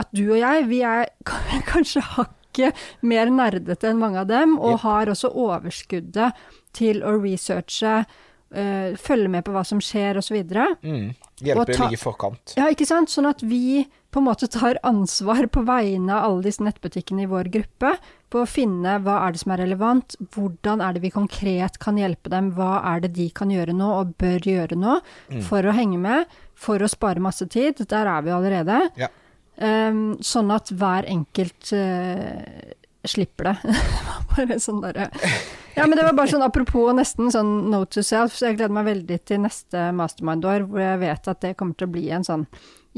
At 0.00 0.10
du 0.16 0.24
og 0.32 0.40
jeg, 0.40 0.66
vi 0.72 0.80
er 0.88 1.06
kanskje 1.72 2.02
hakket 2.16 2.80
mer 3.06 3.30
nerdete 3.30 3.92
enn 3.92 4.00
mange 4.00 4.18
av 4.24 4.26
dem, 4.32 4.56
og 4.58 4.72
Yep. 4.78 4.80
har 4.88 5.12
også 5.14 5.30
overskuddet 5.46 6.32
til 6.74 7.04
å 7.06 7.18
researche, 7.22 8.00
Uh, 8.48 8.94
følge 8.96 9.28
med 9.28 9.44
på 9.44 9.52
hva 9.52 9.60
som 9.68 9.76
skjer, 9.84 10.16
osv. 10.16 10.38
Mm. 10.80 11.10
Hjelper 11.44 11.68
å 11.68 11.74
ta- 11.76 11.88
i 11.92 11.98
forkant. 12.00 12.54
Ja, 12.56 12.70
ikke 12.72 12.86
sant? 12.88 13.10
Sånn 13.12 13.26
at 13.28 13.42
vi 13.44 13.82
på 14.10 14.20
en 14.22 14.24
måte 14.24 14.48
tar 14.48 14.78
ansvar 14.88 15.46
på 15.52 15.62
vegne 15.68 16.14
av 16.16 16.24
alle 16.24 16.46
disse 16.46 16.64
nettbutikkene 16.64 17.26
i 17.26 17.28
vår 17.28 17.50
gruppe 17.52 17.92
på 18.32 18.42
å 18.42 18.48
finne 18.48 18.96
hva 19.04 19.18
er 19.26 19.34
det 19.34 19.42
som 19.42 19.52
er 19.52 19.62
relevant, 19.62 20.16
hvordan 20.34 20.82
er 20.84 20.96
det 20.96 21.02
vi 21.04 21.12
konkret 21.12 21.76
kan 21.82 22.00
hjelpe 22.00 22.32
dem, 22.32 22.50
hva 22.56 22.78
er 22.94 23.04
det 23.04 23.12
de 23.18 23.28
kan 23.36 23.52
gjøre 23.52 23.76
nå 23.76 23.90
og 23.98 24.14
bør 24.20 24.48
gjøre 24.48 24.78
nå 24.80 24.98
for 25.44 25.64
å 25.64 25.76
henge 25.76 26.00
med, 26.00 26.38
for 26.58 26.80
å 26.80 26.90
spare 26.90 27.22
masse 27.22 27.46
tid. 27.52 27.84
Der 27.88 28.08
er 28.08 28.24
vi 28.24 28.34
allerede. 28.34 28.80
Ja. 28.98 29.12
Um, 29.58 30.16
sånn 30.22 30.52
at 30.54 30.70
hver 30.70 31.08
enkelt 31.10 31.72
uh, 31.74 32.72
slipper 33.04 33.52
det. 33.52 33.56
Det 34.38 34.44
bare 34.46 34.60
sånn 34.62 34.78
derre 34.84 35.08
Ja, 35.74 35.86
men 35.88 35.96
det 35.98 36.04
var 36.06 36.14
bare 36.14 36.30
sånn 36.30 36.44
apropos 36.46 36.92
nesten 36.94 37.32
sånn 37.34 37.72
note 37.72 37.96
to 37.96 38.04
self, 38.06 38.36
så 38.38 38.48
jeg 38.48 38.58
gleder 38.60 38.74
meg 38.76 38.86
veldig 38.86 39.16
til 39.26 39.40
neste 39.42 39.88
mastermind-år, 39.98 40.68
hvor 40.70 40.82
jeg 40.84 41.00
vet 41.02 41.30
at 41.32 41.40
det 41.42 41.56
kommer 41.58 41.74
til 41.74 41.88
å 41.88 41.94
bli 41.96 42.04
en 42.14 42.26
sånn 42.26 42.44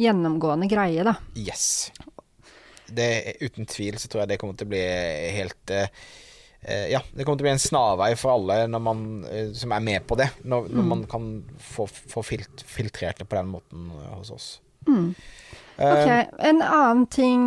gjennomgående 0.01 0.69
greie, 0.71 1.05
da. 1.07 1.15
Yes. 1.39 1.93
Det, 2.91 3.37
uten 3.41 3.69
tvil 3.71 3.99
så 3.99 4.09
tror 4.11 4.25
jeg 4.25 4.33
det 4.33 4.41
kommer 4.41 4.59
til 4.59 4.67
å 4.67 4.73
bli 4.73 4.83
helt 5.37 5.73
eh, 5.75 5.93
eh, 6.63 6.89
Ja, 6.91 7.03
det 7.13 7.23
kommer 7.23 7.39
til 7.39 7.45
å 7.45 7.49
bli 7.49 7.55
en 7.55 7.63
snarvei 7.63 8.11
for 8.19 8.35
alle 8.35 8.81
man, 8.83 9.05
eh, 9.31 9.53
som 9.57 9.77
er 9.77 9.85
med 9.87 10.07
på 10.11 10.19
det. 10.19 10.31
Når, 10.43 10.73
når 10.75 10.91
man 10.95 11.07
kan 11.11 11.31
få, 11.63 11.87
få 11.87 12.25
filt, 12.27 12.65
filtrert 12.67 13.23
det 13.23 13.29
på 13.31 13.39
den 13.39 13.53
måten 13.55 13.93
hos 14.17 14.35
oss. 14.35 14.51
Mm. 14.89 15.13
Ok, 15.81 16.29
en 16.39 16.63
annen 16.63 17.07
ting 17.07 17.43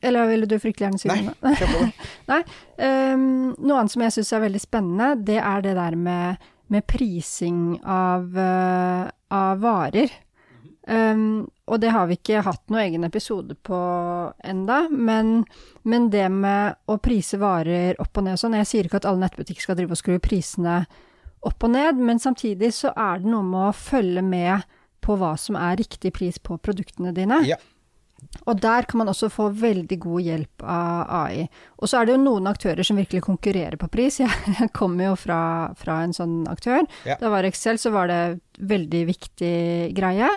Eller 0.00 0.26
ville 0.28 0.46
du 0.48 0.58
fryktelig 0.60 0.86
gjerne 0.86 1.00
si 1.00 1.08
noe? 1.08 1.34
Nei. 1.44 1.90
Nei. 2.32 2.40
Um, 2.80 3.26
noe 3.58 3.80
annet 3.80 3.92
som 3.92 4.04
jeg 4.04 4.14
syns 4.14 4.32
er 4.32 4.44
veldig 4.44 4.60
spennende, 4.62 5.08
det 5.20 5.36
er 5.40 5.64
det 5.64 5.74
der 5.76 5.96
med, 6.00 6.46
med 6.72 6.86
prising 6.88 7.76
av, 7.80 8.30
uh, 8.36 9.08
av 9.36 9.60
varer. 9.64 10.12
Ehm, 10.86 11.46
og 11.64 11.80
det 11.80 11.94
har 11.94 12.08
vi 12.10 12.18
ikke 12.18 12.42
hatt 12.44 12.62
noen 12.68 12.82
egen 12.82 13.06
episode 13.08 13.56
på 13.64 13.78
enda, 14.44 14.82
men, 14.90 15.38
men 15.82 16.10
det 16.12 16.26
med 16.32 16.76
å 16.90 16.98
prise 17.00 17.40
varer 17.40 17.96
opp 18.02 18.20
og 18.20 18.26
ned 18.26 18.36
og 18.36 18.42
sånn 18.42 18.58
Jeg 18.60 18.68
sier 18.68 18.88
ikke 18.88 19.00
at 19.00 19.08
alle 19.08 19.24
nettbutikker 19.24 19.64
skal 19.64 19.78
drive 19.78 19.96
og 19.96 20.00
skru 20.02 20.18
prisene 20.20 20.82
opp 21.44 21.64
og 21.64 21.72
ned, 21.72 22.00
men 22.00 22.20
samtidig 22.20 22.72
så 22.76 22.92
er 22.96 23.20
det 23.20 23.30
noe 23.32 23.44
med 23.44 23.70
å 23.70 23.76
følge 23.76 24.24
med 24.24 24.64
på 25.04 25.16
hva 25.20 25.34
som 25.40 25.56
er 25.60 25.76
riktig 25.80 26.14
pris 26.16 26.38
på 26.40 26.56
produktene 26.60 27.12
dine. 27.16 27.42
Ja. 27.48 27.58
Og 28.48 28.60
der 28.60 28.86
kan 28.88 29.02
man 29.02 29.10
også 29.12 29.28
få 29.32 29.50
veldig 29.56 29.98
god 30.00 30.24
hjelp 30.24 30.64
av 30.64 31.10
AI. 31.12 31.44
Og 31.78 31.90
så 31.90 32.00
er 32.00 32.08
det 32.08 32.14
jo 32.14 32.22
noen 32.22 32.48
aktører 32.50 32.86
som 32.86 32.98
virkelig 32.98 33.22
konkurrerer 33.26 33.76
på 33.80 33.88
pris. 33.92 34.18
Jeg 34.24 34.70
kommer 34.76 35.10
jo 35.10 35.16
fra, 35.20 35.40
fra 35.80 36.00
en 36.04 36.16
sånn 36.16 36.42
aktør. 36.50 36.84
Ja. 37.08 37.18
Da 37.20 37.32
var 37.32 37.46
Excel, 37.48 37.80
så 37.80 37.92
var 37.94 38.08
det 38.08 38.22
veldig 38.58 39.02
viktig 39.12 39.56
greie. 39.96 40.30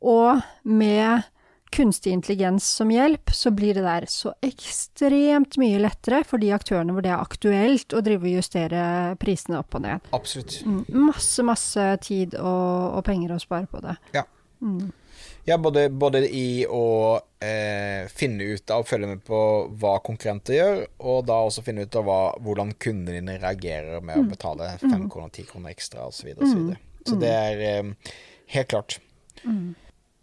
Og 0.00 0.40
med 0.62 1.28
kunstig 1.70 2.12
intelligens 2.12 2.66
som 2.66 2.90
hjelp, 2.90 3.30
så 3.30 3.50
blir 3.54 3.74
det 3.78 3.84
der 3.84 4.06
så 4.10 4.32
ekstremt 4.42 5.54
mye 5.60 5.78
lettere 5.78 6.22
for 6.26 6.42
de 6.42 6.50
aktørene 6.54 6.94
hvor 6.94 7.04
det 7.04 7.12
er 7.12 7.22
aktuelt 7.22 7.94
å 7.94 8.02
drive 8.04 8.26
og 8.26 8.40
justere 8.40 8.84
prisene 9.22 9.60
opp 9.60 9.76
og 9.78 9.84
ned. 9.84 10.08
Absolutt. 10.16 10.60
Mm, 10.66 10.82
masse, 11.10 11.44
masse 11.46 11.84
tid 12.06 12.34
og, 12.40 12.98
og 12.98 13.04
penger 13.06 13.36
å 13.36 13.42
spare 13.42 13.70
på 13.70 13.82
det. 13.84 13.94
Ja. 14.16 14.26
Ja, 15.44 15.56
både, 15.58 15.86
både 15.88 16.20
i 16.36 16.66
å 16.68 17.16
eh, 17.42 18.08
finne 18.12 18.44
ut 18.52 18.70
av, 18.70 18.84
følge 18.88 19.08
med 19.14 19.22
på 19.24 19.40
hva 19.80 19.94
konkurrenter 20.04 20.56
gjør, 20.56 20.82
og 21.00 21.22
da 21.30 21.38
også 21.46 21.64
finne 21.64 21.86
ut 21.86 21.96
av 21.96 22.04
hva, 22.06 22.18
hvordan 22.44 22.74
kundene 22.82 23.18
dine 23.18 23.38
reagerer 23.40 24.04
med 24.04 24.20
å 24.20 24.26
betale 24.28 24.74
fem 24.82 25.08
kroner, 25.10 25.32
ti 25.34 25.46
kroner 25.48 25.72
ekstra 25.72 26.10
osv. 26.10 26.20
Så, 26.20 26.28
videre, 26.28 26.44
og 26.44 26.50
så, 26.52 26.58
videre. 26.58 26.98
så 27.08 27.20
det 27.22 27.32
er 27.38 27.64
eh, 27.70 28.12
helt 28.56 28.74
klart. 28.74 28.98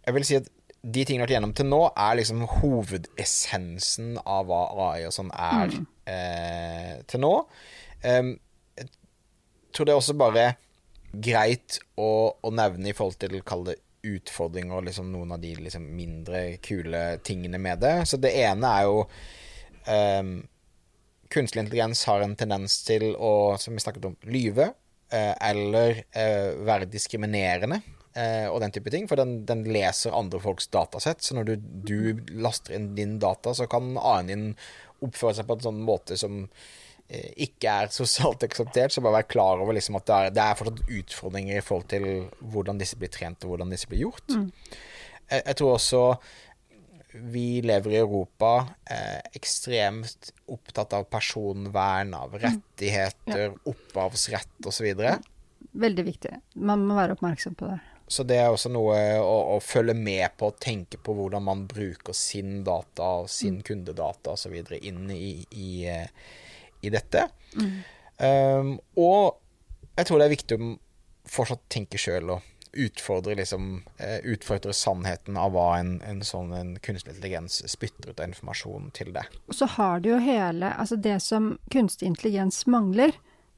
Jeg 0.08 0.16
vil 0.16 0.24
si 0.24 0.38
at 0.38 0.46
de 0.78 1.02
tingene 1.04 1.20
vi 1.20 1.20
har 1.20 1.26
vært 1.26 1.34
gjennom 1.34 1.54
til 1.58 1.66
nå, 1.68 1.80
er 1.92 2.14
liksom 2.16 2.44
hovedessensen 2.48 4.14
av 4.22 4.46
hva 4.48 4.60
AI 4.86 5.08
og 5.08 5.12
sånn 5.12 5.32
er 5.34 5.74
eh, 6.08 6.94
til 7.10 7.20
nå. 7.20 7.32
Um, 8.06 8.30
jeg 8.78 8.88
tror 9.74 9.88
det 9.88 9.92
er 9.92 10.00
også 10.00 10.16
bare 10.16 10.46
greit 11.12 11.80
å, 11.98 12.32
å 12.40 12.52
nevne 12.54 12.88
i 12.88 12.96
forhold 12.96 13.18
til 13.20 13.36
kall 13.44 13.66
det 13.68 13.76
utfordringer 14.08 14.78
og 14.78 14.86
liksom 14.86 15.10
noen 15.12 15.34
av 15.34 15.42
de 15.42 15.50
liksom 15.58 15.84
mindre 15.98 16.44
kule 16.64 17.18
tingene 17.26 17.60
med 17.60 17.82
det. 17.84 17.94
Så 18.08 18.16
det 18.22 18.32
ene 18.46 18.70
er 18.78 18.88
jo 18.88 19.02
um, 19.90 20.38
Kunstig 21.28 21.60
intelligens 21.60 22.06
har 22.08 22.22
en 22.24 22.32
tendens 22.40 22.78
til 22.86 23.10
å, 23.12 23.58
som 23.60 23.74
vi 23.76 23.82
snakket 23.84 24.06
om, 24.08 24.14
lyve. 24.32 24.70
eh, 25.12 25.34
eller 25.50 25.98
eh, 26.16 26.54
være 26.64 26.88
diskriminerende. 26.88 27.82
Eh, 28.18 28.48
og 28.50 28.60
den 28.64 28.74
type 28.74 28.90
ting, 28.94 29.06
For 29.10 29.20
den, 29.20 29.42
den 29.48 29.64
leser 29.68 30.16
andre 30.16 30.40
folks 30.42 30.68
datasett. 30.74 31.22
Så 31.24 31.38
når 31.38 31.52
du, 31.52 31.54
du 31.88 32.34
laster 32.42 32.76
inn 32.76 32.92
din 32.98 33.16
data, 33.22 33.54
så 33.54 33.68
kan 33.70 33.94
AI-en 33.96 34.32
din 34.32 34.50
oppføre 35.04 35.38
seg 35.38 35.46
på 35.46 35.58
en 35.58 35.66
sånn 35.68 35.80
måte 35.86 36.18
som 36.18 36.40
eh, 37.06 37.30
ikke 37.46 37.76
er 37.84 37.94
sosialt 37.94 38.44
akseptert. 38.48 38.94
Så 38.94 39.04
bare 39.04 39.20
vær 39.20 39.30
klar 39.30 39.62
over 39.62 39.76
liksom 39.76 40.00
at 40.00 40.08
det 40.10 40.18
er, 40.18 40.34
det 40.34 40.44
er 40.44 40.58
fortsatt 40.58 40.96
utfordringer 41.00 41.60
i 41.60 41.64
forhold 41.64 41.88
til 41.94 42.10
hvordan 42.40 42.82
disse 42.82 42.98
blir 43.00 43.12
trent, 43.14 43.44
og 43.44 43.54
hvordan 43.54 43.72
disse 43.74 43.90
blir 43.90 44.08
gjort. 44.08 44.38
Jeg, 45.28 45.42
jeg 45.44 45.58
tror 45.60 45.76
også 45.76 46.04
vi 47.18 47.60
lever 47.64 47.94
i 47.94 48.00
Europa 48.02 48.50
eh, 48.90 49.20
ekstremt 49.34 50.32
opptatt 50.52 50.92
av 50.92 51.06
personvern, 51.10 52.12
av 52.14 52.36
rettigheter, 52.38 53.54
opphavsrett 53.68 54.68
osv. 54.68 54.90
Veldig 55.78 56.04
viktig. 56.04 56.34
Man 56.60 56.84
må 56.88 56.98
være 56.98 57.16
oppmerksom 57.16 57.56
på 57.58 57.70
det. 57.70 57.78
Så 58.08 58.24
det 58.24 58.38
er 58.40 58.48
også 58.50 58.70
noe 58.72 58.96
å, 59.20 59.36
å 59.54 59.60
følge 59.60 59.94
med 59.96 60.36
på, 60.40 60.48
og 60.50 60.60
tenke 60.62 61.00
på 61.00 61.14
hvordan 61.16 61.44
man 61.44 61.66
bruker 61.68 62.16
sin 62.16 62.62
data 62.64 63.08
og 63.22 63.30
sin 63.32 63.60
kundedata 63.66 64.32
osv. 64.32 64.56
inn 64.80 65.10
i, 65.12 65.32
i, 65.52 65.70
eh, 65.92 66.08
i 66.80 66.92
dette. 66.94 67.26
Um, 68.18 68.78
og 68.98 69.38
jeg 69.98 70.08
tror 70.08 70.20
det 70.20 70.28
er 70.28 70.32
viktig 70.36 70.56
å 70.58 70.70
fortsatt 71.28 71.68
tenke 71.70 72.00
sjøl 72.00 72.32
og 72.34 72.46
utfordre 72.78 73.34
liksom 73.38 73.82
eh, 73.96 74.18
Utfordre 74.28 74.72
sannheten 74.72 75.36
av 75.40 75.54
hva 75.54 75.78
en, 75.78 75.96
en 76.04 76.20
sånn 76.24 76.52
en 76.54 76.74
kunstig 76.84 77.14
intelligens 77.14 77.62
spytter 77.70 78.12
ut 78.12 78.20
av 78.20 78.28
informasjon 78.28 78.90
til 78.96 79.12
deg. 79.16 79.28
Og 79.48 79.56
så 79.56 79.68
har 79.78 80.04
du 80.04 80.12
jo 80.12 80.20
hele 80.22 80.72
Altså 80.76 80.98
det 81.00 81.18
som 81.24 81.56
kunstig 81.72 82.10
intelligens 82.10 82.64
mangler, 82.70 83.16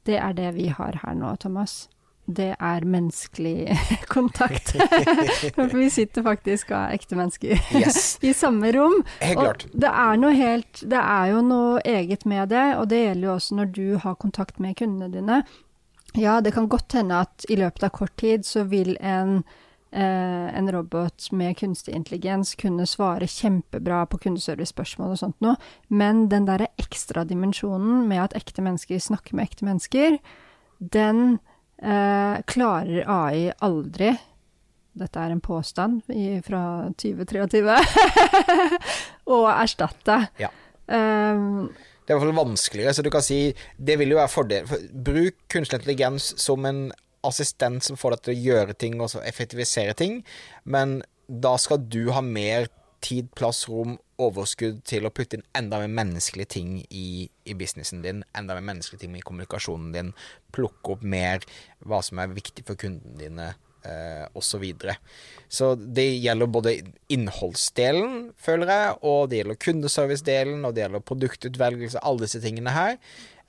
det 0.08 0.18
er 0.20 0.36
det 0.38 0.52
vi 0.56 0.70
har 0.72 1.00
her 1.02 1.16
nå, 1.18 1.34
Thomas. 1.42 1.88
Det 2.26 2.52
er 2.54 2.84
menneskelig 2.86 3.78
kontakt. 4.14 4.74
For 5.56 5.72
vi 5.74 5.88
sitter 5.90 6.22
faktisk 6.26 6.70
og 6.70 6.76
er 6.78 6.98
ekte 6.98 7.18
mennesker 7.18 7.56
Yes. 7.74 8.18
i 8.28 8.32
samme 8.36 8.70
rom. 8.76 9.00
Helt 9.22 9.40
klart. 9.40 9.64
Og 9.70 9.80
det 9.82 9.94
er 10.02 10.20
noe 10.20 10.36
helt 10.36 10.84
Det 10.84 11.00
er 11.00 11.32
jo 11.32 11.40
noe 11.46 11.80
eget 11.84 12.26
med 12.28 12.52
det, 12.52 12.66
og 12.76 12.86
det 12.92 13.02
gjelder 13.04 13.28
jo 13.28 13.34
også 13.34 13.58
når 13.58 13.72
du 13.74 13.88
har 14.04 14.20
kontakt 14.20 14.60
med 14.62 14.76
kundene 14.78 15.10
dine. 15.14 15.42
Ja, 16.18 16.40
det 16.40 16.54
kan 16.54 16.68
godt 16.68 16.92
hende 16.98 17.22
at 17.22 17.46
i 17.48 17.58
løpet 17.58 17.84
av 17.86 17.92
kort 17.94 18.16
tid 18.18 18.46
så 18.46 18.64
vil 18.66 18.96
en 19.00 19.42
eh, 19.92 20.56
en 20.58 20.72
robot 20.72 21.30
med 21.32 21.56
kunstig 21.58 21.94
intelligens 21.94 22.54
kunne 22.58 22.86
svare 22.86 23.26
kjempebra 23.30 24.04
på 24.10 24.18
kundeservice-spørsmål 24.24 25.14
og 25.14 25.20
sånt 25.22 25.38
noe, 25.44 25.56
men 25.88 26.28
den 26.30 26.48
derre 26.48 26.70
ekstra 26.82 27.24
dimensjonen 27.24 28.08
med 28.10 28.24
at 28.24 28.36
ekte 28.38 28.62
mennesker 28.62 28.98
snakker 28.98 29.38
med 29.38 29.50
ekte 29.50 29.66
mennesker, 29.68 30.18
den 30.80 31.38
eh, 31.82 32.40
klarer 32.50 33.06
AI 33.08 33.50
aldri 33.60 34.14
dette 35.00 35.22
er 35.22 35.32
en 35.32 35.42
påstand 35.42 36.08
i, 36.12 36.40
fra 36.44 36.62
2023, 36.98 37.76
å 39.34 39.38
erstatte. 39.52 40.16
Ja. 40.40 40.50
Um, 40.90 41.70
det 41.70 42.10
er 42.10 42.16
i 42.16 42.18
hvert 42.18 42.26
fall 42.26 42.40
vanskeligere, 42.40 42.94
så 42.96 43.04
du 43.06 43.10
kan 43.14 43.24
si 43.24 43.38
det 43.78 43.96
vil 44.00 44.14
jo 44.14 44.18
være 44.18 44.32
fordel. 44.32 44.74
Bruk 44.90 45.38
kunstig 45.52 45.78
intelligens 45.78 46.32
som 46.42 46.66
en 46.68 46.88
assistent 47.26 47.84
som 47.84 47.98
får 48.00 48.16
deg 48.16 48.24
til 48.24 48.34
å 48.34 48.44
gjøre 48.48 48.76
ting 48.80 48.98
og 49.04 49.14
effektivisere 49.22 49.94
ting, 49.96 50.20
men 50.64 51.00
da 51.30 51.54
skal 51.60 51.82
du 51.86 52.08
ha 52.16 52.22
mer 52.24 52.66
tid, 53.04 53.30
plass, 53.38 53.62
rom, 53.70 53.94
overskudd 54.26 54.82
til 54.88 55.06
å 55.06 55.12
putte 55.14 55.38
inn 55.38 55.46
enda 55.56 55.80
mer 55.82 55.92
menneskelige 56.00 56.52
ting 56.56 56.76
i, 56.88 57.26
i 57.44 57.56
businessen 57.58 58.04
din, 58.04 58.22
enda 58.36 58.56
mer 58.56 58.66
menneskelige 58.72 59.04
ting 59.04 59.16
i 59.18 59.24
kommunikasjonen 59.24 59.90
din, 59.96 60.12
plukke 60.54 60.96
opp 60.96 61.02
mer 61.02 61.44
hva 61.86 62.02
som 62.04 62.20
er 62.22 62.36
viktig 62.36 62.66
for 62.68 62.80
kundene 62.80 63.18
dine 63.20 63.48
eh, 63.84 64.26
osv. 64.34 64.50
Så, 64.50 64.60
videre. 64.62 64.96
så 65.48 65.72
det 65.74 66.06
gjelder 66.20 66.52
både 66.52 66.76
innholdsdelen, 67.12 68.30
føler 68.38 68.74
jeg, 68.74 68.94
og 69.02 69.30
det 69.30 69.42
gjelder 69.42 69.60
kundeservice-delen, 69.66 70.64
og 70.64 70.76
det 70.76 70.84
gjelder 70.84 71.08
produktutvelgelse, 71.12 72.04
alle 72.04 72.26
disse 72.26 72.42
tingene 72.44 72.74
her. 72.74 72.96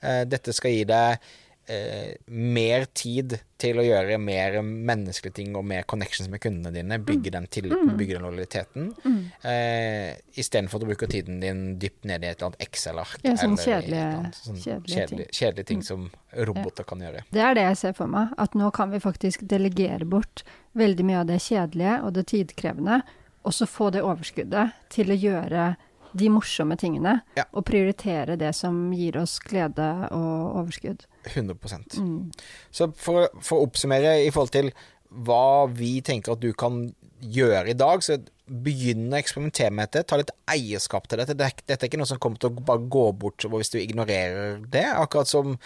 Eh, 0.02 0.22
dette 0.28 0.54
skal 0.56 0.76
gi 0.76 0.84
deg 0.88 1.32
eh, 1.66 2.14
mer 2.26 2.84
tid 2.94 3.36
til 3.62 3.78
å 3.78 3.84
gjøre 3.86 4.18
mer 4.18 4.58
menneskelige 4.62 5.36
ting 5.36 5.56
og 5.58 5.64
mer 5.68 5.86
connections 5.88 6.30
med 6.32 6.42
kundene 6.42 6.72
dine. 6.74 6.98
Bygge 6.98 7.30
mm. 7.30 7.36
den 7.36 7.46
tilliten, 7.52 7.92
mm. 7.92 7.96
bygge 8.00 8.16
den 8.16 8.26
lojaliteten. 8.26 8.88
Mm. 9.04 9.20
Eh, 9.52 10.40
Istedenfor 10.42 10.80
at 10.80 10.84
du 10.84 10.90
bruker 10.90 11.12
tiden 11.12 11.40
din 11.42 11.62
dypt 11.82 12.08
ned 12.08 12.24
i 12.24 12.30
et 12.30 12.36
eller 12.36 12.52
annet 12.52 12.66
Excel-ark. 12.66 13.20
Ja, 13.26 13.36
sånn 13.40 13.56
kjedelige, 13.60 14.32
sånn 14.40 14.58
kjedelige, 14.58 14.96
kjedelige, 14.96 15.28
ting, 15.28 15.38
kjedelige 15.38 15.70
ting 15.70 15.84
mm. 15.84 15.86
som 15.90 16.10
roboter 16.50 16.86
ja. 16.86 16.90
kan 16.90 17.06
gjøre. 17.06 17.24
Det 17.30 17.46
er 17.46 17.58
det 17.58 17.68
jeg 17.68 17.80
ser 17.84 17.96
for 17.98 18.10
meg. 18.16 18.34
At 18.42 18.58
nå 18.58 18.72
kan 18.74 18.92
vi 18.94 19.02
faktisk 19.02 19.46
delegere 19.50 20.08
bort 20.08 20.44
veldig 20.78 21.08
mye 21.08 21.22
av 21.22 21.30
det 21.30 21.40
kjedelige 21.44 21.98
og 22.02 22.14
det 22.18 22.26
tidkrevende, 22.32 23.02
og 23.42 23.54
så 23.54 23.66
få 23.66 23.90
det 23.94 24.04
overskuddet 24.06 24.76
til 24.94 25.10
å 25.10 25.18
gjøre 25.18 25.72
de 26.18 26.28
morsomme 26.32 26.76
tingene, 26.80 27.18
ja. 27.38 27.46
og 27.52 27.66
prioritere 27.68 28.36
det 28.40 28.52
som 28.56 28.76
gir 28.96 29.18
oss 29.20 29.38
glede 29.42 29.88
og 30.14 30.58
overskudd. 30.62 31.06
100 31.30 31.56
mm. 32.02 32.32
Så 32.74 32.90
for, 32.98 33.28
for, 33.40 33.58
å 33.58 33.68
oppsummere 33.68 34.18
i 34.24 34.30
forhold 34.32 34.54
til 34.54 34.72
hva 35.12 35.68
vi 35.68 36.00
tenker 36.04 36.34
at 36.34 36.42
du 36.42 36.52
kan 36.56 36.86
gjøre 37.22 37.70
i 37.70 37.78
dag, 37.78 38.02
så 38.02 38.18
begynn 38.52 39.12
å 39.12 39.20
eksperimentere 39.20 39.72
med 39.72 39.88
dette. 39.88 40.08
Ta 40.08 40.18
litt 40.18 40.34
eierskap 40.50 41.06
til 41.08 41.22
dette. 41.22 41.36
Dette 41.38 41.78
er 41.78 41.88
ikke 41.88 42.00
noe 42.00 42.10
som 42.10 42.20
kommer 42.22 42.40
til 42.42 42.50
å 42.50 42.66
bare 42.66 42.90
gå 42.92 43.06
bort 43.16 43.46
hvis 43.46 43.72
du 43.72 43.78
ignorerer 43.80 44.60
det. 44.72 44.86
Akkurat 44.98 45.30
som 45.30 45.56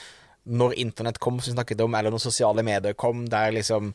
når 0.47 0.77
internett 0.79 1.19
kom, 1.19 1.41
som 1.41 1.51
vi 1.51 1.57
snakket 1.57 1.81
om, 1.83 1.95
eller 1.99 2.15
når 2.15 2.23
sosiale 2.23 2.63
medier 2.67 2.95
kom, 2.99 3.25
der 3.31 3.55
liksom 3.55 3.95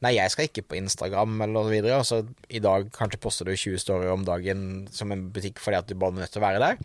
Nei, 0.00 0.14
jeg 0.16 0.32
skal 0.32 0.46
ikke 0.48 0.64
på 0.64 0.78
Instagram, 0.78 1.34
eller 1.44 1.66
så 1.66 1.72
videre. 1.74 1.96
Altså, 2.00 2.20
så 2.24 2.46
i 2.56 2.62
dag 2.64 2.86
kanskje 2.94 3.20
poster 3.20 3.48
du 3.48 3.52
20 3.52 3.82
storyer 3.82 4.12
om 4.14 4.24
dagen 4.24 4.62
som 4.94 5.12
en 5.12 5.26
butikk 5.34 5.60
fordi 5.60 5.76
at 5.76 5.90
du 5.90 5.94
bare 6.00 6.14
er 6.16 6.24
nødt 6.24 6.32
til 6.32 6.40
å 6.40 6.46
være 6.46 6.62
der. 6.62 6.78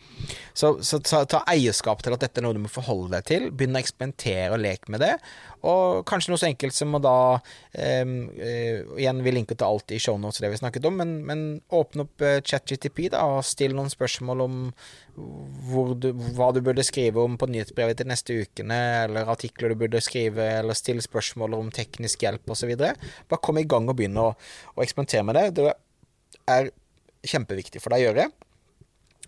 Så, 0.51 0.73
så 0.83 0.99
ta, 0.99 1.21
ta, 1.31 1.41
eierskap 1.51 2.03
til 2.03 2.15
at 2.15 2.25
dette 2.25 2.41
er 2.41 2.45
noe 2.45 2.57
du 2.57 2.61
må 2.65 2.71
forholde 2.71 3.13
deg 3.15 3.29
til. 3.29 3.47
Begynn 3.55 3.77
å 3.77 3.81
eksperimentere 3.81 4.51
og 4.51 4.63
leke 4.65 4.91
med 4.91 5.05
det. 5.05 5.13
Og 5.65 6.03
kanskje 6.09 6.33
noe 6.33 6.41
så 6.43 6.49
enkelt 6.49 6.75
som 6.75 6.93
å 6.97 7.01
da 7.01 7.15
eh, 7.73 8.03
Igjen, 8.99 9.23
vi 9.25 9.33
linker 9.33 9.57
til 9.57 9.69
alt 9.69 9.95
i 9.95 10.01
shownotes 10.01 10.43
det 10.43 10.51
vi 10.51 10.59
snakket 10.59 10.85
om, 10.89 10.99
men, 10.99 11.15
men 11.25 11.45
åpne 11.73 12.05
opp 12.05 12.25
eh, 12.25 12.41
ChatGTP 12.43 13.07
da, 13.15 13.23
og 13.37 13.47
still 13.47 13.73
noen 13.77 13.89
spørsmål 13.91 14.43
om 14.45 14.59
du, 15.15 16.09
hva 16.35 16.49
du 16.51 16.59
burde 16.63 16.83
skrive 16.83 17.23
om 17.23 17.37
på 17.39 17.47
nyhetsbrevet 17.47 18.01
til 18.01 18.09
neste 18.09 18.35
ukene, 18.43 18.79
eller 19.05 19.31
artikler 19.31 19.71
du 19.71 19.79
burde 19.85 20.01
skrive, 20.03 20.43
eller 20.59 20.75
still 20.77 20.99
spørsmål 21.03 21.55
om 21.57 21.71
teknisk 21.73 22.25
hjelp 22.25 22.51
osv. 22.51 22.73
Bare 23.29 23.43
kom 23.43 23.59
i 23.61 23.67
gang 23.69 23.89
og 23.89 23.97
begynn 23.99 24.19
å, 24.21 24.31
å 24.75 24.83
eksperimentere 24.83 25.25
med 25.27 25.39
det. 25.39 25.45
Det 25.59 26.45
er 26.51 26.71
kjempeviktig 27.25 27.81
for 27.83 27.93
deg 27.95 28.03
å 28.03 28.09
gjøre. 28.09 28.27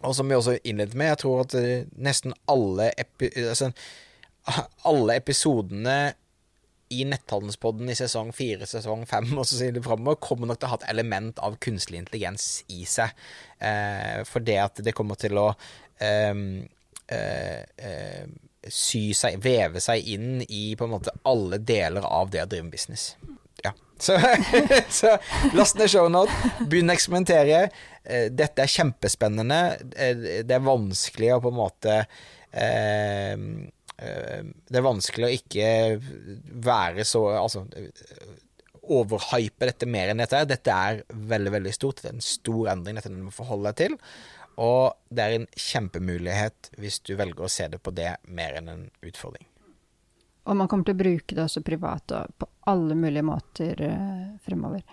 Og 0.05 0.13
som 0.13 0.29
vi 0.29 0.37
også 0.37 0.59
innledet 0.61 0.97
med, 0.97 1.11
jeg 1.13 1.23
tror 1.23 1.43
at 1.45 1.57
eh, 1.57 1.87
nesten 1.97 2.35
alle, 2.51 2.91
epi 3.01 3.31
altså, 3.41 3.71
alle 4.91 5.17
episodene 5.17 5.97
i 6.93 7.03
Netthandelspodden 7.03 7.89
i 7.91 7.95
sesong 7.97 8.29
fire, 8.35 8.67
sesong 8.69 9.03
fem 9.09 9.27
og 9.35 9.43
så 9.47 9.59
sier 9.59 9.79
framover, 9.83 10.19
kommer 10.23 10.47
nok 10.47 10.61
til 10.61 10.69
å 10.69 10.71
ha 10.71 10.79
et 10.79 10.89
element 10.93 11.41
av 11.43 11.57
kunstig 11.63 11.99
intelligens 11.99 12.61
i 12.71 12.85
seg. 12.87 13.11
Eh, 13.59 14.21
for 14.27 14.45
det 14.45 14.59
at 14.61 14.83
det 14.85 14.95
kommer 14.95 15.19
til 15.19 15.39
å 15.41 15.49
eh, 15.99 16.43
eh, 17.17 18.21
sy 18.67 19.03
seg, 19.17 19.39
veve 19.43 19.81
seg 19.83 20.07
inn 20.13 20.45
i 20.47 20.69
på 20.77 20.87
en 20.87 20.95
måte 20.95 21.15
alle 21.27 21.59
deler 21.59 22.07
av 22.07 22.31
det 22.31 22.45
å 22.45 22.49
drive 22.51 22.71
business. 22.71 23.15
Så, 23.99 24.17
så 24.99 25.15
last 25.57 25.77
ned 25.79 25.91
shownot, 25.91 26.33
begynn 26.69 26.91
å 26.91 26.95
eksperimentere. 26.95 27.63
Eh, 28.03 28.27
dette 28.33 28.63
er 28.63 28.71
kjempespennende. 28.71 29.61
Eh, 29.95 30.43
det 30.47 30.57
er 30.57 30.65
vanskelig 30.65 31.33
å 31.35 31.41
på 31.43 31.53
en 31.53 31.59
måte 31.59 31.97
eh, 32.51 33.35
det 33.97 34.77
er 34.77 34.85
vanskelig 34.85 35.25
å 35.25 35.33
ikke 35.33 35.69
være 36.61 37.01
så 37.01 37.23
Altså 37.39 37.63
overhype 38.93 39.67
dette 39.67 39.87
mer 39.89 40.11
enn 40.11 40.21
dette. 40.21 40.43
Dette 40.47 40.71
er 40.71 41.01
veldig, 41.09 41.53
veldig 41.57 41.73
stort. 41.75 42.03
Det 42.03 42.11
er 42.11 42.17
en 42.19 42.23
stor 42.23 42.69
endring 42.71 42.99
dette 42.99 43.11
du 43.11 43.19
må 43.25 43.33
forholde 43.35 43.73
deg 43.73 43.79
til. 43.81 43.97
Og 44.63 44.93
det 45.13 45.25
er 45.25 45.35
en 45.35 45.49
kjempemulighet 45.53 46.71
hvis 46.81 47.01
du 47.05 47.15
velger 47.19 47.45
å 47.45 47.51
se 47.51 47.67
det 47.73 47.81
på 47.83 47.93
det 47.97 48.15
mer 48.29 48.57
enn 48.61 48.71
en 48.73 48.85
utfordring. 49.05 49.45
Og 50.47 50.57
man 50.57 50.69
kommer 50.71 50.87
til 50.87 50.95
å 50.95 51.01
bruke 51.03 51.35
det 51.35 51.43
også 51.43 51.63
privat 51.65 52.15
og 52.15 52.33
på 52.39 52.49
alle 52.71 52.95
mulige 52.99 53.25
måter 53.27 53.83
uh, 53.83 54.33
fremover. 54.43 54.83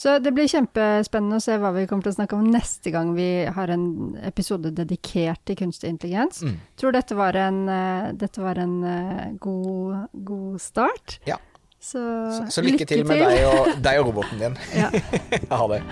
Så 0.00 0.14
det 0.22 0.32
blir 0.32 0.48
kjempespennende 0.48 1.36
å 1.36 1.42
se 1.44 1.58
hva 1.60 1.74
vi 1.74 1.82
kommer 1.90 2.06
til 2.06 2.14
å 2.14 2.16
snakke 2.16 2.38
om 2.38 2.46
neste 2.48 2.92
gang 2.94 3.10
vi 3.12 3.44
har 3.52 3.72
en 3.74 3.84
episode 4.24 4.72
dedikert 4.72 5.42
til 5.44 5.58
kunstig 5.60 5.90
intelligens. 5.92 6.40
Mm. 6.46 6.56
Tror 6.80 6.96
dette 6.96 7.18
var 7.18 7.36
en, 7.36 7.60
uh, 7.68 8.08
dette 8.16 8.40
var 8.40 8.62
en 8.62 8.78
uh, 8.86 9.28
god, 9.42 10.08
god, 10.30 10.56
start. 10.62 11.18
Ja. 11.28 11.36
Så, 11.80 12.00
så, 12.00 12.48
så 12.48 12.64
lykke, 12.64 12.84
lykke, 12.84 12.88
til 12.94 13.06
med 13.08 13.22
deg 13.24 13.44
og, 13.50 13.70
deg 13.86 14.00
og 14.00 14.10
roboten 14.10 14.42
din. 14.46 14.58
Ja. 14.78 14.90
ha 15.60 15.70
det. 15.74 15.84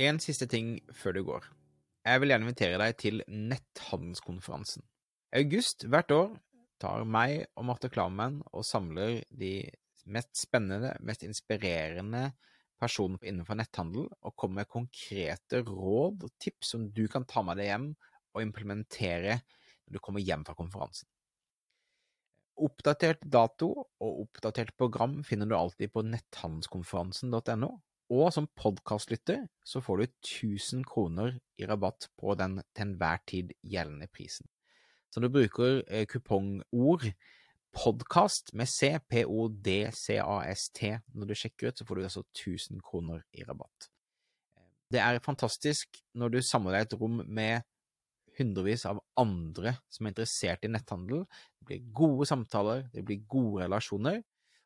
En 0.00 0.16
siste 0.24 0.46
ting 0.48 0.78
før 0.96 1.12
du 1.12 1.22
går. 1.26 1.44
Jeg 2.08 2.20
vil 2.22 2.32
gjerne 2.32 2.46
invitere 2.48 2.78
deg 2.80 2.96
til 2.96 3.20
netthandelskonferansen. 3.28 4.86
August 5.36 5.84
hvert 5.84 6.14
år 6.16 6.30
tar 6.80 7.04
meg 7.04 7.44
og 7.60 7.66
Marte 7.68 7.90
Klammen 7.92 8.40
og 8.50 8.64
samler 8.64 9.20
de 9.28 9.68
mest 10.08 10.32
spennende, 10.40 10.94
mest 11.04 11.22
inspirerende 11.26 12.30
personene 12.80 13.20
innenfor 13.28 13.60
netthandel, 13.60 14.08
og 14.08 14.34
kommer 14.34 14.62
med 14.62 14.72
konkrete 14.72 15.60
råd 15.62 16.24
og 16.24 16.34
tips 16.40 16.72
som 16.74 16.88
du 16.90 17.04
kan 17.12 17.28
ta 17.28 17.44
med 17.46 17.60
deg 17.60 17.68
hjem 17.70 17.88
og 18.32 18.42
implementere 18.42 19.38
når 19.38 19.98
du 19.98 20.02
kommer 20.02 20.24
hjem 20.24 20.42
fra 20.48 20.56
konferansen. 20.58 21.06
Oppdatert 22.62 23.22
dato 23.28 23.70
og 23.76 24.24
oppdatert 24.24 24.74
program 24.76 25.20
finner 25.26 25.48
du 25.48 25.54
alltid 25.56 25.92
på 25.92 26.02
netthandelskonferansen.no, 26.08 27.70
og 28.12 28.28
som 28.34 28.48
podkastlytter 28.58 29.46
så 29.64 29.80
får 29.80 30.02
du 30.02 30.04
1000 30.06 30.82
kroner 30.88 31.38
i 31.56 31.66
rabatt 31.68 32.10
på 32.20 32.34
den 32.36 32.58
til 32.74 32.84
enhver 32.84 33.22
tid 33.28 33.54
gjeldende 33.64 34.08
prisen. 34.12 34.50
Så 35.12 35.20
du 35.20 35.30
bruker 35.32 35.80
eh, 35.88 36.04
kupongord 36.08 37.08
podkast 37.72 38.52
med 38.52 38.68
C, 38.68 38.98
P-O-D-C-A-S-T 39.08 40.92
når 41.16 41.30
du 41.30 41.34
sjekker 41.36 41.70
ut, 41.72 41.78
så 41.78 41.88
får 41.88 41.98
du 41.98 42.04
altså 42.04 42.24
1000 42.36 42.84
kroner 42.84 43.24
i 43.32 43.44
rabatt. 43.48 43.88
Det 44.92 45.00
er 45.00 45.22
fantastisk 45.24 46.02
når 46.12 46.34
du 46.34 46.40
samler 46.44 46.76
deg 46.76 46.86
et 46.86 46.98
rom 47.00 47.22
med 47.24 47.64
hundrevis 48.36 48.84
av 48.88 49.00
andre 49.20 49.76
som 49.92 50.06
er 50.06 50.12
interessert 50.12 50.64
i 50.66 50.72
netthandel. 50.72 51.24
Det 51.60 51.68
blir 51.68 51.88
gode 51.96 52.28
samtaler, 52.28 52.86
det 52.92 53.04
blir 53.08 53.24
gode 53.28 53.64
relasjoner. 53.64 54.20